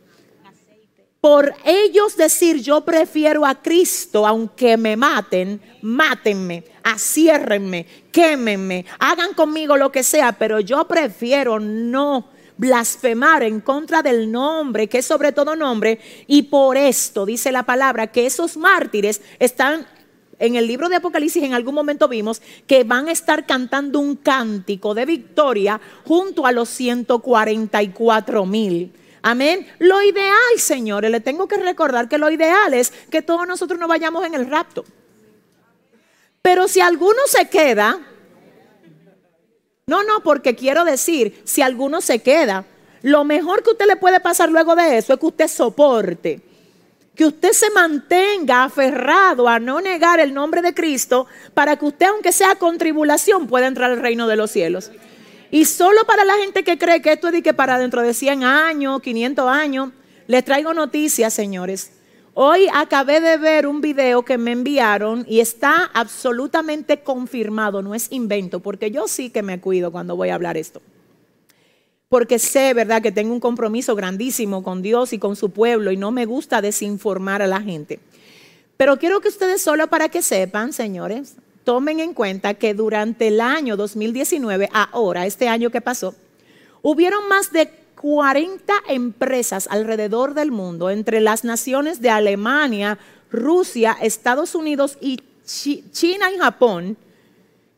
Por 1.22 1.54
ellos 1.64 2.18
decir 2.18 2.64
yo 2.64 2.84
prefiero 2.84 3.46
a 3.46 3.62
Cristo, 3.62 4.26
aunque 4.26 4.76
me 4.76 4.98
maten, 4.98 5.62
mátenme, 5.84 6.64
aciérrenme, 6.82 7.86
quémenme, 8.12 8.86
hagan 8.98 9.36
conmigo 9.36 9.78
lo 9.78 9.92
que 9.92 10.02
sea, 10.02 10.32
pero 10.32 10.62
yo 10.62 10.88
prefiero 10.88 11.60
no 11.60 12.30
blasfemar 12.58 13.44
en 13.44 13.62
contra 13.62 14.02
del 14.02 14.32
nombre, 14.32 14.88
que 14.88 14.98
es 14.98 15.06
sobre 15.06 15.32
todo 15.32 15.56
nombre, 15.56 16.00
y 16.26 16.42
por 16.42 16.76
esto 16.76 17.24
dice 17.24 17.52
la 17.52 17.68
palabra 17.68 18.08
que 18.08 18.26
esos 18.26 18.58
mártires 18.58 19.22
están 19.38 19.86
en 20.40 20.56
el 20.56 20.68
libro 20.68 20.90
de 20.90 20.98
Apocalipsis 20.98 21.44
en 21.44 21.54
algún 21.54 21.74
momento 21.74 22.08
vimos 22.08 22.42
que 22.68 22.84
van 22.84 23.08
a 23.08 23.12
estar 23.12 23.46
cantando 23.46 24.00
un 24.00 24.16
cántico 24.16 24.94
de 24.94 25.06
victoria 25.06 25.80
junto 26.06 26.46
a 26.46 26.52
los 26.52 26.70
144 26.70 28.46
mil. 28.46 28.94
Amén. 29.22 29.68
Lo 29.80 30.02
ideal, 30.02 30.58
señores, 30.58 31.12
le 31.12 31.20
tengo 31.20 31.48
que 31.48 31.58
recordar 31.58 32.08
que 32.08 32.18
lo 32.18 32.30
ideal 32.30 32.74
es 32.74 32.92
que 33.10 33.22
todos 33.22 33.48
nosotros 33.48 33.80
nos 33.80 33.90
vayamos 33.90 34.26
en 34.26 34.36
el 34.36 34.50
rapto. 34.50 34.86
Pero 36.42 36.68
si 36.68 36.80
alguno 36.80 37.20
se 37.26 37.50
queda, 37.50 38.00
no, 39.88 40.04
no, 40.04 40.22
porque 40.24 40.56
quiero 40.56 40.86
decir, 40.86 41.42
si 41.44 41.62
alguno 41.62 42.00
se 42.00 42.20
queda, 42.20 42.66
lo 43.02 43.24
mejor 43.24 43.64
que 43.64 43.72
usted 43.72 43.86
le 43.86 43.96
puede 43.96 44.20
pasar 44.20 44.50
luego 44.50 44.76
de 44.76 44.98
eso 44.98 45.14
es 45.14 45.20
que 45.20 45.26
usted 45.26 45.48
soporte, 45.48 46.42
que 47.18 47.26
usted 47.26 47.52
se 47.52 47.72
mantenga 47.72 48.64
aferrado 48.64 49.50
a 49.50 49.60
no 49.60 49.82
negar 49.82 50.20
el 50.20 50.36
nombre 50.36 50.62
de 50.62 50.76
Cristo 50.76 51.26
para 51.56 51.76
que 51.76 51.86
usted, 51.86 52.06
aunque 52.06 52.32
sea 52.32 52.56
con 52.56 52.78
tribulación, 52.78 53.48
pueda 53.48 53.66
entrar 53.66 53.90
al 53.90 54.00
reino 54.00 54.28
de 54.28 54.36
los 54.36 54.52
cielos. 54.52 54.92
Y 55.50 55.66
solo 55.66 56.06
para 56.06 56.26
la 56.26 56.38
gente 56.38 56.64
que 56.64 56.78
cree 56.78 57.02
que 57.02 57.14
esto 57.14 57.28
es 57.28 57.34
de 57.34 57.42
que 57.42 57.56
para 57.56 57.80
dentro 57.80 58.04
de 58.04 58.14
100 58.14 58.44
años, 58.44 59.02
500 59.02 59.50
años, 59.50 59.90
les 60.28 60.46
traigo 60.46 60.76
noticias, 60.76 61.34
señores. 61.34 61.94
Hoy 62.36 62.68
acabé 62.72 63.20
de 63.20 63.38
ver 63.38 63.66
un 63.66 63.82
video 63.82 64.24
que 64.24 64.38
me 64.38 64.52
enviaron 64.52 65.26
y 65.28 65.40
está 65.40 65.90
absolutamente 65.96 67.00
confirmado, 67.00 67.82
no 67.82 67.96
es 67.96 68.12
invento, 68.12 68.60
porque 68.60 68.92
yo 68.92 69.08
sí 69.08 69.32
que 69.32 69.42
me 69.42 69.60
cuido 69.60 69.92
cuando 69.92 70.16
voy 70.16 70.30
a 70.30 70.36
hablar 70.36 70.56
esto. 70.56 70.84
Porque 72.10 72.40
sé, 72.40 72.74
¿verdad?, 72.74 73.02
que 73.02 73.12
tengo 73.12 73.34
un 73.34 73.40
compromiso 73.42 73.96
grandísimo 73.96 74.64
con 74.64 74.82
Dios 74.82 75.12
y 75.12 75.20
con 75.20 75.36
su 75.36 75.50
pueblo 75.50 75.92
y 75.92 75.98
no 75.98 76.12
me 76.12 76.26
gusta 76.26 76.62
desinformar 76.62 77.42
a 77.42 77.48
la 77.48 77.62
gente. 77.62 78.00
Pero 78.78 78.98
quiero 78.98 79.20
que 79.20 79.28
ustedes 79.28 79.62
solo 79.62 79.88
para 79.88 80.08
que 80.08 80.22
sepan, 80.22 80.72
señores, 80.72 81.36
tomen 81.64 82.00
en 82.00 82.14
cuenta 82.14 82.54
que 82.54 82.74
durante 82.74 83.28
el 83.28 83.42
año 83.42 83.76
2019, 83.76 84.70
ahora, 84.72 85.26
este 85.26 85.50
año 85.50 85.70
que 85.70 85.82
pasó, 85.82 86.16
hubieron 86.82 87.28
más 87.28 87.52
de 87.52 87.70
40 88.00 88.74
empresas 88.88 89.68
alrededor 89.70 90.34
del 90.34 90.52
mundo, 90.52 90.90
entre 90.90 91.20
las 91.20 91.44
naciones 91.44 92.02
de 92.02 92.10
Alemania, 92.10 93.00
Rusia, 93.32 93.98
Estados 94.02 94.56
Unidos 94.56 94.98
y 95.02 95.20
China 95.46 96.32
y 96.32 96.38
Japón, 96.38 96.96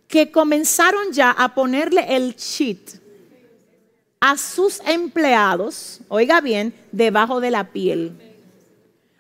que 0.08 0.30
comenzaron 0.32 1.12
ya 1.14 1.32
a 1.32 1.56
ponerle 1.56 2.16
el 2.16 2.36
cheat 2.36 3.00
a 4.20 4.38
sus 4.38 4.82
empleados, 4.86 6.02
oiga 6.10 6.42
bien, 6.42 6.74
debajo 6.92 7.40
de 7.40 7.52
la 7.52 7.72
piel. 7.72 8.12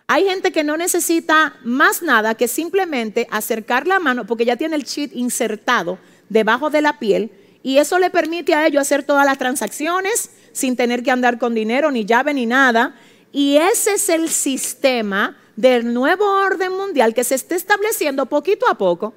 Hay 0.07 0.25
gente 0.25 0.51
que 0.51 0.63
no 0.63 0.75
necesita 0.75 1.55
más 1.63 2.01
nada 2.01 2.35
que 2.35 2.47
simplemente 2.47 3.27
acercar 3.31 3.87
la 3.87 3.99
mano 3.99 4.25
porque 4.25 4.45
ya 4.45 4.57
tiene 4.57 4.75
el 4.75 4.83
chip 4.83 5.11
insertado 5.13 5.99
debajo 6.29 6.69
de 6.69 6.81
la 6.81 6.97
piel 6.97 7.31
y 7.61 7.77
eso 7.77 7.99
le 7.99 8.09
permite 8.09 8.53
a 8.55 8.65
ellos 8.65 8.81
hacer 8.81 9.03
todas 9.03 9.25
las 9.25 9.37
transacciones 9.37 10.31
sin 10.51 10.75
tener 10.75 11.03
que 11.03 11.11
andar 11.11 11.37
con 11.37 11.53
dinero, 11.53 11.91
ni 11.91 12.05
llave, 12.05 12.33
ni 12.33 12.45
nada. 12.45 12.95
Y 13.31 13.57
ese 13.57 13.93
es 13.93 14.09
el 14.09 14.29
sistema 14.29 15.37
del 15.55 15.93
nuevo 15.93 16.25
orden 16.25 16.71
mundial 16.71 17.13
que 17.13 17.23
se 17.23 17.35
está 17.35 17.55
estableciendo 17.55 18.25
poquito 18.25 18.67
a 18.67 18.75
poco. 18.75 19.13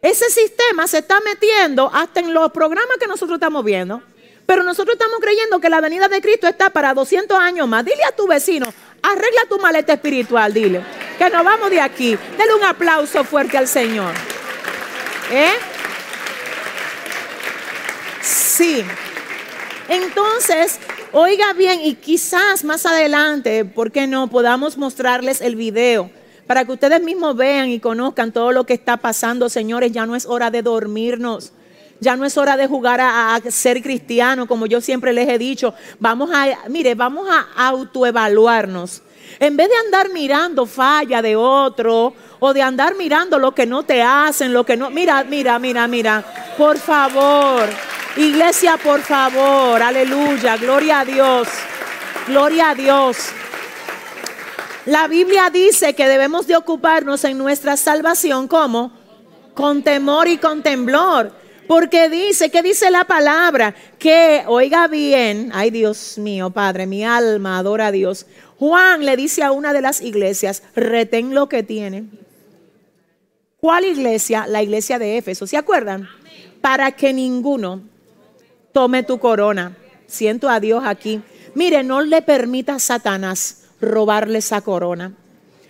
Ese 0.00 0.30
sistema 0.30 0.86
se 0.86 0.98
está 0.98 1.20
metiendo 1.20 1.90
hasta 1.92 2.20
en 2.20 2.32
los 2.32 2.52
programas 2.52 2.96
que 2.98 3.06
nosotros 3.06 3.36
estamos 3.36 3.64
viendo. 3.64 4.02
Pero 4.46 4.62
nosotros 4.62 4.94
estamos 4.94 5.18
creyendo 5.20 5.60
que 5.60 5.70
la 5.70 5.80
venida 5.80 6.08
de 6.08 6.20
Cristo 6.20 6.46
está 6.46 6.70
para 6.70 6.94
200 6.94 7.38
años 7.38 7.66
más. 7.66 7.84
Dile 7.84 8.04
a 8.04 8.12
tu 8.12 8.26
vecino, 8.26 8.72
Arregla 9.04 9.42
tu 9.50 9.58
maleta 9.58 9.92
espiritual, 9.92 10.54
dile. 10.54 10.82
Que 11.18 11.28
nos 11.28 11.44
vamos 11.44 11.68
de 11.68 11.78
aquí. 11.78 12.16
Dele 12.38 12.54
un 12.54 12.64
aplauso 12.64 13.22
fuerte 13.22 13.58
al 13.58 13.68
Señor. 13.68 14.14
¿Eh? 15.30 15.52
Sí. 18.22 18.82
Entonces, 19.90 20.78
oiga 21.12 21.52
bien, 21.52 21.82
y 21.82 21.96
quizás 21.96 22.64
más 22.64 22.86
adelante, 22.86 23.66
¿por 23.66 23.92
qué 23.92 24.06
no? 24.06 24.30
Podamos 24.30 24.78
mostrarles 24.78 25.42
el 25.42 25.54
video 25.54 26.10
para 26.46 26.64
que 26.64 26.72
ustedes 26.72 27.02
mismos 27.02 27.36
vean 27.36 27.68
y 27.68 27.80
conozcan 27.80 28.32
todo 28.32 28.52
lo 28.52 28.64
que 28.64 28.72
está 28.72 28.96
pasando, 28.96 29.50
señores. 29.50 29.92
Ya 29.92 30.06
no 30.06 30.16
es 30.16 30.24
hora 30.24 30.50
de 30.50 30.62
dormirnos. 30.62 31.52
Ya 32.00 32.16
no 32.16 32.24
es 32.24 32.36
hora 32.36 32.56
de 32.56 32.66
jugar 32.66 33.00
a, 33.00 33.40
ser 33.48 33.82
cristiano, 33.82 34.46
como 34.46 34.66
yo 34.66 34.80
siempre 34.80 35.12
les 35.12 35.28
he 35.28 35.38
dicho. 35.38 35.74
Vamos 35.98 36.30
a, 36.32 36.68
mire, 36.68 36.94
vamos 36.94 37.28
a 37.30 37.68
autoevaluarnos. 37.68 39.02
En 39.40 39.56
vez 39.56 39.68
de 39.68 39.76
andar 39.76 40.10
mirando 40.10 40.66
falla 40.66 41.22
de 41.22 41.36
otro 41.36 42.14
o 42.38 42.52
de 42.52 42.62
andar 42.62 42.94
mirando 42.96 43.38
lo 43.38 43.54
que 43.54 43.66
no 43.66 43.82
te 43.82 44.02
hacen, 44.02 44.52
lo 44.52 44.64
que 44.64 44.76
no. 44.76 44.90
Mira, 44.90 45.24
mira, 45.24 45.58
mira, 45.58 45.88
mira. 45.88 46.24
Por 46.56 46.78
favor. 46.78 47.68
Iglesia, 48.16 48.76
por 48.76 49.00
favor. 49.00 49.82
Aleluya. 49.82 50.56
Gloria 50.56 51.00
a 51.00 51.04
Dios. 51.04 51.48
Gloria 52.26 52.70
a 52.70 52.74
Dios. 52.74 53.16
La 54.86 55.08
Biblia 55.08 55.50
dice 55.50 55.94
que 55.94 56.06
debemos 56.06 56.46
de 56.46 56.56
ocuparnos 56.56 57.24
en 57.24 57.38
nuestra 57.38 57.76
salvación 57.76 58.48
como 58.48 58.92
con 59.54 59.82
temor 59.82 60.28
y 60.28 60.36
con 60.36 60.62
temblor. 60.62 61.32
Porque 61.66 62.08
dice, 62.08 62.50
¿qué 62.50 62.62
dice 62.62 62.90
la 62.90 63.04
palabra? 63.04 63.74
Que, 63.98 64.44
oiga 64.46 64.86
bien, 64.88 65.50
ay 65.54 65.70
Dios 65.70 66.18
mío, 66.18 66.50
Padre, 66.50 66.86
mi 66.86 67.04
alma 67.04 67.58
adora 67.58 67.88
a 67.88 67.92
Dios. 67.92 68.26
Juan 68.58 69.04
le 69.04 69.16
dice 69.16 69.42
a 69.42 69.52
una 69.52 69.72
de 69.72 69.80
las 69.80 70.00
iglesias, 70.00 70.62
retén 70.74 71.34
lo 71.34 71.48
que 71.48 71.62
tiene. 71.62 72.04
¿Cuál 73.58 73.86
iglesia? 73.86 74.46
La 74.46 74.62
iglesia 74.62 74.98
de 74.98 75.16
Éfeso. 75.16 75.46
¿Se 75.46 75.56
acuerdan? 75.56 76.08
Para 76.60 76.92
que 76.92 77.12
ninguno 77.14 77.82
tome 78.72 79.02
tu 79.02 79.18
corona. 79.18 79.76
Siento 80.06 80.50
a 80.50 80.60
Dios 80.60 80.82
aquí. 80.84 81.22
Mire, 81.54 81.82
no 81.82 82.02
le 82.02 82.20
permita 82.20 82.74
a 82.74 82.78
Satanás 82.78 83.64
robarle 83.80 84.38
esa 84.38 84.60
corona. 84.60 85.14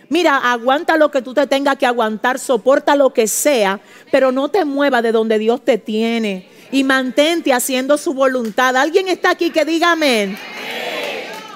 Mira, 0.08 0.36
aguanta 0.36 0.96
lo 0.96 1.10
que 1.10 1.22
tú 1.22 1.34
te 1.34 1.46
tengas 1.46 1.76
que 1.76 1.86
aguantar, 1.86 2.38
soporta 2.38 2.96
lo 2.96 3.12
que 3.12 3.26
sea, 3.26 3.80
pero 4.10 4.32
no 4.32 4.48
te 4.48 4.64
muevas 4.64 5.02
de 5.02 5.12
donde 5.12 5.38
Dios 5.38 5.64
te 5.64 5.78
tiene 5.78 6.48
y 6.70 6.84
mantente 6.84 7.52
haciendo 7.52 7.96
su 7.96 8.14
voluntad. 8.14 8.76
¿Alguien 8.76 9.08
está 9.08 9.30
aquí 9.30 9.50
que 9.50 9.64
diga 9.64 9.92
amén? 9.92 10.36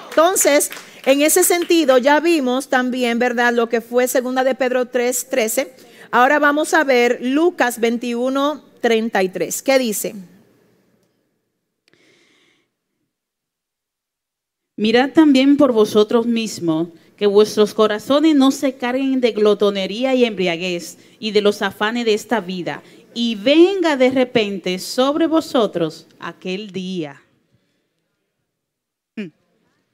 Entonces, 0.09 0.71
en 1.05 1.21
ese 1.21 1.43
sentido, 1.43 1.97
ya 1.97 2.19
vimos 2.19 2.67
también, 2.67 3.19
¿verdad? 3.19 3.53
Lo 3.53 3.69
que 3.69 3.81
fue 3.81 4.07
segunda 4.07 4.43
de 4.43 4.55
Pedro 4.55 4.87
3, 4.87 5.29
13. 5.29 5.73
Ahora 6.11 6.39
vamos 6.39 6.73
a 6.73 6.83
ver 6.83 7.19
Lucas 7.21 7.79
21, 7.79 8.63
33. 8.81 9.61
¿Qué 9.61 9.79
dice? 9.79 10.15
Mirad 14.75 15.11
también 15.11 15.57
por 15.57 15.73
vosotros 15.73 16.25
mismos 16.25 16.87
que 17.19 17.27
vuestros 17.27 17.73
corazones 17.73 18.33
no 18.33 18.49
se 18.49 18.75
carguen 18.75 19.19
de 19.19 19.33
glotonería 19.33 20.15
y 20.15 20.23
embriaguez 20.23 20.97
y 21.19 21.31
de 21.31 21.41
los 21.41 21.61
afanes 21.61 22.05
de 22.05 22.13
esta 22.13 22.39
vida, 22.39 22.81
y 23.13 23.35
venga 23.35 23.97
de 23.97 24.09
repente 24.09 24.79
sobre 24.79 25.27
vosotros 25.27 26.07
aquel 26.19 26.71
día. 26.71 27.21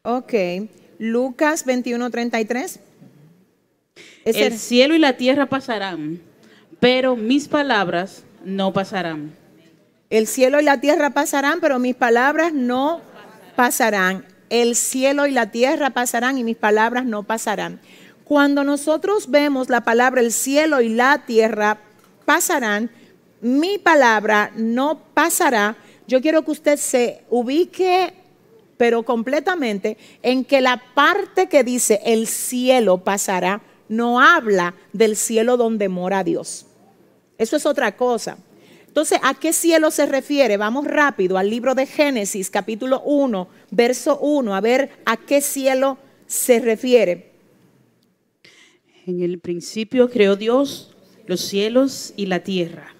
Ok, 0.03 0.34
Lucas 0.99 1.65
21:33. 1.65 2.80
Ese- 4.23 4.45
El 4.45 4.57
cielo 4.59 4.93
y 4.93 4.99
la 4.99 5.17
tierra 5.17 5.47
pasarán, 5.47 6.21
pero 6.80 7.15
mis 7.15 7.47
palabras 7.47 8.23
no 8.43 8.71
pasarán. 8.71 9.34
El 10.11 10.28
cielo 10.28 10.59
y 10.61 10.63
la 10.63 10.80
tierra 10.80 11.09
pasarán, 11.09 11.59
pero 11.59 11.80
mis 11.80 11.95
palabras 11.95 12.53
no 12.53 13.01
pasarán. 13.55 14.26
El 14.49 14.75
cielo 14.75 15.27
y 15.27 15.31
la 15.31 15.51
tierra 15.51 15.91
pasarán 15.91 16.37
y 16.37 16.43
mis 16.43 16.57
palabras 16.57 17.05
no 17.05 17.23
pasarán. 17.23 17.79
Cuando 18.23 18.63
nosotros 18.63 19.29
vemos 19.29 19.69
la 19.69 19.81
palabra 19.81 20.21
el 20.21 20.31
cielo 20.31 20.81
y 20.81 20.89
la 20.89 21.25
tierra 21.25 21.79
pasarán, 22.25 22.89
mi 23.41 23.77
palabra 23.77 24.51
no 24.55 24.99
pasará, 25.13 25.77
yo 26.07 26.21
quiero 26.21 26.43
que 26.43 26.51
usted 26.51 26.77
se 26.77 27.23
ubique, 27.29 28.13
pero 28.77 29.03
completamente, 29.03 29.97
en 30.21 30.43
que 30.43 30.61
la 30.61 30.81
parte 30.93 31.47
que 31.47 31.63
dice 31.63 32.01
el 32.05 32.27
cielo 32.27 32.97
pasará 32.99 33.61
no 33.87 34.19
habla 34.19 34.75
del 34.93 35.15
cielo 35.15 35.57
donde 35.57 35.89
mora 35.89 36.23
Dios. 36.23 36.65
Eso 37.37 37.57
es 37.57 37.65
otra 37.65 37.95
cosa. 37.95 38.37
Entonces, 38.95 39.19
¿a 39.23 39.33
qué 39.33 39.51
cielo 39.51 39.91
se 39.91 40.05
refiere? 40.05 40.55
Vamos 40.55 40.85
rápido 40.87 41.37
al 41.37 41.49
libro 41.49 41.75
de 41.75 41.85
Génesis, 41.85 42.49
capítulo 42.49 43.01
1, 43.01 43.49
verso 43.71 44.17
1, 44.19 44.55
a 44.55 44.61
ver 44.61 44.89
a 45.05 45.17
qué 45.17 45.41
cielo 45.41 45.97
se 46.27 46.61
refiere. 46.61 47.33
En 49.05 49.21
el 49.21 49.39
principio 49.39 50.09
creó 50.09 50.37
Dios 50.37 50.95
los 51.27 51.41
cielos 51.41 52.13
y 52.15 52.27
la 52.27 52.39
tierra. 52.39 52.95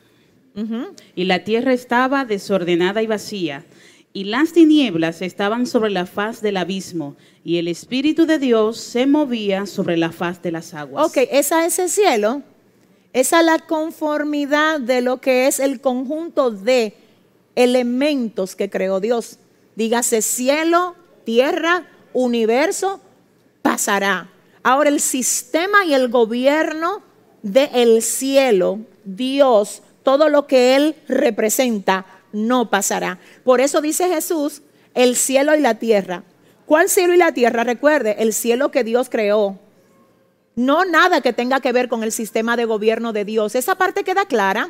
Y 1.15 1.23
la 1.23 1.45
tierra 1.45 1.71
estaba 1.71 2.25
desordenada 2.25 3.01
y 3.01 3.07
vacía, 3.07 3.63
y 4.11 4.25
las 4.25 4.51
tinieblas 4.51 5.21
estaban 5.21 5.65
sobre 5.65 5.91
la 5.91 6.05
faz 6.05 6.41
del 6.41 6.57
abismo, 6.57 7.15
y 7.45 7.55
el 7.55 7.69
Espíritu 7.69 8.25
de 8.25 8.37
Dios 8.37 8.81
se 8.81 9.05
movía 9.05 9.65
sobre 9.65 9.95
la 9.95 10.11
faz 10.11 10.41
de 10.41 10.51
las 10.51 10.73
aguas. 10.73 11.05
Ok, 11.05 11.19
esa 11.31 11.65
es 11.65 11.79
el 11.79 11.87
cielo. 11.87 12.43
Es 13.16 13.32
la 13.32 13.59
conformidad 13.59 14.82
de 14.82 14.99
lo 14.99 15.22
que 15.22 15.47
es 15.47 15.61
el 15.61 15.80
conjunto 15.80 16.51
de 16.51 16.97
elementos 17.55 18.57
que 18.57 18.70
creó 18.70 18.99
Dios. 18.99 19.39
Dígase 19.78 20.22
cielo, 20.22 20.97
tierra, 21.24 21.88
universo, 22.11 22.99
pasará. 23.61 24.30
Ahora 24.63 24.89
el 24.89 24.99
sistema 24.99 25.86
y 25.86 25.93
el 25.93 26.09
gobierno 26.09 27.03
del 27.41 28.01
cielo, 28.01 28.80
Dios, 29.05 29.82
todo 30.03 30.28
lo 30.28 30.45
que 30.45 30.76
Él 30.76 30.97
representa, 31.07 32.05
no 32.34 32.70
pasará. 32.70 33.18
Por 33.45 33.61
eso 33.61 33.80
dice 33.80 34.09
Jesús, 34.09 34.61
el 34.93 35.16
cielo 35.16 35.55
y 35.55 35.61
la 35.61 35.76
tierra. 35.76 36.24
¿Cuál 36.66 36.89
cielo 36.89 37.13
y 37.13 37.18
la 37.18 37.32
tierra? 37.32 37.63
Recuerde, 37.63 38.18
el 38.20 38.34
cielo 38.34 38.72
que 38.72 38.84
Dios 38.84 39.07
creó. 39.09 39.57
No 40.56 40.86
nada 40.86 41.22
que 41.22 41.34
tenga 41.34 41.60
que 41.60 41.72
ver 41.72 41.89
con 41.89 42.03
el 42.03 42.12
sistema 42.12 42.56
de 42.56 42.66
gobierno 42.66 43.14
de 43.14 43.26
Dios. 43.26 43.56
¿Esa 43.56 43.76
parte 43.76 44.03
queda 44.03 44.26
clara? 44.26 44.70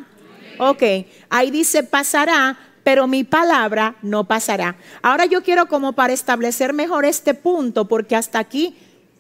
Ok, 0.58 0.84
ahí 1.30 1.52
dice 1.52 1.84
pasará, 1.84 2.58
pero 2.84 3.08
mi 3.08 3.24
palabra 3.24 3.96
no 4.02 4.24
pasará. 4.24 4.78
Ahora 5.02 5.26
yo 5.26 5.44
quiero 5.44 5.68
como 5.68 5.94
para 5.94 6.14
establecer 6.14 6.74
mejor 6.74 7.06
este 7.06 7.34
punto, 7.34 7.88
porque 7.88 8.16
hasta 8.16 8.40
aquí 8.40 8.76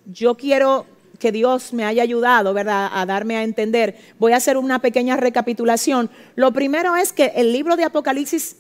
yo 0.05 0.35
quiero 0.35 0.85
que 1.19 1.31
Dios 1.31 1.73
me 1.73 1.85
haya 1.85 2.03
ayudado, 2.03 2.53
¿verdad?, 2.53 2.89
a 2.91 3.05
darme 3.05 3.37
a 3.37 3.43
entender. 3.43 3.95
Voy 4.19 4.33
a 4.33 4.37
hacer 4.37 4.57
una 4.57 4.79
pequeña 4.79 5.17
recapitulación. 5.17 6.09
Lo 6.35 6.51
primero 6.51 6.95
es 6.95 7.13
que 7.13 7.33
el 7.35 7.53
libro 7.53 7.75
de 7.75 7.83
Apocalipsis 7.85 8.57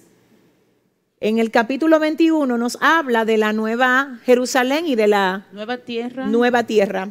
en 1.19 1.39
el 1.39 1.51
capítulo 1.51 1.99
21 1.99 2.57
nos 2.57 2.77
habla 2.81 3.25
de 3.25 3.37
la 3.37 3.53
nueva 3.53 4.19
Jerusalén 4.25 4.85
y 4.85 4.95
de 4.95 5.07
la 5.07 5.47
Nueva 5.51 5.77
tierra. 5.77 6.27
nueva 6.27 6.63
tierra. 6.63 7.09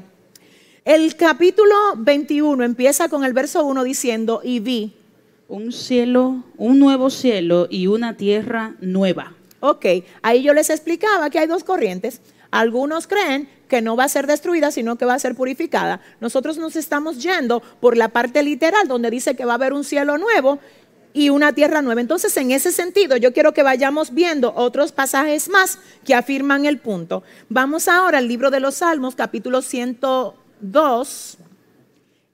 El 0.85 1.17
capítulo 1.17 1.75
21 1.97 2.63
empieza 2.63 3.09
con 3.09 3.25
el 3.25 3.33
verso 3.33 3.65
1 3.65 3.85
diciendo, 3.85 4.43
y 4.45 4.61
vi, 4.61 4.93
un 5.49 5.73
cielo, 5.73 6.45
un 6.59 6.79
nuevo 6.79 7.09
cielo 7.09 7.69
y 7.71 7.87
una 7.87 8.19
tierra 8.19 8.75
nueva. 8.83 9.33
ok, 9.61 9.87
ahí 10.21 10.43
yo 10.43 10.53
les 10.53 10.69
explicaba 10.69 11.31
que 11.31 11.39
hay 11.39 11.47
dos 11.47 11.65
corrientes. 11.65 12.21
Algunos 12.51 13.07
creen 13.07 13.49
que 13.67 13.81
no 13.81 13.97
va 13.97 14.05
a 14.05 14.11
ser 14.11 14.27
destruida, 14.27 14.71
sino 14.71 14.97
que 14.97 15.07
va 15.07 15.15
a 15.15 15.19
ser 15.19 15.35
purificada. 15.35 16.03
Nosotros 16.21 16.59
nos 16.59 16.77
estamos 16.77 17.23
yendo 17.23 17.63
por 17.81 17.97
la 17.97 18.09
parte 18.09 18.43
literal, 18.43 18.87
donde 18.87 19.11
dice 19.11 19.35
que 19.35 19.47
va 19.47 19.53
a 19.53 19.55
haber 19.55 19.73
un 19.73 19.85
cielo 19.85 20.19
nuevo 20.19 20.59
y 21.15 21.31
una 21.31 21.55
tierra 21.55 21.81
nueva. 21.81 22.03
Entonces, 22.03 22.37
en 22.37 22.51
ese 22.51 22.73
sentido, 22.73 23.17
yo 23.17 23.33
quiero 23.33 23.55
que 23.55 23.63
vayamos 23.63 24.13
viendo 24.13 24.53
otros 24.55 24.93
pasajes 24.93 25.49
más 25.49 25.79
que 26.05 26.15
afirman 26.15 26.67
el 26.67 26.77
punto. 26.77 27.23
Vamos 27.49 27.89
ahora 27.89 28.19
al 28.19 28.29
libro 28.29 28.51
de 28.51 28.61
los 28.61 28.75
Salmos, 28.75 29.15
capítulo 29.15 29.63
102, 30.65 31.37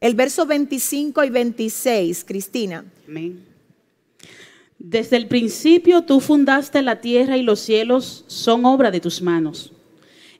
el 0.01 0.15
verso 0.15 0.47
25 0.47 1.25
y 1.25 1.31
26, 1.31 2.25
Cristina. 2.25 2.85
Amén. 3.09 3.45
Desde 4.79 5.17
el 5.17 5.27
principio 5.27 6.03
tú 6.03 6.21
fundaste 6.21 6.81
la 6.81 7.01
tierra 7.01 7.37
y 7.37 7.43
los 7.43 7.61
cielos 7.61 8.25
son 8.29 8.65
obra 8.65 8.91
de 8.91 9.01
tus 9.01 9.21
manos. 9.21 9.73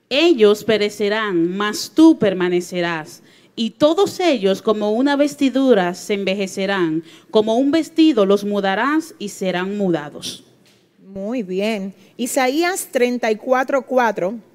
Ellos 0.09 0.63
perecerán, 0.63 1.55
mas 1.55 1.91
tú 1.93 2.17
permanecerás. 2.17 3.21
Y 3.55 3.71
todos 3.71 4.19
ellos 4.19 4.61
como 4.61 4.91
una 4.93 5.15
vestidura 5.15 5.93
se 5.93 6.15
envejecerán, 6.15 7.03
como 7.29 7.57
un 7.57 7.71
vestido 7.71 8.25
los 8.25 8.43
mudarás 8.43 9.13
y 9.19 9.29
serán 9.29 9.77
mudados. 9.77 10.43
Muy 11.05 11.43
bien. 11.43 11.93
Isaías 12.17 12.87
34, 12.91 13.85
4. 13.85 14.50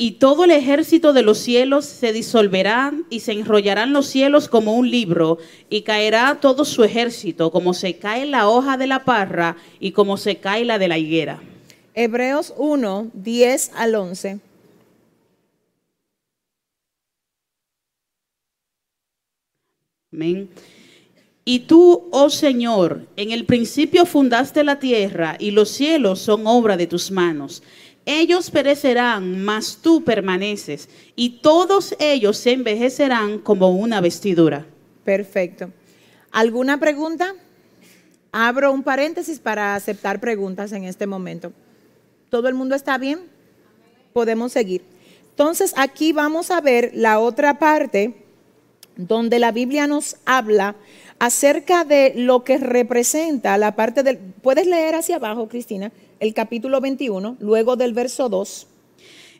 Y 0.00 0.12
todo 0.12 0.44
el 0.44 0.52
ejército 0.52 1.12
de 1.12 1.22
los 1.22 1.38
cielos 1.38 1.84
se 1.84 2.12
disolverá 2.12 2.94
y 3.10 3.18
se 3.18 3.32
enrollarán 3.32 3.92
los 3.92 4.06
cielos 4.06 4.48
como 4.48 4.76
un 4.76 4.88
libro 4.88 5.38
y 5.68 5.82
caerá 5.82 6.38
todo 6.40 6.64
su 6.64 6.84
ejército 6.84 7.50
como 7.50 7.74
se 7.74 7.98
cae 7.98 8.24
la 8.24 8.48
hoja 8.48 8.76
de 8.76 8.86
la 8.86 9.04
parra 9.04 9.56
y 9.80 9.90
como 9.90 10.16
se 10.16 10.36
cae 10.36 10.64
la 10.64 10.78
de 10.78 10.86
la 10.86 10.98
higuera. 10.98 11.42
Hebreos 11.94 12.54
1, 12.56 13.10
10 13.12 13.72
al 13.74 13.96
11. 13.96 14.38
Amén. 20.12 20.48
Y 21.44 21.60
tú, 21.60 22.08
oh 22.12 22.30
Señor, 22.30 23.08
en 23.16 23.32
el 23.32 23.46
principio 23.46 24.06
fundaste 24.06 24.62
la 24.62 24.78
tierra 24.78 25.36
y 25.40 25.50
los 25.50 25.70
cielos 25.70 26.20
son 26.20 26.46
obra 26.46 26.76
de 26.76 26.86
tus 26.86 27.10
manos. 27.10 27.62
Ellos 28.10 28.50
perecerán, 28.50 29.44
mas 29.44 29.80
tú 29.82 30.02
permaneces, 30.02 30.88
y 31.14 31.40
todos 31.40 31.94
ellos 31.98 32.38
se 32.38 32.52
envejecerán 32.52 33.38
como 33.38 33.68
una 33.68 34.00
vestidura. 34.00 34.64
Perfecto. 35.04 35.70
¿Alguna 36.30 36.80
pregunta? 36.80 37.34
Abro 38.32 38.72
un 38.72 38.82
paréntesis 38.82 39.38
para 39.38 39.74
aceptar 39.74 40.20
preguntas 40.20 40.72
en 40.72 40.84
este 40.84 41.06
momento. 41.06 41.52
¿Todo 42.30 42.48
el 42.48 42.54
mundo 42.54 42.74
está 42.74 42.96
bien? 42.96 43.20
Podemos 44.14 44.52
seguir. 44.52 44.84
Entonces, 45.28 45.74
aquí 45.76 46.14
vamos 46.14 46.50
a 46.50 46.62
ver 46.62 46.92
la 46.94 47.18
otra 47.18 47.58
parte 47.58 48.14
donde 48.96 49.38
la 49.38 49.52
Biblia 49.52 49.86
nos 49.86 50.16
habla 50.24 50.76
acerca 51.18 51.84
de 51.84 52.12
lo 52.16 52.44
que 52.44 52.58
representa 52.58 53.58
la 53.58 53.74
parte 53.74 54.02
del... 54.02 54.18
¿Puedes 54.18 54.66
leer 54.66 54.94
hacia 54.94 55.16
abajo, 55.16 55.48
Cristina? 55.48 55.92
El 56.20 56.34
capítulo 56.34 56.80
21, 56.80 57.36
luego 57.40 57.76
del 57.76 57.92
verso 57.92 58.28
2. 58.28 58.66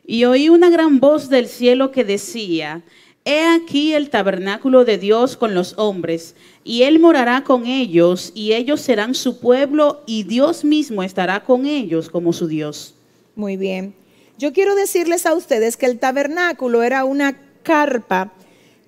Y 0.05 0.25
oí 0.25 0.49
una 0.49 0.69
gran 0.69 0.99
voz 0.99 1.29
del 1.29 1.47
cielo 1.47 1.91
que 1.91 2.03
decía, 2.03 2.83
He 3.25 3.45
aquí 3.45 3.93
el 3.93 4.09
tabernáculo 4.09 4.85
de 4.85 4.97
Dios 4.97 5.37
con 5.37 5.53
los 5.53 5.77
hombres, 5.77 6.35
y 6.63 6.83
Él 6.83 6.99
morará 6.99 7.43
con 7.43 7.65
ellos, 7.65 8.31
y 8.33 8.53
ellos 8.53 8.81
serán 8.81 9.13
su 9.13 9.39
pueblo, 9.39 10.01
y 10.05 10.23
Dios 10.23 10.63
mismo 10.63 11.03
estará 11.03 11.43
con 11.43 11.65
ellos 11.65 12.09
como 12.09 12.33
su 12.33 12.47
Dios. 12.47 12.95
Muy 13.35 13.55
bien. 13.55 13.93
Yo 14.37 14.53
quiero 14.53 14.73
decirles 14.73 15.25
a 15.25 15.33
ustedes 15.33 15.77
que 15.77 15.85
el 15.85 15.99
tabernáculo 15.99 16.81
era 16.81 17.03
una 17.03 17.37
carpa 17.61 18.33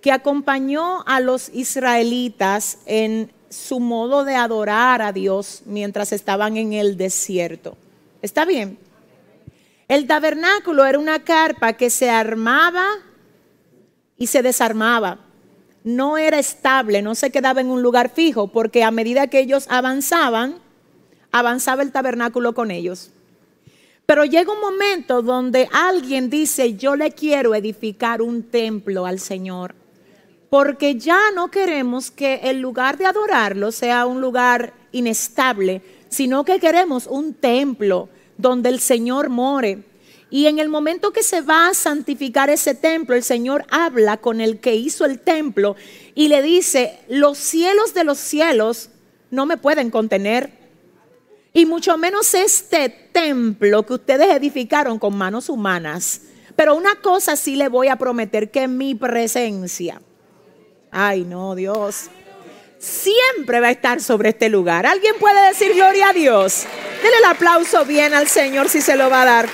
que 0.01 0.11
acompañó 0.11 1.03
a 1.05 1.19
los 1.19 1.49
israelitas 1.49 2.79
en 2.85 3.31
su 3.49 3.79
modo 3.79 4.23
de 4.23 4.35
adorar 4.35 5.01
a 5.01 5.11
Dios 5.11 5.61
mientras 5.65 6.11
estaban 6.11 6.57
en 6.57 6.73
el 6.73 6.97
desierto. 6.97 7.77
¿Está 8.21 8.45
bien? 8.45 8.77
El 9.87 10.07
tabernáculo 10.07 10.85
era 10.85 10.97
una 10.97 11.23
carpa 11.23 11.73
que 11.73 11.89
se 11.89 12.09
armaba 12.09 12.85
y 14.17 14.27
se 14.27 14.41
desarmaba. 14.41 15.19
No 15.83 16.17
era 16.17 16.39
estable, 16.39 17.01
no 17.01 17.15
se 17.15 17.31
quedaba 17.31 17.59
en 17.59 17.69
un 17.69 17.81
lugar 17.81 18.09
fijo, 18.09 18.47
porque 18.47 18.83
a 18.83 18.91
medida 18.91 19.27
que 19.27 19.39
ellos 19.39 19.65
avanzaban, 19.69 20.55
avanzaba 21.31 21.81
el 21.81 21.91
tabernáculo 21.91 22.53
con 22.53 22.71
ellos. 22.71 23.11
Pero 24.05 24.25
llega 24.25 24.53
un 24.53 24.61
momento 24.61 25.21
donde 25.21 25.67
alguien 25.71 26.29
dice, 26.29 26.75
yo 26.75 26.95
le 26.95 27.11
quiero 27.11 27.55
edificar 27.55 28.21
un 28.21 28.43
templo 28.43 29.05
al 29.05 29.19
Señor, 29.19 29.75
porque 30.51 30.95
ya 30.95 31.31
no 31.33 31.49
queremos 31.49 32.11
que 32.11 32.41
el 32.43 32.59
lugar 32.59 32.97
de 32.97 33.05
adorarlo 33.05 33.71
sea 33.71 34.05
un 34.05 34.19
lugar 34.19 34.73
inestable, 34.91 35.81
sino 36.09 36.43
que 36.43 36.59
queremos 36.59 37.07
un 37.07 37.33
templo 37.33 38.09
donde 38.37 38.67
el 38.67 38.81
Señor 38.81 39.29
more. 39.29 39.81
Y 40.29 40.47
en 40.47 40.59
el 40.59 40.67
momento 40.67 41.13
que 41.13 41.23
se 41.23 41.39
va 41.39 41.69
a 41.69 41.73
santificar 41.73 42.49
ese 42.49 42.75
templo, 42.75 43.15
el 43.15 43.23
Señor 43.23 43.65
habla 43.71 44.17
con 44.17 44.41
el 44.41 44.59
que 44.59 44.75
hizo 44.75 45.05
el 45.05 45.19
templo 45.19 45.77
y 46.15 46.27
le 46.27 46.41
dice, 46.41 46.99
los 47.07 47.37
cielos 47.37 47.93
de 47.93 48.03
los 48.03 48.17
cielos 48.17 48.89
no 49.29 49.45
me 49.45 49.55
pueden 49.55 49.89
contener. 49.89 50.51
Y 51.53 51.65
mucho 51.65 51.97
menos 51.97 52.33
este 52.33 52.89
templo 52.89 53.85
que 53.85 53.93
ustedes 53.93 54.27
edificaron 54.35 54.99
con 54.99 55.15
manos 55.15 55.47
humanas. 55.47 56.23
Pero 56.57 56.75
una 56.75 56.95
cosa 56.95 57.37
sí 57.37 57.55
le 57.55 57.69
voy 57.69 57.87
a 57.87 57.95
prometer, 57.95 58.51
que 58.51 58.67
mi 58.67 58.95
presencia, 58.95 60.01
ay 60.91 61.23
no, 61.23 61.55
Dios, 61.55 62.09
siempre 62.77 63.59
va 63.59 63.67
a 63.67 63.71
estar 63.71 64.01
sobre 64.01 64.29
este 64.29 64.49
lugar. 64.49 64.85
¿Alguien 64.85 65.15
puede 65.19 65.47
decir 65.47 65.73
gloria 65.73 66.09
a 66.09 66.13
Dios? 66.13 66.65
Denle 67.01 67.17
el 67.17 67.25
aplauso 67.25 67.85
bien 67.85 68.13
al 68.13 68.27
Señor 68.27 68.69
si 68.69 68.81
se 68.81 68.95
lo 68.95 69.09
va 69.09 69.23
a 69.23 69.25
dar. 69.25 69.49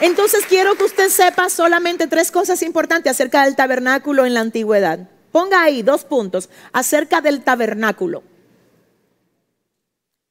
Entonces 0.00 0.46
quiero 0.48 0.76
que 0.76 0.84
usted 0.84 1.10
sepa 1.10 1.50
solamente 1.50 2.06
tres 2.06 2.30
cosas 2.30 2.62
importantes 2.62 3.10
acerca 3.10 3.44
del 3.44 3.54
tabernáculo 3.54 4.24
en 4.24 4.32
la 4.32 4.40
antigüedad. 4.40 5.08
Ponga 5.30 5.62
ahí 5.62 5.82
dos 5.82 6.04
puntos 6.04 6.48
acerca 6.72 7.20
del 7.20 7.42
tabernáculo. 7.42 8.22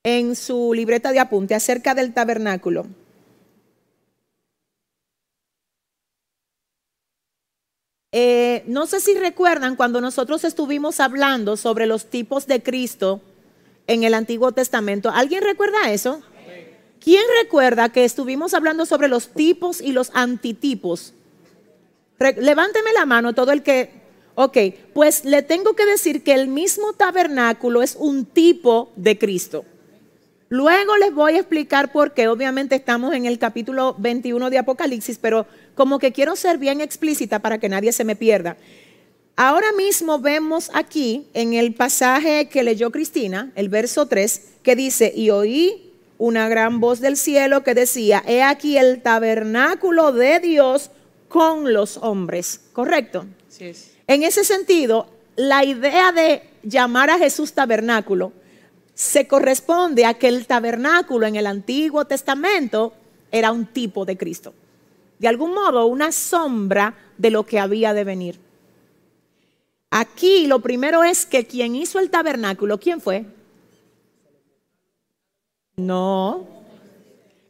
En 0.03 0.35
su 0.35 0.73
libreta 0.73 1.11
de 1.11 1.19
apunte 1.19 1.53
acerca 1.53 1.93
del 1.93 2.13
tabernáculo. 2.13 2.87
Eh, 8.12 8.64
no 8.66 8.88
sé 8.88 8.99
si 8.99 9.14
recuerdan 9.14 9.76
cuando 9.76 10.01
nosotros 10.01 10.43
estuvimos 10.43 10.99
hablando 10.99 11.57
sobre 11.57 11.86
los 11.86 12.07
tipos 12.07 12.47
de 12.47 12.64
Cristo 12.64 13.22
en 13.86 14.03
el 14.03 14.16
Antiguo 14.16 14.51
Testamento. 14.51 15.12
¿Alguien 15.12 15.43
recuerda 15.43 15.91
eso? 15.91 16.22
¿Quién 16.99 17.24
recuerda 17.43 17.89
que 17.89 18.05
estuvimos 18.05 18.53
hablando 18.53 18.86
sobre 18.86 19.07
los 19.07 19.30
tipos 19.30 19.80
y 19.80 19.91
los 19.91 20.12
antitipos? 20.14 21.14
levánteme 22.20 22.91
la 22.93 23.05
mano 23.05 23.34
todo 23.34 23.51
el 23.51 23.64
que... 23.64 23.97
Ok, 24.36 24.57
pues 24.93 25.24
le 25.24 25.41
tengo 25.41 25.74
que 25.74 25.86
decir 25.86 26.24
que 26.24 26.34
el 26.34 26.47
mismo 26.47 26.93
tabernáculo 26.93 27.82
es 27.82 27.95
un 27.97 28.26
tipo 28.26 28.91
de 28.95 29.18
Cristo. 29.18 29.66
Luego 30.50 30.97
les 30.97 31.14
voy 31.14 31.36
a 31.36 31.39
explicar 31.39 31.91
por 31.91 32.14
qué. 32.16 32.28
Obviamente 32.28 32.76
estamos 32.76 33.14
en 33.14 33.28
el 33.28 33.38
capítulo 33.38 33.95
21 34.00 34.50
de 34.50 34.58
Apocalipsis, 34.58 35.20
pero 35.20 35.45
como 35.76 36.00
que 36.00 36.12
quiero 36.12 36.36
ser 36.36 36.58
bien 36.58 36.82
explícita 36.82 37.38
para 37.38 37.60
que 37.60 37.70
nadie 37.70 37.91
se 37.91 38.04
me 38.04 38.16
pierda. 38.16 38.58
Ahora 39.36 39.72
mismo 39.74 40.20
vemos 40.20 40.72
aquí 40.74 41.28
en 41.36 41.54
el 41.54 41.76
pasaje 41.76 42.50
que 42.50 42.64
leyó 42.64 42.91
Cristina, 42.91 43.52
el 43.56 43.70
verso 43.70 44.08
3, 44.08 44.41
que 44.64 44.76
dice, 44.76 45.14
y 45.16 45.30
oí 45.30 45.93
una 46.18 46.50
gran 46.50 46.80
voz 46.80 47.00
del 47.00 47.16
cielo 47.16 47.64
que 47.64 47.76
decía, 47.76 48.24
he 48.28 48.41
aquí 48.41 48.78
el 48.78 49.04
tabernáculo 49.04 50.12
de 50.12 50.39
Dios 50.39 50.89
con 51.28 51.74
los 51.74 51.97
hombres. 51.97 52.62
¿Correcto? 52.74 53.28
Sí 53.47 53.72
En 54.08 54.24
ese 54.24 54.43
sentido, 54.43 55.08
la 55.36 55.64
idea 55.64 56.12
de 56.12 56.41
llamar 56.64 57.12
a 57.12 57.20
Jesús 57.20 57.54
tabernáculo 57.54 58.34
se 59.00 59.28
corresponde 59.28 60.04
a 60.04 60.16
que 60.16 60.28
el 60.28 60.45
tabernáculo 60.45 61.26
en 61.26 61.38
el 61.38 61.47
Antiguo 61.47 62.04
Testamento 62.04 62.91
era 63.32 63.54
un 63.54 63.66
tipo 63.66 64.04
de 64.04 64.18
Cristo. 64.18 64.54
De 65.20 65.30
algún 65.30 65.54
modo, 65.54 65.86
una 65.86 66.12
sombra 66.12 66.93
de 67.18 67.32
lo 67.32 67.45
que 67.45 67.60
había 67.60 67.93
de 67.93 68.04
venir. 68.04 68.38
Aquí 69.89 70.47
lo 70.47 70.60
primero 70.60 71.06
es 71.06 71.26
que 71.26 71.47
quien 71.47 71.78
hizo 71.78 72.00
el 72.00 72.10
tabernáculo, 72.10 72.78
¿quién 72.78 73.00
fue? 73.00 73.26
No. 75.78 76.45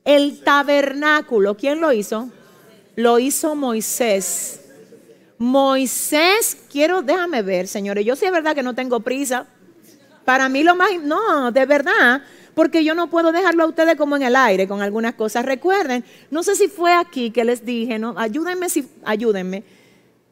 El 0.06 0.43
tabernáculo, 0.43 1.58
¿quién 1.58 1.82
lo 1.82 1.91
hizo? 1.91 2.30
Lo 2.95 3.18
hizo 3.18 3.56
Moisés. 3.56 4.66
Moisés, 5.39 6.56
quiero, 6.72 7.02
déjame 7.02 7.41
ver, 7.41 7.68
señores, 7.68 8.06
yo 8.06 8.16
sí 8.16 8.28
es 8.28 8.32
verdad 8.32 8.54
que 8.54 8.62
no 8.62 8.76
tengo 8.76 9.00
prisa. 9.00 9.47
Para 10.26 10.49
mí 10.49 10.63
lo 10.63 10.76
más, 10.76 10.89
no, 11.01 11.51
de 11.51 11.65
verdad, 11.65 12.22
porque 12.53 12.84
yo 12.84 12.93
no 12.93 13.09
puedo 13.09 13.32
dejarlo 13.32 13.63
a 13.63 13.67
ustedes 13.67 13.95
como 13.95 14.15
en 14.15 14.24
el 14.24 14.36
aire 14.36 14.67
con 14.67 14.82
algunas 14.82 15.15
cosas. 15.15 15.45
Recuerden, 15.45 16.03
no 16.30 16.43
sé 16.43 16.55
si 16.55 16.67
fue 16.67 16.93
aquí 16.93 17.32
que 17.32 17.43
les 17.43 17.65
dije, 17.65 17.97
no, 17.99 18.15
ayúdenme 18.17 18.70
si, 18.70 18.88
ayúdenme, 19.05 19.63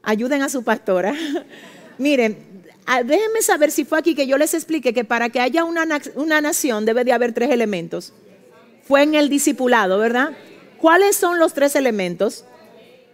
ayuden 0.04 0.42
a 0.42 0.50
su 0.50 0.64
pastora. 0.64 1.14
Miren, 1.98 2.38
déjenme 3.06 3.42
saber 3.42 3.72
si 3.72 3.86
fue 3.86 4.00
aquí 4.00 4.14
que 4.14 4.28
yo 4.28 4.38
les 4.38 4.54
expliqué 4.54 4.94
que 4.94 5.04
para 5.04 5.30
que 5.30 5.40
haya 5.40 5.64
una, 5.64 5.86
una 6.16 6.42
nación 6.42 6.86
debe 6.86 7.04
de 7.04 7.14
haber 7.14 7.34
tres 7.34 7.50
elementos. 7.50 8.14
Fue 8.88 9.04
en 9.04 9.16
el 9.16 9.30
discipulado, 9.30 9.98
¿verdad? 9.98 10.32
¿Cuáles 10.78 11.16
son 11.16 11.40
los 11.40 11.54
tres 11.54 11.76
elementos? 11.76 12.46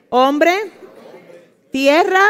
Hombre, 0.09 0.53
tierra 1.71 2.21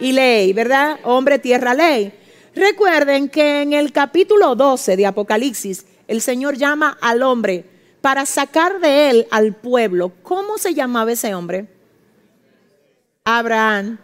y 0.00 0.12
ley, 0.12 0.52
¿verdad? 0.52 0.98
Hombre, 1.02 1.38
tierra, 1.38 1.74
ley. 1.74 2.12
Recuerden 2.56 3.28
que 3.28 3.60
en 3.60 3.74
el 3.74 3.92
capítulo 3.92 4.54
12 4.54 4.96
de 4.96 5.04
Apocalipsis, 5.04 5.84
el 6.08 6.22
Señor 6.22 6.56
llama 6.56 6.96
al 7.02 7.22
hombre 7.22 7.66
para 8.00 8.24
sacar 8.24 8.80
de 8.80 9.10
él 9.10 9.26
al 9.30 9.52
pueblo. 9.54 10.10
¿Cómo 10.22 10.56
se 10.56 10.72
llamaba 10.72 11.12
ese 11.12 11.34
hombre? 11.34 11.66
Abraham. 13.24 13.98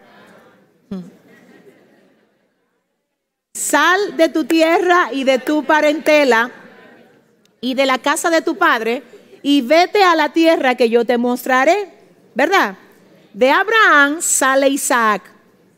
Sal 3.55 4.18
de 4.18 4.28
tu 4.28 4.44
tierra 4.44 5.09
y 5.12 5.24
de 5.24 5.38
tu 5.38 5.64
parentela 5.64 6.50
y 7.59 7.72
de 7.72 7.86
la 7.86 7.96
casa 7.96 8.28
de 8.28 8.42
tu 8.42 8.59
padre 8.59 9.03
y 9.42 9.62
vete 9.62 10.05
a 10.05 10.14
la 10.14 10.30
tierra 10.30 10.74
que 10.74 10.90
yo 10.90 11.07
te 11.07 11.16
mostraré, 11.16 11.88
¿verdad? 12.34 12.76
De 13.32 13.50
Abraham 13.50 14.20
sale 14.20 14.68
Isaac. 14.68 15.32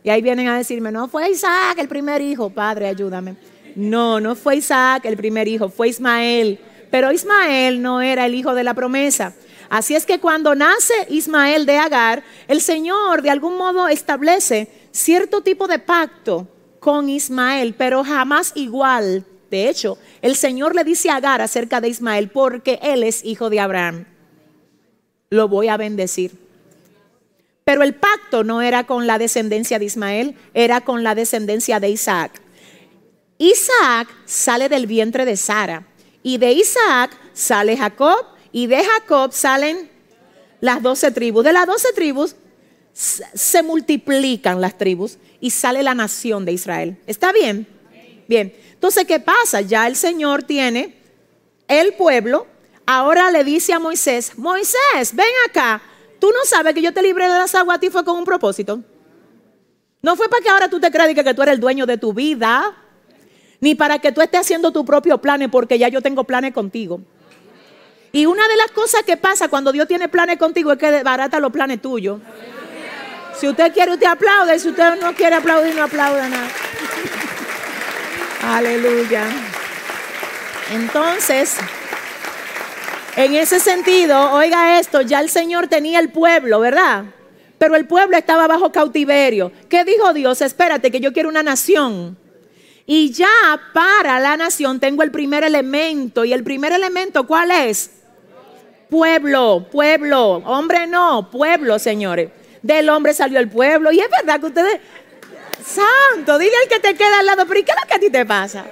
Y 0.04 0.10
ahí 0.10 0.20
vienen 0.20 0.48
a 0.48 0.58
decirme, 0.58 0.92
no 0.92 1.08
fue 1.08 1.30
Isaac 1.30 1.78
el 1.78 1.88
primer 1.88 2.20
hijo, 2.20 2.50
padre, 2.50 2.88
ayúdame. 2.88 3.36
No, 3.74 4.20
no 4.20 4.36
fue 4.36 4.56
Isaac 4.56 5.06
el 5.06 5.16
primer 5.16 5.48
hijo, 5.48 5.70
fue 5.70 5.88
Ismael. 5.88 6.60
Pero 6.90 7.10
Ismael 7.10 7.80
no 7.80 8.02
era 8.02 8.26
el 8.26 8.34
hijo 8.34 8.54
de 8.54 8.64
la 8.64 8.74
promesa. 8.74 9.34
Así 9.70 9.94
es 9.94 10.04
que 10.04 10.20
cuando 10.20 10.54
nace 10.54 10.92
Ismael 11.08 11.64
de 11.64 11.78
Agar, 11.78 12.22
el 12.48 12.60
Señor 12.60 13.22
de 13.22 13.30
algún 13.30 13.56
modo 13.56 13.88
establece 13.88 14.68
cierto 14.92 15.40
tipo 15.40 15.66
de 15.66 15.78
pacto 15.78 16.48
con 16.80 17.08
Ismael, 17.08 17.74
pero 17.74 18.04
jamás 18.04 18.52
igual. 18.56 19.24
De 19.50 19.70
hecho, 19.70 19.96
el 20.20 20.36
Señor 20.36 20.74
le 20.74 20.84
dice 20.84 21.08
a 21.08 21.16
Agar 21.16 21.40
acerca 21.40 21.80
de 21.80 21.88
Ismael, 21.88 22.28
porque 22.28 22.78
él 22.82 23.04
es 23.04 23.24
hijo 23.24 23.48
de 23.48 23.58
Abraham. 23.58 24.04
Lo 25.30 25.48
voy 25.48 25.68
a 25.68 25.78
bendecir. 25.78 26.43
Pero 27.64 27.82
el 27.82 27.94
pacto 27.94 28.44
no 28.44 28.60
era 28.60 28.84
con 28.84 29.06
la 29.06 29.18
descendencia 29.18 29.78
de 29.78 29.86
Ismael, 29.86 30.36
era 30.52 30.82
con 30.82 31.02
la 31.02 31.14
descendencia 31.14 31.80
de 31.80 31.88
Isaac. 31.88 32.42
Isaac 33.38 34.08
sale 34.26 34.68
del 34.68 34.86
vientre 34.86 35.24
de 35.24 35.36
Sara 35.36 35.86
y 36.22 36.38
de 36.38 36.52
Isaac 36.52 37.16
sale 37.32 37.76
Jacob 37.76 38.26
y 38.52 38.66
de 38.66 38.84
Jacob 38.84 39.32
salen 39.32 39.90
las 40.60 40.82
doce 40.82 41.10
tribus. 41.10 41.44
De 41.44 41.52
las 41.52 41.66
doce 41.66 41.88
tribus 41.94 42.36
se 42.92 43.62
multiplican 43.62 44.60
las 44.60 44.78
tribus 44.78 45.18
y 45.40 45.50
sale 45.50 45.82
la 45.82 45.94
nación 45.94 46.44
de 46.44 46.52
Israel. 46.52 46.96
¿Está 47.06 47.32
bien? 47.32 47.66
Bien. 48.28 48.54
Entonces, 48.72 49.04
¿qué 49.04 49.20
pasa? 49.20 49.62
Ya 49.62 49.86
el 49.86 49.96
Señor 49.96 50.42
tiene 50.42 50.96
el 51.66 51.94
pueblo. 51.94 52.46
Ahora 52.86 53.30
le 53.30 53.42
dice 53.42 53.72
a 53.72 53.78
Moisés, 53.78 54.32
Moisés, 54.36 55.14
ven 55.14 55.26
acá. 55.48 55.82
Tú 56.18 56.30
no 56.30 56.44
sabes 56.44 56.74
que 56.74 56.82
yo 56.82 56.92
te 56.92 57.02
libré 57.02 57.24
de 57.24 57.38
las 57.38 57.54
aguas 57.54 57.76
a 57.76 57.80
ti 57.80 57.90
fue 57.90 58.04
con 58.04 58.16
un 58.16 58.24
propósito. 58.24 58.80
No 60.02 60.16
fue 60.16 60.28
para 60.28 60.42
que 60.42 60.48
ahora 60.48 60.68
tú 60.68 60.80
te 60.80 60.90
creas 60.90 61.14
que 61.14 61.34
tú 61.34 61.42
eres 61.42 61.54
el 61.54 61.60
dueño 61.60 61.86
de 61.86 61.96
tu 61.96 62.12
vida, 62.12 62.74
ni 63.60 63.74
para 63.74 63.98
que 63.98 64.12
tú 64.12 64.20
estés 64.20 64.40
haciendo 64.40 64.70
tu 64.70 64.84
propio 64.84 65.18
planes, 65.18 65.48
porque 65.50 65.78
ya 65.78 65.88
yo 65.88 66.02
tengo 66.02 66.24
planes 66.24 66.52
contigo. 66.52 67.00
Y 68.12 68.26
una 68.26 68.46
de 68.46 68.56
las 68.56 68.70
cosas 68.70 69.02
que 69.02 69.16
pasa 69.16 69.48
cuando 69.48 69.72
Dios 69.72 69.88
tiene 69.88 70.08
planes 70.08 70.38
contigo 70.38 70.72
es 70.72 70.78
que 70.78 70.90
desbarata 70.90 71.40
los 71.40 71.50
planes 71.50 71.82
tuyos. 71.82 72.20
Si 73.36 73.48
usted 73.48 73.72
quiere, 73.72 73.92
usted 73.92 74.06
aplaude. 74.06 74.58
Si 74.58 74.68
usted 74.68 75.00
no 75.00 75.12
quiere 75.14 75.36
aplaudir, 75.36 75.74
no 75.74 75.82
aplauda 75.82 76.28
nada. 76.28 76.48
Aleluya. 78.56 79.24
Entonces, 80.72 81.56
en 83.16 83.34
ese 83.34 83.60
sentido, 83.60 84.32
oiga 84.32 84.78
esto, 84.78 85.00
ya 85.00 85.20
el 85.20 85.28
Señor 85.28 85.68
tenía 85.68 86.00
el 86.00 86.10
pueblo, 86.10 86.60
¿verdad? 86.60 87.04
Pero 87.58 87.76
el 87.76 87.86
pueblo 87.86 88.16
estaba 88.16 88.46
bajo 88.46 88.72
cautiverio. 88.72 89.52
¿Qué 89.68 89.84
dijo 89.84 90.12
Dios? 90.12 90.40
Espérate, 90.42 90.90
que 90.90 91.00
yo 91.00 91.12
quiero 91.12 91.28
una 91.28 91.42
nación. 91.42 92.16
Y 92.86 93.12
ya 93.12 93.28
para 93.72 94.20
la 94.20 94.36
nación 94.36 94.80
tengo 94.80 95.02
el 95.02 95.10
primer 95.10 95.44
elemento. 95.44 96.24
¿Y 96.24 96.32
el 96.32 96.44
primer 96.44 96.72
elemento 96.72 97.26
cuál 97.26 97.50
es? 97.50 97.90
Pueblo, 98.90 99.66
pueblo. 99.70 100.42
Hombre 100.44 100.86
no, 100.86 101.30
pueblo, 101.30 101.78
señores. 101.78 102.30
Del 102.60 102.88
hombre 102.90 103.14
salió 103.14 103.38
el 103.38 103.48
pueblo. 103.48 103.92
Y 103.92 104.00
es 104.00 104.10
verdad 104.10 104.40
que 104.40 104.46
ustedes... 104.46 104.80
Santo, 105.64 106.36
dile 106.38 106.52
al 106.62 106.68
que 106.68 106.80
te 106.80 106.94
queda 106.94 107.20
al 107.20 107.26
lado, 107.26 107.46
pero 107.46 107.60
¿y 107.60 107.62
qué 107.62 107.72
es 107.72 107.78
lo 107.80 107.88
que 107.88 107.94
a 107.94 107.98
ti 107.98 108.10
te 108.10 108.26
pasa? 108.26 108.66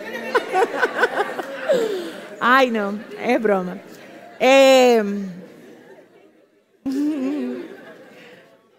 Ay, 2.41 2.71
no, 2.71 2.99
es 3.25 3.41
broma. 3.41 3.79
Eh, 4.45 5.01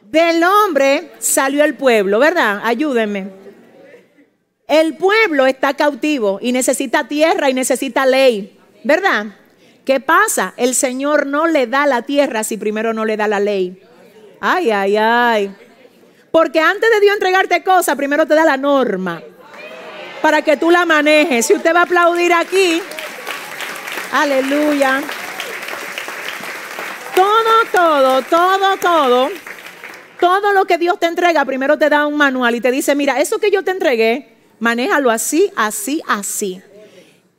del 0.01 0.43
hombre 0.43 1.11
salió 1.20 1.64
el 1.64 1.76
pueblo, 1.76 2.20
¿verdad? 2.20 2.59
Ayúdenme. 2.66 3.30
El 4.68 4.97
pueblo 4.97 5.45
está 5.45 5.74
cautivo 5.74 6.39
y 6.41 6.51
necesita 6.51 7.07
tierra 7.07 7.49
y 7.49 7.53
necesita 7.53 8.05
ley, 8.05 8.59
¿verdad? 8.84 9.28
¿Qué 9.86 10.01
pasa? 10.01 10.53
El 10.57 10.76
Señor 10.76 11.28
no 11.28 11.47
le 11.47 11.66
da 11.66 11.86
la 11.86 12.01
tierra 12.01 12.43
si 12.43 12.57
primero 12.57 12.93
no 12.93 13.05
le 13.05 13.16
da 13.16 13.30
la 13.30 13.39
ley. 13.39 13.82
Ay, 14.41 14.70
ay, 14.70 14.97
ay. 14.97 15.55
Porque 16.30 16.59
antes 16.59 16.89
de 16.89 16.99
Dios 16.99 17.14
entregarte 17.14 17.64
cosas, 17.64 17.95
primero 17.95 18.26
te 18.26 18.36
da 18.36 18.43
la 18.43 18.57
norma 18.57 19.24
para 20.22 20.41
que 20.41 20.57
tú 20.57 20.72
la 20.72 20.86
manejes. 20.86 21.45
Si 21.45 21.53
usted 21.53 21.74
va 21.74 21.82
a 21.82 21.84
aplaudir 21.84 22.34
aquí, 22.34 22.82
aleluya. 24.11 25.01
Todo, 27.16 27.53
todo, 27.72 28.22
todo, 28.24 28.78
todo, 28.78 29.30
todo 30.20 30.53
lo 30.53 30.66
que 30.66 30.78
Dios 30.78 30.99
te 30.99 31.05
entrega, 31.05 31.45
primero 31.45 31.78
te 31.78 31.89
da 31.89 32.07
un 32.07 32.16
manual 32.16 32.55
y 32.55 32.61
te 32.61 32.72
dice, 32.72 32.95
mira, 32.95 33.20
eso 33.20 33.39
que 33.39 33.51
yo 33.51 33.64
te 33.64 33.72
entregué, 33.72 34.36
manéjalo 34.59 35.11
así, 35.11 35.51
así, 35.55 36.01
así. 36.07 36.61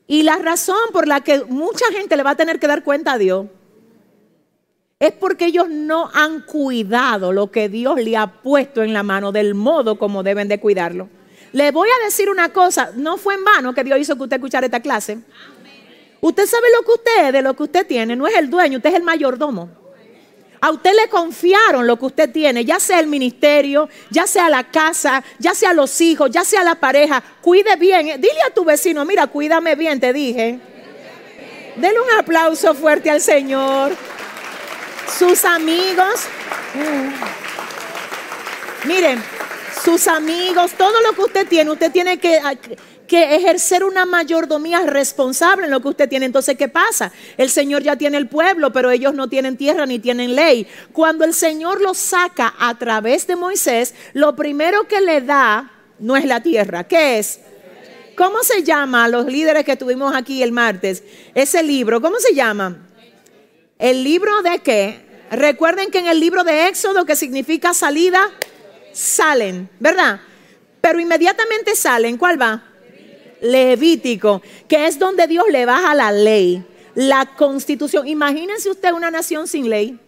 Y 0.06 0.22
la 0.22 0.36
razón 0.36 0.76
por 0.92 1.08
la 1.08 1.22
que 1.22 1.44
mucha 1.44 1.86
gente 1.92 2.16
le 2.16 2.22
va 2.22 2.30
a 2.30 2.36
tener 2.36 2.60
que 2.60 2.66
dar 2.66 2.84
cuenta 2.84 3.12
a 3.12 3.18
Dios 3.18 3.46
es 5.00 5.12
porque 5.12 5.46
ellos 5.46 5.68
no 5.68 6.10
han 6.14 6.42
cuidado 6.42 7.32
lo 7.32 7.50
que 7.50 7.68
Dios 7.68 8.00
le 8.00 8.16
ha 8.16 8.26
puesto 8.42 8.82
en 8.82 8.92
la 8.92 9.02
mano 9.02 9.32
del 9.32 9.54
modo 9.54 9.98
como 9.98 10.22
deben 10.22 10.48
de 10.48 10.60
cuidarlo. 10.60 11.08
Le 11.52 11.70
voy 11.72 11.88
a 11.88 12.04
decir 12.04 12.28
una 12.28 12.50
cosa, 12.50 12.90
no 12.96 13.16
fue 13.16 13.34
en 13.34 13.44
vano 13.44 13.74
que 13.74 13.84
Dios 13.84 13.98
hizo 13.98 14.16
que 14.16 14.24
usted 14.24 14.36
escuchara 14.36 14.66
esta 14.66 14.80
clase. 14.80 15.18
Usted 16.24 16.46
sabe 16.46 16.68
lo 16.74 16.82
que 16.82 16.92
usted 16.92 17.26
es, 17.26 17.32
de 17.34 17.42
lo 17.42 17.54
que 17.54 17.64
usted 17.64 17.86
tiene, 17.86 18.16
no 18.16 18.26
es 18.26 18.34
el 18.36 18.48
dueño, 18.48 18.78
usted 18.78 18.88
es 18.88 18.96
el 18.96 19.02
mayordomo. 19.02 19.68
A 20.58 20.70
usted 20.70 20.92
le 20.94 21.10
confiaron 21.10 21.86
lo 21.86 21.98
que 21.98 22.06
usted 22.06 22.32
tiene, 22.32 22.64
ya 22.64 22.80
sea 22.80 22.98
el 22.98 23.08
ministerio, 23.08 23.90
ya 24.08 24.26
sea 24.26 24.48
la 24.48 24.64
casa, 24.64 25.22
ya 25.38 25.54
sea 25.54 25.74
los 25.74 26.00
hijos, 26.00 26.30
ya 26.30 26.42
sea 26.42 26.64
la 26.64 26.76
pareja. 26.76 27.22
Cuide 27.42 27.76
bien. 27.76 28.06
Dile 28.22 28.40
a 28.46 28.54
tu 28.54 28.64
vecino, 28.64 29.04
mira, 29.04 29.26
cuídame 29.26 29.74
bien, 29.74 30.00
te 30.00 30.14
dije. 30.14 30.58
Denle 31.76 32.00
un 32.00 32.18
aplauso 32.18 32.74
fuerte 32.74 33.10
al 33.10 33.20
Señor. 33.20 33.92
Sus 35.18 35.44
amigos. 35.44 36.22
Mm. 36.72 37.10
Miren, 38.88 39.22
sus 39.84 40.08
amigos, 40.08 40.72
todo 40.72 41.02
lo 41.02 41.12
que 41.12 41.20
usted 41.20 41.46
tiene, 41.46 41.70
usted 41.70 41.92
tiene 41.92 42.18
que 42.18 42.40
que 43.06 43.36
ejercer 43.36 43.84
una 43.84 44.06
mayordomía 44.06 44.80
responsable 44.80 45.66
en 45.66 45.70
lo 45.70 45.80
que 45.80 45.88
usted 45.88 46.08
tiene. 46.08 46.26
Entonces, 46.26 46.56
¿qué 46.56 46.68
pasa? 46.68 47.12
El 47.36 47.50
Señor 47.50 47.82
ya 47.82 47.96
tiene 47.96 48.16
el 48.16 48.28
pueblo, 48.28 48.72
pero 48.72 48.90
ellos 48.90 49.14
no 49.14 49.28
tienen 49.28 49.56
tierra 49.56 49.86
ni 49.86 49.98
tienen 49.98 50.34
ley. 50.34 50.66
Cuando 50.92 51.24
el 51.24 51.34
Señor 51.34 51.80
los 51.80 51.98
saca 51.98 52.54
a 52.58 52.78
través 52.78 53.26
de 53.26 53.36
Moisés, 53.36 53.94
lo 54.14 54.34
primero 54.36 54.88
que 54.88 55.00
le 55.00 55.20
da 55.20 55.70
no 55.98 56.16
es 56.16 56.24
la 56.24 56.42
tierra. 56.42 56.84
¿Qué 56.84 57.18
es? 57.18 57.40
¿Cómo 58.16 58.42
se 58.42 58.62
llama 58.62 59.08
los 59.08 59.26
líderes 59.26 59.64
que 59.64 59.76
tuvimos 59.76 60.14
aquí 60.14 60.42
el 60.42 60.52
martes? 60.52 61.02
Ese 61.34 61.62
libro, 61.62 62.00
¿cómo 62.00 62.18
se 62.20 62.34
llama? 62.34 62.78
¿El 63.78 64.04
libro 64.04 64.42
de 64.42 64.60
qué? 64.60 65.04
Recuerden 65.30 65.90
que 65.90 65.98
en 65.98 66.06
el 66.06 66.20
libro 66.20 66.44
de 66.44 66.68
Éxodo, 66.68 67.04
que 67.04 67.16
significa 67.16 67.74
salida, 67.74 68.30
salen, 68.92 69.68
¿verdad? 69.80 70.20
Pero 70.80 71.00
inmediatamente 71.00 71.74
salen, 71.74 72.16
¿cuál 72.16 72.40
va? 72.40 72.62
Levítico, 73.44 74.40
que 74.66 74.86
es 74.86 74.98
donde 74.98 75.26
Dios 75.26 75.44
le 75.50 75.66
baja 75.66 75.94
la 75.94 76.10
ley, 76.10 76.64
la 76.94 77.26
constitución. 77.36 78.08
Imagínense 78.08 78.70
usted 78.70 78.92
una 78.92 79.10
nación 79.10 79.46
sin 79.46 79.68
ley. 79.68 79.98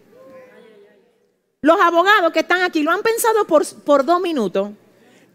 Los 1.61 1.79
abogados 1.79 2.31
que 2.33 2.39
están 2.39 2.61
aquí 2.63 2.81
lo 2.81 2.91
han 2.91 3.03
pensado 3.03 3.45
por, 3.45 3.65
por 3.83 4.05
dos 4.05 4.19
minutos. 4.21 4.71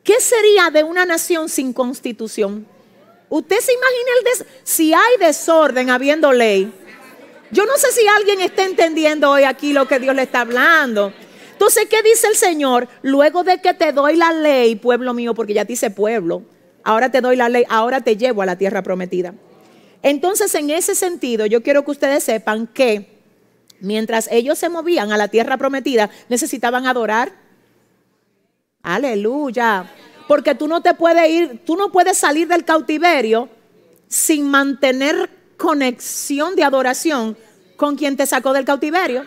¿Qué 0.02 0.20
sería 0.20 0.70
de 0.70 0.82
una 0.82 1.06
nación 1.06 1.48
sin 1.48 1.72
constitución? 1.72 2.66
Usted 3.28 3.60
se 3.60 3.72
imagina 3.72 4.10
el 4.40 4.46
si 4.64 4.92
hay 4.92 5.16
desorden 5.18 5.90
habiendo 5.90 6.32
ley. 6.32 6.72
Yo 7.52 7.66
no 7.66 7.76
sé 7.76 7.92
si 7.92 8.06
alguien 8.08 8.40
está 8.40 8.64
entendiendo 8.64 9.30
hoy 9.30 9.44
aquí 9.44 9.72
lo 9.72 9.86
que 9.86 9.98
Dios 9.98 10.14
le 10.16 10.22
está 10.22 10.40
hablando. 10.40 11.12
Entonces, 11.52 11.86
¿qué 11.88 12.02
dice 12.02 12.26
el 12.26 12.34
Señor? 12.34 12.88
Luego 13.02 13.44
de 13.44 13.60
que 13.60 13.74
te 13.74 13.92
doy 13.92 14.16
la 14.16 14.32
ley, 14.32 14.74
pueblo 14.74 15.14
mío, 15.14 15.34
porque 15.34 15.54
ya 15.54 15.64
te 15.64 15.74
dice 15.74 15.90
pueblo, 15.90 16.42
ahora 16.84 17.10
te 17.10 17.20
doy 17.20 17.36
la 17.36 17.48
ley, 17.48 17.64
ahora 17.68 18.00
te 18.00 18.16
llevo 18.16 18.42
a 18.42 18.46
la 18.46 18.56
tierra 18.56 18.82
prometida. 18.82 19.34
Entonces, 20.02 20.54
en 20.54 20.70
ese 20.70 20.94
sentido, 20.94 21.46
yo 21.46 21.62
quiero 21.62 21.84
que 21.84 21.92
ustedes 21.92 22.24
sepan 22.24 22.66
que 22.66 23.20
mientras 23.80 24.28
ellos 24.30 24.58
se 24.58 24.68
movían 24.68 25.12
a 25.12 25.16
la 25.16 25.28
tierra 25.28 25.56
prometida, 25.56 26.10
necesitaban 26.28 26.86
adorar. 26.86 27.32
Aleluya. 28.82 29.90
Porque 30.26 30.54
tú 30.54 30.66
no 30.68 30.82
te 30.82 30.94
puedes 30.94 31.28
ir, 31.28 31.60
tú 31.64 31.76
no 31.76 31.92
puedes 31.92 32.18
salir 32.18 32.48
del 32.48 32.64
cautiverio 32.64 33.48
sin 34.08 34.50
mantener 34.50 35.30
conexión 35.56 36.56
de 36.56 36.64
adoración 36.64 37.36
con 37.76 37.96
quien 37.96 38.16
te 38.16 38.26
sacó 38.26 38.52
del 38.52 38.64
cautiverio. 38.64 39.24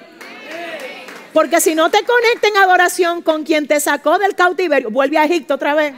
Porque 1.33 1.59
si 1.59 1.75
no 1.75 1.89
te 1.89 1.99
conecta 2.05 2.47
en 2.47 2.57
adoración 2.57 3.21
con 3.21 3.43
quien 3.43 3.67
te 3.67 3.79
sacó 3.79 4.17
del 4.19 4.35
cautiverio, 4.35 4.89
vuelve 4.89 5.17
a 5.17 5.25
Egipto 5.25 5.55
otra 5.55 5.73
vez. 5.75 5.93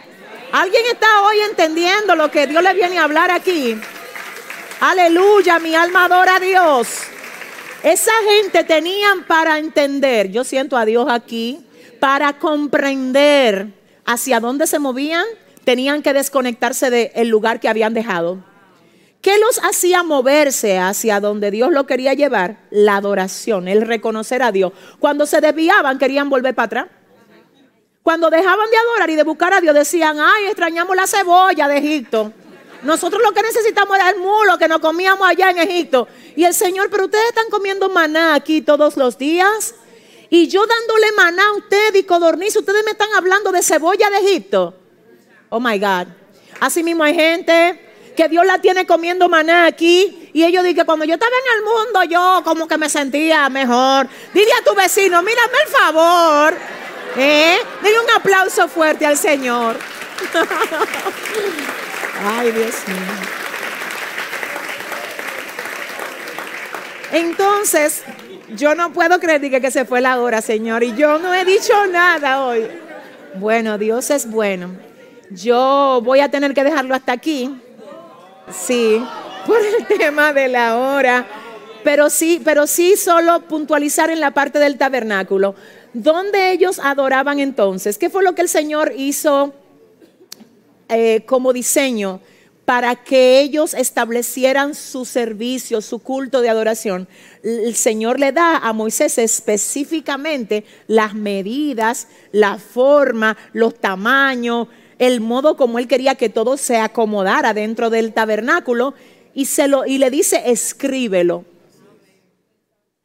¿Alguien 0.52 0.84
está 0.91 1.24
hoy 1.24 1.39
entendiendo 1.41 2.16
lo 2.16 2.32
que 2.32 2.48
Dios 2.48 2.64
le 2.64 2.74
viene 2.74 2.98
a 2.98 3.04
hablar 3.04 3.32
aquí? 3.32 3.80
Aleluya, 4.80 5.60
mi 5.60 5.76
alma 5.76 6.06
adora 6.06 6.38
a 6.38 6.39
Dios. 6.39 6.88
Esa 7.84 8.12
gente 8.30 8.64
tenían 8.64 9.24
para 9.26 9.60
entender, 9.60 10.32
yo 10.32 10.43
siento 10.43 10.78
a 10.78 10.86
Dios 10.86 11.08
aquí, 11.10 11.66
para 12.00 12.39
comprender 12.39 13.68
hacia 14.06 14.39
dónde 14.39 14.68
se 14.68 14.80
movían, 14.80 15.26
tenían 15.66 16.02
que 16.02 16.14
desconectarse 16.14 16.89
del 16.89 17.28
lugar 17.28 17.60
que 17.60 17.68
habían 17.68 17.93
dejado. 17.93 18.43
¿Qué 19.22 19.38
los 19.39 19.60
hacía 19.64 20.04
moverse 20.04 20.78
hacia 20.80 21.20
donde 21.20 21.52
Dios 21.52 21.72
lo 21.72 21.86
quería 21.86 22.14
llevar? 22.14 22.60
La 22.70 22.95
adoración, 22.95 23.68
el 23.68 23.82
reconocer 23.82 24.41
a 24.41 24.54
Dios. 24.54 24.72
Cuando 25.00 25.26
se 25.26 25.41
desviaban, 25.41 25.98
querían 25.98 26.30
volver 26.30 26.56
para 26.56 26.66
atrás. 26.66 26.97
Cuando 28.08 28.30
dejaban 28.30 28.72
de 28.72 28.78
adorar 28.78 29.10
y 29.10 29.16
de 29.16 29.24
buscar 29.24 29.53
a 29.53 29.60
Dios, 29.60 29.76
decían, 29.76 30.18
ay, 30.18 30.45
extrañamos 30.45 30.95
la 30.95 31.05
cebolla 31.05 31.68
de 31.68 31.78
Egipto. 31.80 32.32
Nosotros 32.84 33.22
lo 33.22 33.34
que 33.34 33.41
necesitamos 33.41 33.97
era 33.97 34.12
el 34.12 34.20
mulo 34.20 34.58
que 34.58 34.70
nos 34.70 34.80
comíamos 34.80 35.28
allá 35.28 35.49
en 35.49 35.58
Egipto. 35.58 36.08
Y 36.34 36.45
el 36.45 36.53
Señor, 36.53 36.89
pero 36.89 37.03
ustedes 37.03 37.26
están 37.28 37.49
comiendo 37.49 37.89
maná 37.89 38.34
aquí 38.34 38.62
todos 38.62 38.95
los 38.95 39.18
días. 39.18 39.76
Y 40.30 40.47
yo 40.47 40.66
dándole 40.66 41.12
maná 41.18 41.49
a 41.49 41.58
usted 41.58 41.95
y 41.95 42.03
codorniz, 42.03 42.55
ustedes 42.55 42.82
me 42.86 42.91
están 42.91 43.10
hablando 43.14 43.51
de 43.51 43.62
cebolla 43.62 44.10
de 44.10 44.20
Egipto. 44.20 44.74
Oh 45.49 45.60
my 45.60 45.78
God. 45.78 46.08
Así 46.62 46.84
mismo 46.84 47.03
hay 47.03 47.14
gente 47.14 48.14
que 48.16 48.30
Dios 48.30 48.45
la 48.45 48.62
tiene 48.62 48.88
comiendo 48.88 49.28
maná 49.28 49.66
aquí. 49.66 50.32
Y 50.32 50.45
ellos 50.45 50.64
dicen 50.64 50.78
que 50.78 50.86
cuando 50.86 51.03
yo 51.03 51.16
estaba 51.16 51.34
en 51.36 51.58
el 51.58 51.64
mundo, 51.66 52.03
yo 52.05 52.41
como 52.45 52.70
que 52.70 52.78
me 52.78 52.88
sentía 52.88 53.49
mejor. 53.49 54.08
Dile 54.34 54.53
a 54.53 54.64
tu 54.64 54.74
vecino, 54.76 55.22
mírame 55.22 55.58
el 55.66 55.72
favor. 55.74 56.58
¿Eh? 57.16 57.58
Denle 57.82 57.99
un 57.99 58.12
aplauso 58.16 58.68
fuerte 58.68 59.05
al 59.05 59.18
Señor. 59.18 59.78
Ay, 62.39 62.51
Dios 62.51 62.76
mío. 62.88 62.97
Entonces, 67.12 68.03
yo 68.55 68.76
no 68.76 68.91
puedo 68.91 69.20
creer 69.20 69.41
que, 69.41 69.62
que 69.62 69.72
se 69.72 69.86
fue 69.86 70.01
la 70.01 70.20
hora, 70.20 70.41
Señor, 70.41 70.84
y 70.84 70.95
yo 70.95 71.20
no 71.20 71.34
he 71.34 71.45
dicho 71.45 71.74
nada 71.88 72.45
hoy. 72.45 72.68
Bueno, 73.36 73.78
Dios 73.78 74.10
es 74.10 74.30
bueno. 74.30 74.72
Yo 75.30 76.01
voy 76.03 76.20
a 76.20 76.30
tener 76.30 76.53
que 76.53 76.64
dejarlo 76.64 76.95
hasta 76.95 77.12
aquí. 77.12 77.62
Sí, 78.51 79.01
por 79.45 79.60
el 79.60 79.86
tema 79.97 80.34
de 80.34 80.47
la 80.47 80.78
hora. 80.78 81.26
Pero 81.84 82.10
sí, 82.10 82.41
pero 82.43 82.68
sí 82.68 82.97
solo 82.97 83.41
puntualizar 83.41 84.10
en 84.10 84.20
la 84.20 84.32
parte 84.32 84.60
del 84.60 84.78
tabernáculo. 84.78 85.55
¿Dónde 85.94 86.52
ellos 86.52 86.80
adoraban 86.84 87.40
entonces? 87.40 87.98
¿Qué 87.98 88.10
fue 88.10 88.24
lo 88.24 88.36
que 88.36 88.42
el 88.42 88.50
Señor 88.50 88.94
hizo 88.98 89.54
eh, 90.90 91.24
como 91.26 91.54
diseño 91.54 92.20
para 92.66 92.96
que 92.96 93.40
ellos 93.40 93.74
establecieran 93.74 94.76
su 94.76 95.06
servicio, 95.06 95.82
su 95.82 96.00
culto 96.00 96.42
de 96.42 96.50
adoración? 96.50 97.08
El 97.44 97.76
Señor 97.76 98.20
le 98.20 98.32
da 98.32 98.58
a 98.58 98.74
Moisés 98.74 99.18
específicamente 99.18 100.66
las 100.88 101.14
medidas, 101.16 102.08
la 102.32 102.58
forma, 102.58 103.38
los 103.54 103.76
tamaños, 103.80 104.68
el 105.00 105.22
modo 105.22 105.56
como 105.56 105.80
él 105.80 105.88
quería 105.88 106.16
que 106.16 106.30
todo 106.30 106.58
se 106.58 106.78
acomodara 106.78 107.54
dentro 107.54 107.90
del 107.90 108.14
tabernáculo 108.14 108.94
y, 109.34 109.46
se 109.46 109.68
lo, 109.68 109.86
y 109.86 110.00
le 110.00 110.10
dice, 110.10 110.44
escríbelo. 110.48 111.46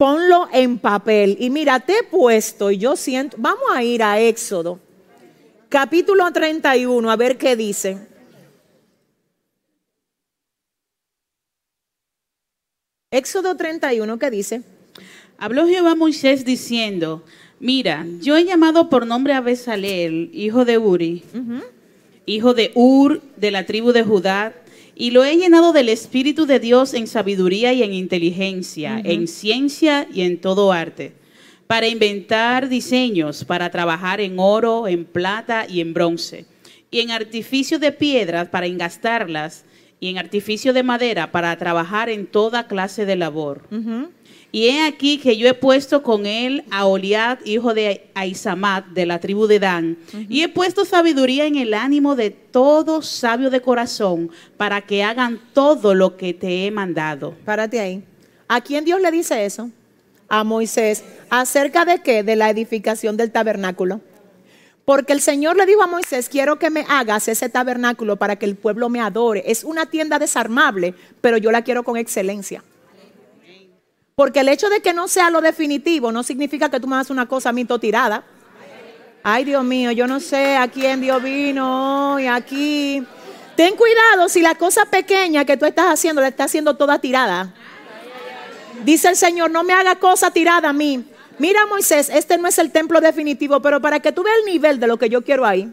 Ponlo 0.02 0.48
en 0.52 0.78
papel. 0.78 1.36
Y 1.38 1.48
mira, 1.48 1.78
te 1.78 1.98
he 1.98 2.02
puesto 2.02 2.72
y 2.72 2.78
yo 2.78 2.96
siento, 2.96 3.36
vamos 3.38 3.62
a 3.72 3.84
ir 3.84 4.02
a 4.02 4.18
Éxodo, 4.18 4.80
capítulo 5.68 6.28
31, 6.32 7.08
a 7.08 7.14
ver 7.14 7.38
qué 7.38 7.54
dice. 7.54 7.98
Éxodo 13.12 13.56
31, 13.56 14.18
¿qué 14.18 14.30
dice? 14.32 14.62
Habló 15.38 15.68
Jehová 15.68 15.92
a 15.92 15.94
Moisés 15.94 16.44
diciendo, 16.44 17.22
mira, 17.60 18.04
yo 18.20 18.36
he 18.36 18.44
llamado 18.44 18.88
por 18.88 19.06
nombre 19.06 19.34
a 19.34 19.40
Besaleel, 19.40 20.30
hijo 20.34 20.64
de 20.64 20.78
Uri, 20.78 21.22
hijo 22.26 22.54
de 22.54 22.72
Ur, 22.74 23.22
de 23.36 23.52
la 23.52 23.66
tribu 23.66 23.92
de 23.92 24.02
Judá, 24.02 24.52
y 24.94 25.10
lo 25.10 25.24
he 25.24 25.36
llenado 25.36 25.72
del 25.72 25.88
Espíritu 25.88 26.46
de 26.46 26.60
Dios 26.60 26.94
en 26.94 27.06
sabiduría 27.06 27.72
y 27.72 27.82
en 27.82 27.94
inteligencia, 27.94 29.00
en 29.04 29.26
ciencia 29.26 30.06
y 30.12 30.22
en 30.22 30.40
todo 30.40 30.72
arte, 30.72 31.12
para 31.66 31.88
inventar 31.88 32.68
diseños, 32.68 33.44
para 33.44 33.70
trabajar 33.70 34.20
en 34.20 34.38
oro, 34.38 34.88
en 34.88 35.04
plata 35.04 35.66
y 35.68 35.80
en 35.80 35.94
bronce, 35.94 36.44
y 36.90 37.00
en 37.00 37.10
artificio 37.10 37.78
de 37.78 37.92
piedras 37.92 38.48
para 38.48 38.66
engastarlas, 38.66 39.64
y 40.02 40.08
en 40.08 40.18
artificio 40.18 40.72
de 40.72 40.82
madera 40.82 41.30
para 41.30 41.56
trabajar 41.56 42.08
en 42.08 42.26
toda 42.26 42.66
clase 42.66 43.06
de 43.06 43.14
labor. 43.14 43.62
Y 44.54 44.68
he 44.68 44.84
aquí 44.84 45.16
que 45.16 45.38
yo 45.38 45.48
he 45.48 45.54
puesto 45.54 46.02
con 46.02 46.26
él 46.26 46.64
a 46.70 46.84
Oliad, 46.84 47.38
hijo 47.46 47.72
de 47.72 48.10
Aizamat, 48.12 48.86
de 48.88 49.06
la 49.06 49.18
tribu 49.18 49.46
de 49.46 49.58
Dan, 49.58 49.96
y 50.28 50.42
he 50.42 50.48
puesto 50.50 50.84
sabiduría 50.84 51.46
en 51.46 51.56
el 51.56 51.72
ánimo 51.72 52.16
de 52.16 52.30
todo 52.30 53.00
sabio 53.00 53.48
de 53.48 53.62
corazón, 53.62 54.30
para 54.58 54.82
que 54.82 55.02
hagan 55.02 55.40
todo 55.54 55.94
lo 55.94 56.18
que 56.18 56.34
te 56.34 56.66
he 56.66 56.70
mandado. 56.70 57.34
Párate 57.46 57.80
ahí. 57.80 58.04
¿A 58.46 58.60
quién 58.60 58.84
Dios 58.84 59.00
le 59.00 59.10
dice 59.10 59.46
eso? 59.46 59.70
A 60.28 60.44
Moisés. 60.44 61.02
¿Acerca 61.30 61.86
de 61.86 62.02
qué? 62.02 62.22
De 62.22 62.36
la 62.36 62.50
edificación 62.50 63.16
del 63.16 63.32
tabernáculo. 63.32 64.02
Porque 64.84 65.14
el 65.14 65.22
Señor 65.22 65.56
le 65.56 65.64
dijo 65.64 65.82
a 65.82 65.86
Moisés, 65.86 66.28
quiero 66.28 66.58
que 66.58 66.68
me 66.68 66.84
hagas 66.90 67.28
ese 67.28 67.48
tabernáculo 67.48 68.16
para 68.16 68.36
que 68.36 68.44
el 68.44 68.56
pueblo 68.56 68.90
me 68.90 69.00
adore. 69.00 69.44
Es 69.46 69.64
una 69.64 69.86
tienda 69.86 70.18
desarmable, 70.18 70.94
pero 71.22 71.38
yo 71.38 71.50
la 71.50 71.62
quiero 71.62 71.84
con 71.84 71.96
excelencia. 71.96 72.62
Porque 74.22 74.38
el 74.38 74.48
hecho 74.50 74.70
de 74.70 74.80
que 74.80 74.92
no 74.92 75.08
sea 75.08 75.30
lo 75.30 75.40
definitivo 75.40 76.12
no 76.12 76.22
significa 76.22 76.70
que 76.70 76.78
tú 76.78 76.86
me 76.86 76.94
hagas 76.94 77.10
una 77.10 77.26
cosa 77.26 77.50
mito 77.50 77.80
tirada. 77.80 78.22
Ay, 79.24 79.42
Dios 79.42 79.64
mío, 79.64 79.90
yo 79.90 80.06
no 80.06 80.20
sé 80.20 80.56
a 80.56 80.68
quién 80.68 81.00
Dios 81.00 81.20
vino 81.20 82.14
hoy 82.14 82.28
aquí. 82.28 83.04
Ten 83.56 83.74
cuidado 83.74 84.28
si 84.28 84.40
la 84.40 84.54
cosa 84.54 84.84
pequeña 84.84 85.44
que 85.44 85.56
tú 85.56 85.64
estás 85.64 85.86
haciendo 85.86 86.20
la 86.20 86.28
estás 86.28 86.52
haciendo 86.52 86.76
toda 86.76 87.00
tirada. 87.00 87.52
Dice 88.84 89.08
el 89.08 89.16
Señor, 89.16 89.50
no 89.50 89.64
me 89.64 89.72
haga 89.72 89.96
cosa 89.96 90.30
tirada 90.30 90.68
a 90.68 90.72
mí. 90.72 91.04
Mira 91.40 91.66
Moisés, 91.66 92.08
este 92.08 92.38
no 92.38 92.46
es 92.46 92.56
el 92.60 92.70
templo 92.70 93.00
definitivo, 93.00 93.60
pero 93.60 93.80
para 93.80 93.98
que 93.98 94.12
tú 94.12 94.22
veas 94.22 94.36
el 94.38 94.52
nivel 94.52 94.78
de 94.78 94.86
lo 94.86 94.98
que 94.98 95.08
yo 95.08 95.22
quiero 95.22 95.44
ahí. 95.44 95.68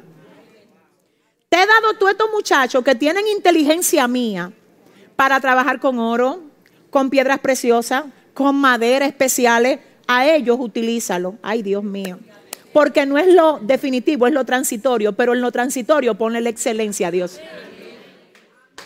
Te 1.49 1.57
he 1.61 1.67
dado 1.67 1.93
tú 1.99 2.07
estos 2.07 2.31
muchachos 2.31 2.83
que 2.83 2.95
tienen 2.95 3.27
inteligencia 3.27 4.07
mía 4.07 4.51
para 5.15 5.39
trabajar 5.39 5.79
con 5.79 5.99
oro, 5.99 6.41
con 6.89 7.11
piedras 7.11 7.37
preciosas, 7.37 8.05
con 8.33 8.55
madera 8.55 9.05
especiales, 9.05 9.79
a 10.07 10.27
ellos 10.27 10.57
utilízalo. 10.59 11.35
Ay, 11.41 11.61
Dios 11.61 11.83
mío. 11.83 12.19
Porque 12.73 13.05
no 13.05 13.17
es 13.17 13.27
lo 13.27 13.59
definitivo, 13.59 14.27
es 14.27 14.33
lo 14.33 14.45
transitorio, 14.45 15.13
pero 15.13 15.33
en 15.33 15.41
lo 15.41 15.51
transitorio 15.51 16.15
pone 16.15 16.41
la 16.41 16.49
excelencia 16.49 17.07
a 17.07 17.11
Dios. 17.11 17.39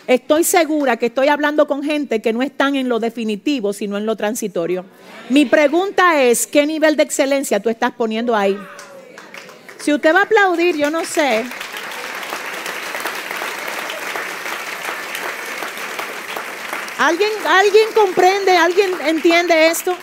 Estoy 0.06 0.44
segura 0.44 0.98
que 0.98 1.06
estoy 1.06 1.28
hablando 1.28 1.66
con 1.66 1.82
gente 1.82 2.20
que 2.20 2.32
no 2.32 2.42
están 2.42 2.76
en 2.76 2.88
lo 2.88 2.98
definitivo, 3.00 3.72
sino 3.72 3.96
en 3.96 4.04
lo 4.04 4.16
transitorio. 4.16 4.84
Mi 5.30 5.46
pregunta 5.46 6.22
es, 6.22 6.46
¿qué 6.46 6.66
nivel 6.66 6.96
de 6.96 7.04
excelencia 7.04 7.60
tú 7.60 7.70
estás 7.70 7.92
poniendo 7.92 8.36
ahí? 8.36 8.58
Si 9.78 9.92
usted 9.92 10.14
va 10.14 10.20
a 10.20 10.24
aplaudir, 10.24 10.76
yo 10.76 10.90
no 10.90 11.04
sé. 11.04 11.44
¿Alguien, 16.98 17.30
¿Alguien 17.44 17.86
comprende, 17.94 18.56
alguien 18.56 18.90
entiende 19.04 19.66
esto? 19.66 19.96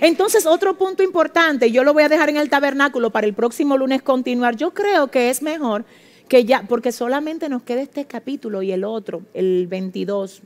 Entonces, 0.00 0.44
otro 0.44 0.76
punto 0.76 1.04
importante, 1.04 1.70
yo 1.70 1.84
lo 1.84 1.92
voy 1.92 2.02
a 2.02 2.08
dejar 2.08 2.28
en 2.30 2.36
el 2.36 2.50
tabernáculo 2.50 3.10
para 3.10 3.28
el 3.28 3.34
próximo 3.34 3.78
lunes 3.78 4.02
continuar. 4.02 4.56
Yo 4.56 4.74
creo 4.74 5.08
que 5.08 5.30
es 5.30 5.42
mejor 5.42 5.84
que 6.28 6.44
ya, 6.44 6.64
porque 6.68 6.90
solamente 6.90 7.48
nos 7.48 7.62
queda 7.62 7.82
este 7.82 8.06
capítulo 8.06 8.62
y 8.62 8.72
el 8.72 8.82
otro, 8.82 9.22
el 9.34 9.68
22. 9.68 10.42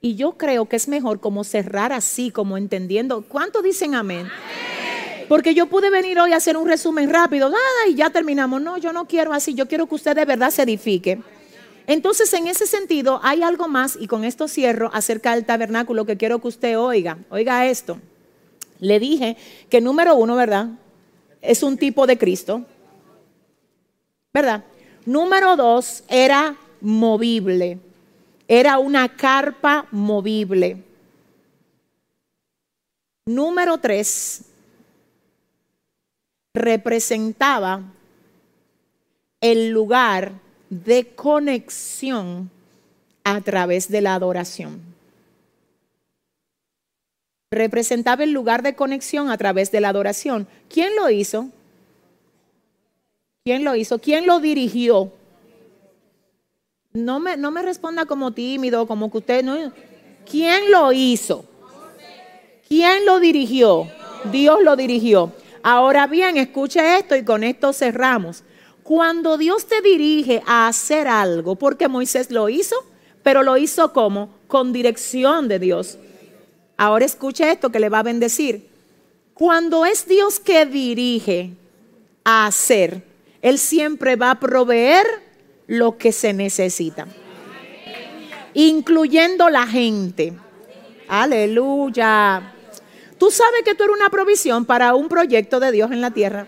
Y 0.00 0.16
yo 0.16 0.32
creo 0.32 0.66
que 0.66 0.74
es 0.74 0.88
mejor 0.88 1.20
como 1.20 1.44
cerrar 1.44 1.92
así, 1.92 2.32
como 2.32 2.56
entendiendo. 2.56 3.22
¿Cuántos 3.22 3.62
dicen 3.62 3.94
amén? 3.94 4.28
Porque 5.28 5.54
yo 5.54 5.66
pude 5.66 5.88
venir 5.90 6.18
hoy 6.18 6.32
a 6.32 6.36
hacer 6.36 6.56
un 6.56 6.66
resumen 6.66 7.08
rápido, 7.10 7.48
nada, 7.48 7.88
y 7.88 7.94
ya 7.94 8.10
terminamos. 8.10 8.60
No, 8.60 8.76
yo 8.76 8.92
no 8.92 9.06
quiero 9.06 9.32
así, 9.32 9.54
yo 9.54 9.68
quiero 9.68 9.86
que 9.86 9.94
usted 9.94 10.16
de 10.16 10.24
verdad 10.24 10.50
se 10.50 10.62
edifique. 10.62 11.20
Entonces, 11.86 12.32
en 12.34 12.48
ese 12.48 12.66
sentido, 12.66 13.20
hay 13.22 13.42
algo 13.42 13.68
más, 13.68 13.96
y 14.00 14.08
con 14.08 14.24
esto 14.24 14.48
cierro, 14.48 14.90
acerca 14.92 15.34
del 15.34 15.44
tabernáculo 15.44 16.04
que 16.04 16.16
quiero 16.16 16.40
que 16.40 16.48
usted 16.48 16.78
oiga. 16.78 17.18
Oiga 17.30 17.66
esto. 17.66 17.98
Le 18.80 18.98
dije 18.98 19.36
que 19.70 19.80
número 19.80 20.16
uno, 20.16 20.34
¿verdad? 20.34 20.70
Es 21.40 21.62
un 21.62 21.78
tipo 21.78 22.06
de 22.06 22.18
Cristo. 22.18 22.64
¿Verdad? 24.34 24.64
Número 25.04 25.56
dos, 25.56 26.02
era 26.08 26.56
movible. 26.80 27.78
Era 28.48 28.78
una 28.78 29.08
carpa 29.08 29.86
movible. 29.92 30.82
Número 33.26 33.78
tres, 33.78 34.42
representaba 36.54 37.82
el 39.40 39.70
lugar 39.70 40.32
de 40.70 41.06
conexión 41.08 42.50
a 43.24 43.40
través 43.40 43.88
de 43.88 44.00
la 44.00 44.14
adoración. 44.14 44.80
Representaba 47.50 48.24
el 48.24 48.32
lugar 48.32 48.62
de 48.62 48.74
conexión 48.74 49.30
a 49.30 49.38
través 49.38 49.70
de 49.70 49.80
la 49.80 49.90
adoración. 49.90 50.46
¿Quién 50.68 50.96
lo 50.96 51.10
hizo? 51.10 51.48
¿Quién 53.44 53.64
lo 53.64 53.76
hizo? 53.76 54.00
¿Quién 54.00 54.26
lo 54.26 54.40
dirigió? 54.40 55.12
No 56.92 57.20
me, 57.20 57.36
no 57.36 57.50
me 57.50 57.62
responda 57.62 58.06
como 58.06 58.32
tímido, 58.32 58.86
como 58.86 59.10
que 59.10 59.18
usted 59.18 59.44
no. 59.44 59.72
¿Quién 60.28 60.70
lo 60.72 60.92
hizo? 60.92 61.44
¿Quién 62.66 63.06
lo 63.06 63.20
dirigió? 63.20 63.88
Dios 64.32 64.58
lo 64.62 64.74
dirigió. 64.74 65.32
Ahora 65.62 66.06
bien, 66.06 66.36
escuche 66.36 66.98
esto 66.98 67.14
y 67.14 67.24
con 67.24 67.44
esto 67.44 67.72
cerramos. 67.72 68.42
Cuando 68.86 69.36
Dios 69.36 69.66
te 69.66 69.82
dirige 69.82 70.44
a 70.46 70.68
hacer 70.68 71.08
algo, 71.08 71.56
porque 71.56 71.88
Moisés 71.88 72.30
lo 72.30 72.48
hizo, 72.48 72.76
pero 73.24 73.42
lo 73.42 73.56
hizo 73.56 73.92
como 73.92 74.30
con 74.46 74.72
dirección 74.72 75.48
de 75.48 75.58
Dios. 75.58 75.98
Ahora 76.76 77.04
escuche 77.04 77.50
esto 77.50 77.72
que 77.72 77.80
le 77.80 77.88
va 77.88 77.98
a 77.98 78.04
bendecir. 78.04 78.68
Cuando 79.34 79.84
es 79.84 80.06
Dios 80.06 80.38
que 80.38 80.66
dirige 80.66 81.50
a 82.22 82.46
hacer, 82.46 83.02
Él 83.42 83.58
siempre 83.58 84.14
va 84.14 84.30
a 84.30 84.38
proveer 84.38 85.04
lo 85.66 85.98
que 85.98 86.12
se 86.12 86.32
necesita, 86.32 87.08
incluyendo 88.54 89.50
la 89.50 89.66
gente. 89.66 90.32
Aleluya. 91.08 92.54
Tú 93.18 93.32
sabes 93.32 93.62
que 93.64 93.74
tú 93.74 93.82
eres 93.82 93.96
una 93.96 94.10
provisión 94.10 94.64
para 94.64 94.94
un 94.94 95.08
proyecto 95.08 95.58
de 95.58 95.72
Dios 95.72 95.90
en 95.90 96.00
la 96.00 96.12
tierra. 96.12 96.46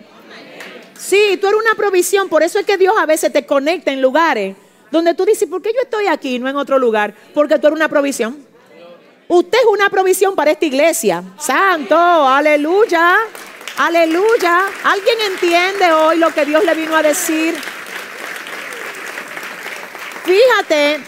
Sí, 0.99 1.37
tú 1.39 1.47
eres 1.47 1.59
una 1.59 1.75
provisión, 1.75 2.27
por 2.27 2.43
eso 2.43 2.59
es 2.59 2.65
que 2.65 2.77
Dios 2.77 2.93
a 2.99 3.05
veces 3.05 3.31
te 3.31 3.45
conecta 3.45 3.91
en 3.91 4.01
lugares 4.01 4.55
donde 4.91 5.13
tú 5.13 5.23
dices, 5.25 5.47
¿por 5.47 5.61
qué 5.61 5.71
yo 5.73 5.81
estoy 5.81 6.07
aquí 6.07 6.35
y 6.35 6.39
no 6.39 6.49
en 6.49 6.57
otro 6.57 6.77
lugar? 6.77 7.13
Porque 7.33 7.57
tú 7.57 7.67
eres 7.67 7.77
una 7.77 7.87
provisión. 7.87 8.45
Usted 9.27 9.59
es 9.59 9.65
una 9.65 9.89
provisión 9.89 10.35
para 10.35 10.51
esta 10.51 10.65
iglesia. 10.65 11.23
Santo, 11.37 11.95
aleluya, 11.95 13.17
aleluya. 13.77 14.63
¿Alguien 14.83 15.17
entiende 15.31 15.91
hoy 15.93 16.17
lo 16.17 16.33
que 16.33 16.45
Dios 16.45 16.65
le 16.65 16.73
vino 16.73 16.95
a 16.95 17.03
decir? 17.03 17.55
Fíjate, 20.25 20.99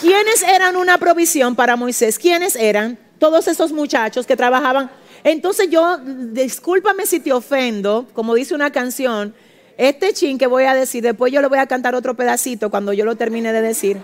¿quiénes 0.00 0.42
eran 0.42 0.76
una 0.76 0.98
provisión 0.98 1.54
para 1.54 1.76
Moisés? 1.76 2.18
¿Quiénes 2.18 2.56
eran? 2.56 2.98
Todos 3.18 3.48
esos 3.48 3.72
muchachos 3.72 4.26
que 4.26 4.36
trabajaban 4.36 4.90
entonces 5.26 5.68
yo, 5.68 5.98
discúlpame 5.98 7.04
si 7.04 7.18
te 7.18 7.32
ofendo, 7.32 8.06
como 8.12 8.32
dice 8.36 8.54
una 8.54 8.70
canción, 8.70 9.34
este 9.76 10.12
chin 10.12 10.38
que 10.38 10.46
voy 10.46 10.62
a 10.66 10.74
decir, 10.74 11.02
después 11.02 11.32
yo 11.32 11.40
le 11.40 11.48
voy 11.48 11.58
a 11.58 11.66
cantar 11.66 11.96
otro 11.96 12.14
pedacito 12.14 12.70
cuando 12.70 12.92
yo 12.92 13.04
lo 13.04 13.16
termine 13.16 13.52
de 13.52 13.60
decir. 13.60 13.96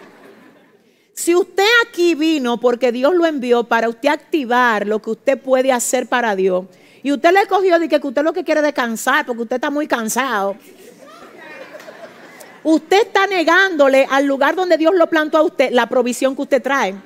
Si 1.14 1.36
usted 1.36 1.62
aquí 1.86 2.16
vino 2.16 2.58
porque 2.58 2.90
Dios 2.90 3.14
lo 3.14 3.24
envió 3.24 3.62
para 3.62 3.88
usted 3.88 4.08
activar 4.08 4.84
lo 4.84 5.00
que 5.00 5.10
usted 5.10 5.38
puede 5.38 5.70
hacer 5.70 6.08
para 6.08 6.34
Dios, 6.34 6.64
y 7.04 7.12
usted 7.12 7.30
le 7.30 7.46
cogió 7.46 7.78
de 7.78 7.88
que 7.88 8.00
usted 8.04 8.24
lo 8.24 8.32
que 8.32 8.42
quiere 8.42 8.60
descansar 8.60 9.24
porque 9.24 9.42
usted 9.42 9.56
está 9.56 9.70
muy 9.70 9.86
cansado. 9.86 10.56
usted 12.64 13.00
está 13.00 13.28
negándole 13.28 14.08
al 14.10 14.26
lugar 14.26 14.56
donde 14.56 14.76
Dios 14.76 14.92
lo 14.96 15.06
plantó 15.06 15.38
a 15.38 15.42
usted 15.42 15.70
la 15.70 15.88
provisión 15.88 16.34
que 16.34 16.42
usted 16.42 16.60
trae. 16.60 16.96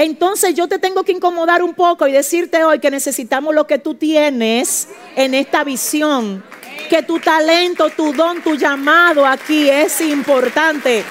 Entonces 0.00 0.54
yo 0.54 0.66
te 0.66 0.78
tengo 0.78 1.04
que 1.04 1.12
incomodar 1.12 1.62
un 1.62 1.74
poco 1.74 2.08
y 2.08 2.12
decirte 2.12 2.64
hoy 2.64 2.78
que 2.78 2.90
necesitamos 2.90 3.54
lo 3.54 3.66
que 3.66 3.78
tú 3.78 3.96
tienes 3.96 4.88
en 5.14 5.34
esta 5.34 5.62
visión. 5.62 6.42
Que 6.88 7.02
tu 7.02 7.18
talento, 7.20 7.90
tu 7.90 8.14
don, 8.14 8.40
tu 8.40 8.54
llamado 8.54 9.26
aquí 9.26 9.68
es 9.68 10.00
importante. 10.00 11.04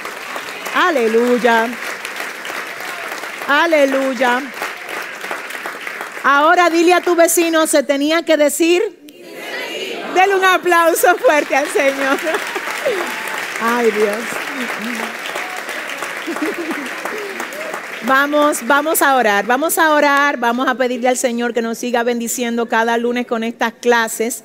Aleluya. 0.74 1.68
Aleluya. 3.48 4.42
Ahora 6.24 6.72
dile 6.72 6.96
a 6.96 7.02
tu 7.02 7.14
vecino, 7.14 7.68
se 7.68 7.84
tenía 7.84 8.24
que 8.24 8.38
decir. 8.38 8.82
Dele 10.16 10.34
un 10.34 10.46
aplauso 10.46 11.16
fuerte 11.18 11.56
al 11.56 11.68
Señor. 11.68 12.18
Ay 13.62 13.92
Dios. 13.92 14.18
Vamos, 18.10 18.66
vamos 18.66 19.04
a 19.04 19.16
orar, 19.18 19.46
vamos 19.46 19.78
a 19.78 19.94
orar, 19.94 20.40
vamos 20.40 20.68
a 20.68 20.74
pedirle 20.74 21.10
al 21.10 21.16
Señor 21.16 21.54
que 21.54 21.62
nos 21.62 21.78
siga 21.78 22.02
bendiciendo 22.02 22.66
cada 22.66 22.98
lunes 22.98 23.28
con 23.28 23.44
estas 23.44 23.74
clases. 23.74 24.44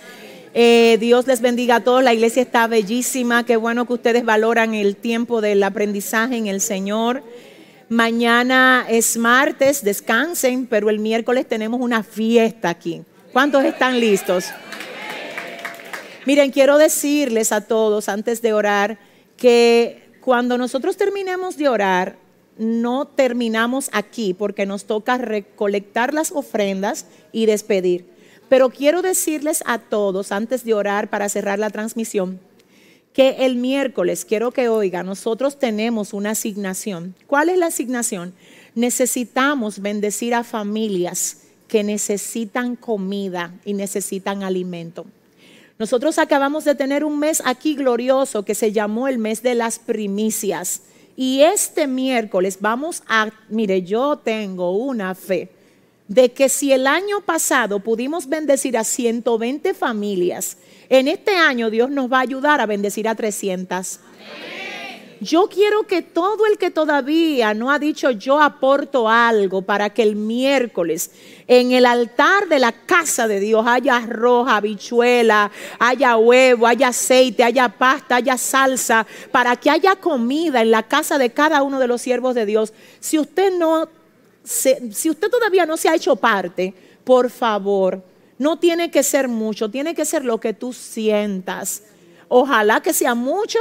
Eh, 0.52 0.98
Dios 1.00 1.26
les 1.26 1.40
bendiga 1.40 1.76
a 1.76 1.80
todos, 1.80 2.02
la 2.02 2.12
iglesia 2.12 2.42
está 2.42 2.66
bellísima, 2.66 3.46
qué 3.46 3.56
bueno 3.56 3.86
que 3.86 3.94
ustedes 3.94 4.22
valoran 4.22 4.74
el 4.74 4.96
tiempo 4.96 5.40
del 5.40 5.62
aprendizaje 5.62 6.36
en 6.36 6.46
el 6.46 6.60
Señor. 6.60 7.22
Mañana 7.88 8.84
es 8.86 9.16
martes, 9.16 9.82
descansen, 9.82 10.66
pero 10.66 10.90
el 10.90 10.98
miércoles 10.98 11.48
tenemos 11.48 11.80
una 11.80 12.02
fiesta 12.02 12.68
aquí. 12.68 13.02
¿Cuántos 13.32 13.64
están 13.64 13.98
listos? 13.98 14.44
Miren, 16.26 16.50
quiero 16.50 16.76
decirles 16.76 17.50
a 17.50 17.62
todos 17.62 18.10
antes 18.10 18.42
de 18.42 18.52
orar 18.52 18.98
que 19.38 20.02
cuando 20.20 20.58
nosotros 20.58 20.98
terminemos 20.98 21.56
de 21.56 21.70
orar, 21.70 22.24
no 22.59 23.07
terminamos 23.07 23.90
aquí 23.92 24.34
porque 24.34 24.66
nos 24.66 24.84
toca 24.84 25.18
recolectar 25.18 26.14
las 26.14 26.32
ofrendas 26.32 27.07
y 27.32 27.46
despedir. 27.46 28.07
Pero 28.48 28.70
quiero 28.70 29.02
decirles 29.02 29.62
a 29.66 29.78
todos, 29.78 30.32
antes 30.32 30.64
de 30.64 30.74
orar 30.74 31.09
para 31.11 31.28
cerrar 31.28 31.59
la 31.59 31.70
transmisión, 31.70 32.38
que 33.12 33.46
el 33.46 33.57
miércoles, 33.57 34.24
quiero 34.24 34.50
que 34.50 34.68
oiga, 34.68 35.02
nosotros 35.02 35.59
tenemos 35.59 36.12
una 36.12 36.30
asignación. 36.30 37.14
¿Cuál 37.26 37.48
es 37.48 37.59
la 37.59 37.66
asignación? 37.66 38.34
Necesitamos 38.74 39.80
bendecir 39.80 40.34
a 40.34 40.44
familias 40.44 41.38
que 41.68 41.84
necesitan 41.84 42.76
comida 42.76 43.55
y 43.64 43.74
necesitan 43.74 44.42
alimento. 44.42 45.07
Nosotros 45.78 46.18
acabamos 46.18 46.64
de 46.64 46.74
tener 46.74 47.05
un 47.05 47.18
mes 47.18 47.42
aquí 47.44 47.74
glorioso 47.74 48.44
que 48.44 48.55
se 48.55 48.72
llamó 48.72 49.09
el 49.09 49.18
mes 49.18 49.42
de 49.42 49.55
las 49.55 49.78
primicias. 49.78 50.82
Y 51.16 51.42
este 51.42 51.86
miércoles 51.86 52.58
vamos 52.60 53.02
a, 53.06 53.30
mire, 53.48 53.82
yo 53.82 54.16
tengo 54.16 54.72
una 54.72 55.14
fe 55.14 55.50
de 56.08 56.32
que 56.32 56.48
si 56.48 56.72
el 56.72 56.86
año 56.86 57.20
pasado 57.20 57.80
pudimos 57.80 58.28
bendecir 58.28 58.76
a 58.76 58.84
120 58.84 59.74
familias, 59.74 60.58
en 60.88 61.08
este 61.08 61.36
año 61.36 61.70
Dios 61.70 61.90
nos 61.90 62.12
va 62.12 62.18
a 62.18 62.22
ayudar 62.22 62.60
a 62.60 62.66
bendecir 62.66 63.08
a 63.08 63.14
300. 63.14 64.00
Yo 65.20 65.48
quiero 65.48 65.84
que 65.84 66.02
todo 66.02 66.46
el 66.46 66.58
que 66.58 66.70
todavía 66.70 67.54
no 67.54 67.70
ha 67.70 67.78
dicho 67.78 68.10
yo 68.10 68.40
aporto 68.40 69.08
algo 69.08 69.62
para 69.62 69.90
que 69.90 70.02
el 70.02 70.16
miércoles 70.16 71.10
en 71.46 71.72
el 71.72 71.86
altar 71.86 72.48
de 72.48 72.58
la 72.58 72.72
casa 72.72 73.28
de 73.28 73.40
Dios 73.40 73.64
haya 73.66 73.96
arroz, 73.96 74.48
habichuela, 74.48 75.50
haya 75.78 76.16
huevo, 76.16 76.66
haya 76.66 76.88
aceite, 76.88 77.44
haya 77.44 77.68
pasta, 77.68 78.16
haya 78.16 78.36
salsa, 78.38 79.06
para 79.30 79.56
que 79.56 79.70
haya 79.70 79.96
comida 79.96 80.62
en 80.62 80.70
la 80.70 80.82
casa 80.82 81.18
de 81.18 81.30
cada 81.30 81.62
uno 81.62 81.78
de 81.78 81.88
los 81.88 82.00
siervos 82.00 82.34
de 82.34 82.46
Dios. 82.46 82.72
Si 83.00 83.18
usted 83.18 83.52
no, 83.56 83.88
si 84.42 85.10
usted 85.10 85.30
todavía 85.30 85.66
no 85.66 85.76
se 85.76 85.88
ha 85.88 85.94
hecho 85.94 86.16
parte, 86.16 86.74
por 87.04 87.30
favor, 87.30 88.02
no 88.38 88.58
tiene 88.58 88.90
que 88.90 89.02
ser 89.02 89.28
mucho, 89.28 89.70
tiene 89.70 89.94
que 89.94 90.04
ser 90.04 90.24
lo 90.24 90.38
que 90.38 90.54
tú 90.54 90.72
sientas. 90.72 91.82
Ojalá 92.28 92.80
que 92.80 92.92
sea 92.92 93.14
mucho 93.14 93.58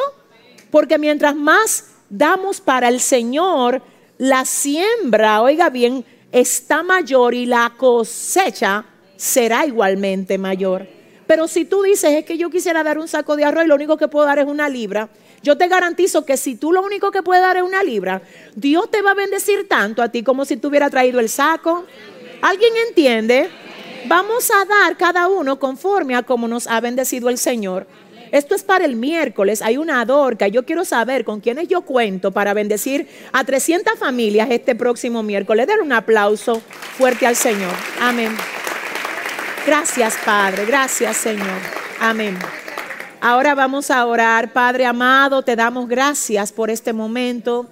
porque 0.73 0.97
mientras 0.97 1.35
más 1.35 1.91
damos 2.09 2.59
para 2.59 2.87
el 2.87 2.99
Señor, 2.99 3.83
la 4.17 4.43
siembra, 4.43 5.43
oiga 5.43 5.69
bien, 5.69 6.03
está 6.31 6.81
mayor 6.81 7.35
y 7.35 7.45
la 7.45 7.73
cosecha 7.77 8.83
será 9.15 9.67
igualmente 9.67 10.39
mayor. 10.39 10.87
Pero 11.27 11.47
si 11.47 11.65
tú 11.65 11.83
dices, 11.83 12.13
es 12.13 12.25
que 12.25 12.39
yo 12.39 12.49
quisiera 12.49 12.81
dar 12.81 12.97
un 12.97 13.07
saco 13.07 13.35
de 13.35 13.45
arroz 13.45 13.65
y 13.65 13.67
lo 13.67 13.75
único 13.75 13.97
que 13.97 14.07
puedo 14.07 14.25
dar 14.25 14.39
es 14.39 14.47
una 14.47 14.67
libra, 14.67 15.09
yo 15.43 15.59
te 15.59 15.67
garantizo 15.67 16.25
que 16.25 16.37
si 16.37 16.55
tú 16.55 16.71
lo 16.71 16.81
único 16.81 17.11
que 17.11 17.21
puedes 17.21 17.43
dar 17.43 17.57
es 17.57 17.61
una 17.61 17.83
libra, 17.83 18.23
Dios 18.55 18.89
te 18.89 19.03
va 19.03 19.11
a 19.11 19.13
bendecir 19.13 19.67
tanto 19.67 20.01
a 20.01 20.09
ti 20.09 20.23
como 20.23 20.43
si 20.43 20.57
tú 20.57 20.69
hubieras 20.69 20.89
traído 20.89 21.19
el 21.19 21.29
saco. 21.29 21.85
¿Alguien 22.41 22.73
entiende? 22.87 23.47
Vamos 24.07 24.49
a 24.49 24.65
dar 24.65 24.97
cada 24.97 25.27
uno 25.27 25.59
conforme 25.59 26.15
a 26.15 26.23
como 26.23 26.47
nos 26.47 26.65
ha 26.65 26.81
bendecido 26.81 27.29
el 27.29 27.37
Señor. 27.37 27.85
Esto 28.33 28.55
es 28.55 28.63
para 28.63 28.85
el 28.85 28.95
miércoles. 28.95 29.61
Hay 29.61 29.77
una 29.77 30.01
adorca. 30.01 30.47
Yo 30.47 30.65
quiero 30.65 30.85
saber 30.85 31.23
con 31.23 31.39
quiénes 31.39 31.67
yo 31.67 31.81
cuento 31.81 32.31
para 32.31 32.55
bendecir 32.55 33.07
a 33.31 33.43
300 33.43 33.93
familias 33.99 34.49
este 34.49 34.73
próximo 34.73 35.21
miércoles. 35.21 35.67
Den 35.67 35.81
un 35.81 35.93
aplauso 35.93 36.59
fuerte 36.97 37.27
al 37.27 37.35
Señor. 37.35 37.69
Amén. 38.01 38.35
Gracias, 39.67 40.17
Padre. 40.25 40.65
Gracias, 40.65 41.15
Señor. 41.15 41.59
Amén. 41.99 42.35
Ahora 43.21 43.53
vamos 43.53 43.91
a 43.91 44.03
orar. 44.03 44.51
Padre 44.51 44.87
amado, 44.87 45.43
te 45.43 45.55
damos 45.55 45.87
gracias 45.87 46.51
por 46.51 46.71
este 46.71 46.91
momento. 46.91 47.69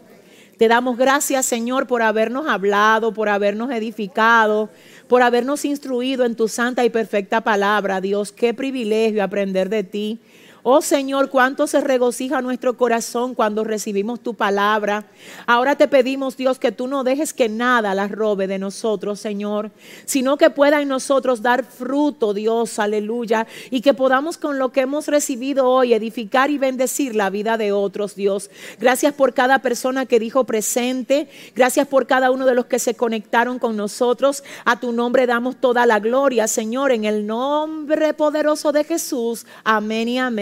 Te 0.60 0.68
damos 0.68 0.96
gracias, 0.96 1.48
Señor, 1.48 1.88
por 1.88 2.04
habernos 2.04 2.48
hablado, 2.48 3.16
por 3.16 3.30
habernos 3.30 3.72
edificado, 3.72 4.70
por 5.08 5.24
habernos 5.24 5.66
instruido 5.66 6.24
en 6.24 6.36
tu 6.36 6.48
santa 6.48 6.86
y 6.86 6.92
perfecta 6.92 7.42
palabra. 7.42 8.00
Dios, 8.00 8.32
qué 8.32 8.54
privilegio 8.54 9.24
aprender 9.24 9.68
de 9.68 9.84
ti. 9.84 10.20
Oh 10.64 10.82
Señor, 10.82 11.30
cuánto 11.30 11.66
se 11.66 11.82
regocija 11.82 12.42
nuestro 12.42 12.78
corazón 12.78 13.34
cuando 13.34 13.64
recibimos 13.64 14.20
tu 14.20 14.36
palabra. 14.36 15.06
Ahora 15.48 15.76
te 15.76 15.88
pedimos, 15.88 16.38
Dios, 16.38 16.60
que 16.60 16.72
tú 16.72 16.88
no 16.88 17.04
dejes 17.04 17.34
que 17.34 17.50
nada 17.50 17.96
la 17.96 18.08
robe 18.08 18.48
de 18.48 18.60
nosotros, 18.60 19.20
Señor, 19.20 19.72
sino 20.06 20.38
que 20.38 20.50
pueda 20.52 20.82
en 20.82 20.88
nosotros 20.88 21.42
dar 21.42 21.64
fruto, 21.64 22.34
Dios, 22.34 22.78
aleluya, 22.78 23.48
y 23.72 23.82
que 23.82 23.94
podamos 23.94 24.38
con 24.38 24.60
lo 24.60 24.72
que 24.72 24.82
hemos 24.82 25.08
recibido 25.08 25.68
hoy 25.68 25.94
edificar 25.94 26.52
y 26.52 26.58
bendecir 26.58 27.16
la 27.16 27.30
vida 27.30 27.58
de 27.58 27.72
otros, 27.72 28.16
Dios. 28.16 28.52
Gracias 28.80 29.14
por 29.14 29.34
cada 29.34 29.60
persona 29.60 30.06
que 30.06 30.20
dijo 30.20 30.44
presente. 30.44 31.28
Gracias 31.56 31.88
por 31.88 32.06
cada 32.06 32.30
uno 32.30 32.46
de 32.46 32.56
los 32.56 32.66
que 32.66 32.80
se 32.80 32.94
conectaron 32.94 33.58
con 33.58 33.76
nosotros. 33.78 34.44
A 34.66 34.80
tu 34.80 34.92
nombre 34.92 35.26
damos 35.26 35.56
toda 35.56 35.86
la 35.86 36.00
gloria, 36.00 36.48
Señor, 36.48 36.92
en 36.92 37.06
el 37.06 37.26
nombre 37.26 38.14
poderoso 38.14 38.72
de 38.72 38.84
Jesús. 38.84 39.46
Amén 39.64 40.08
y 40.08 40.20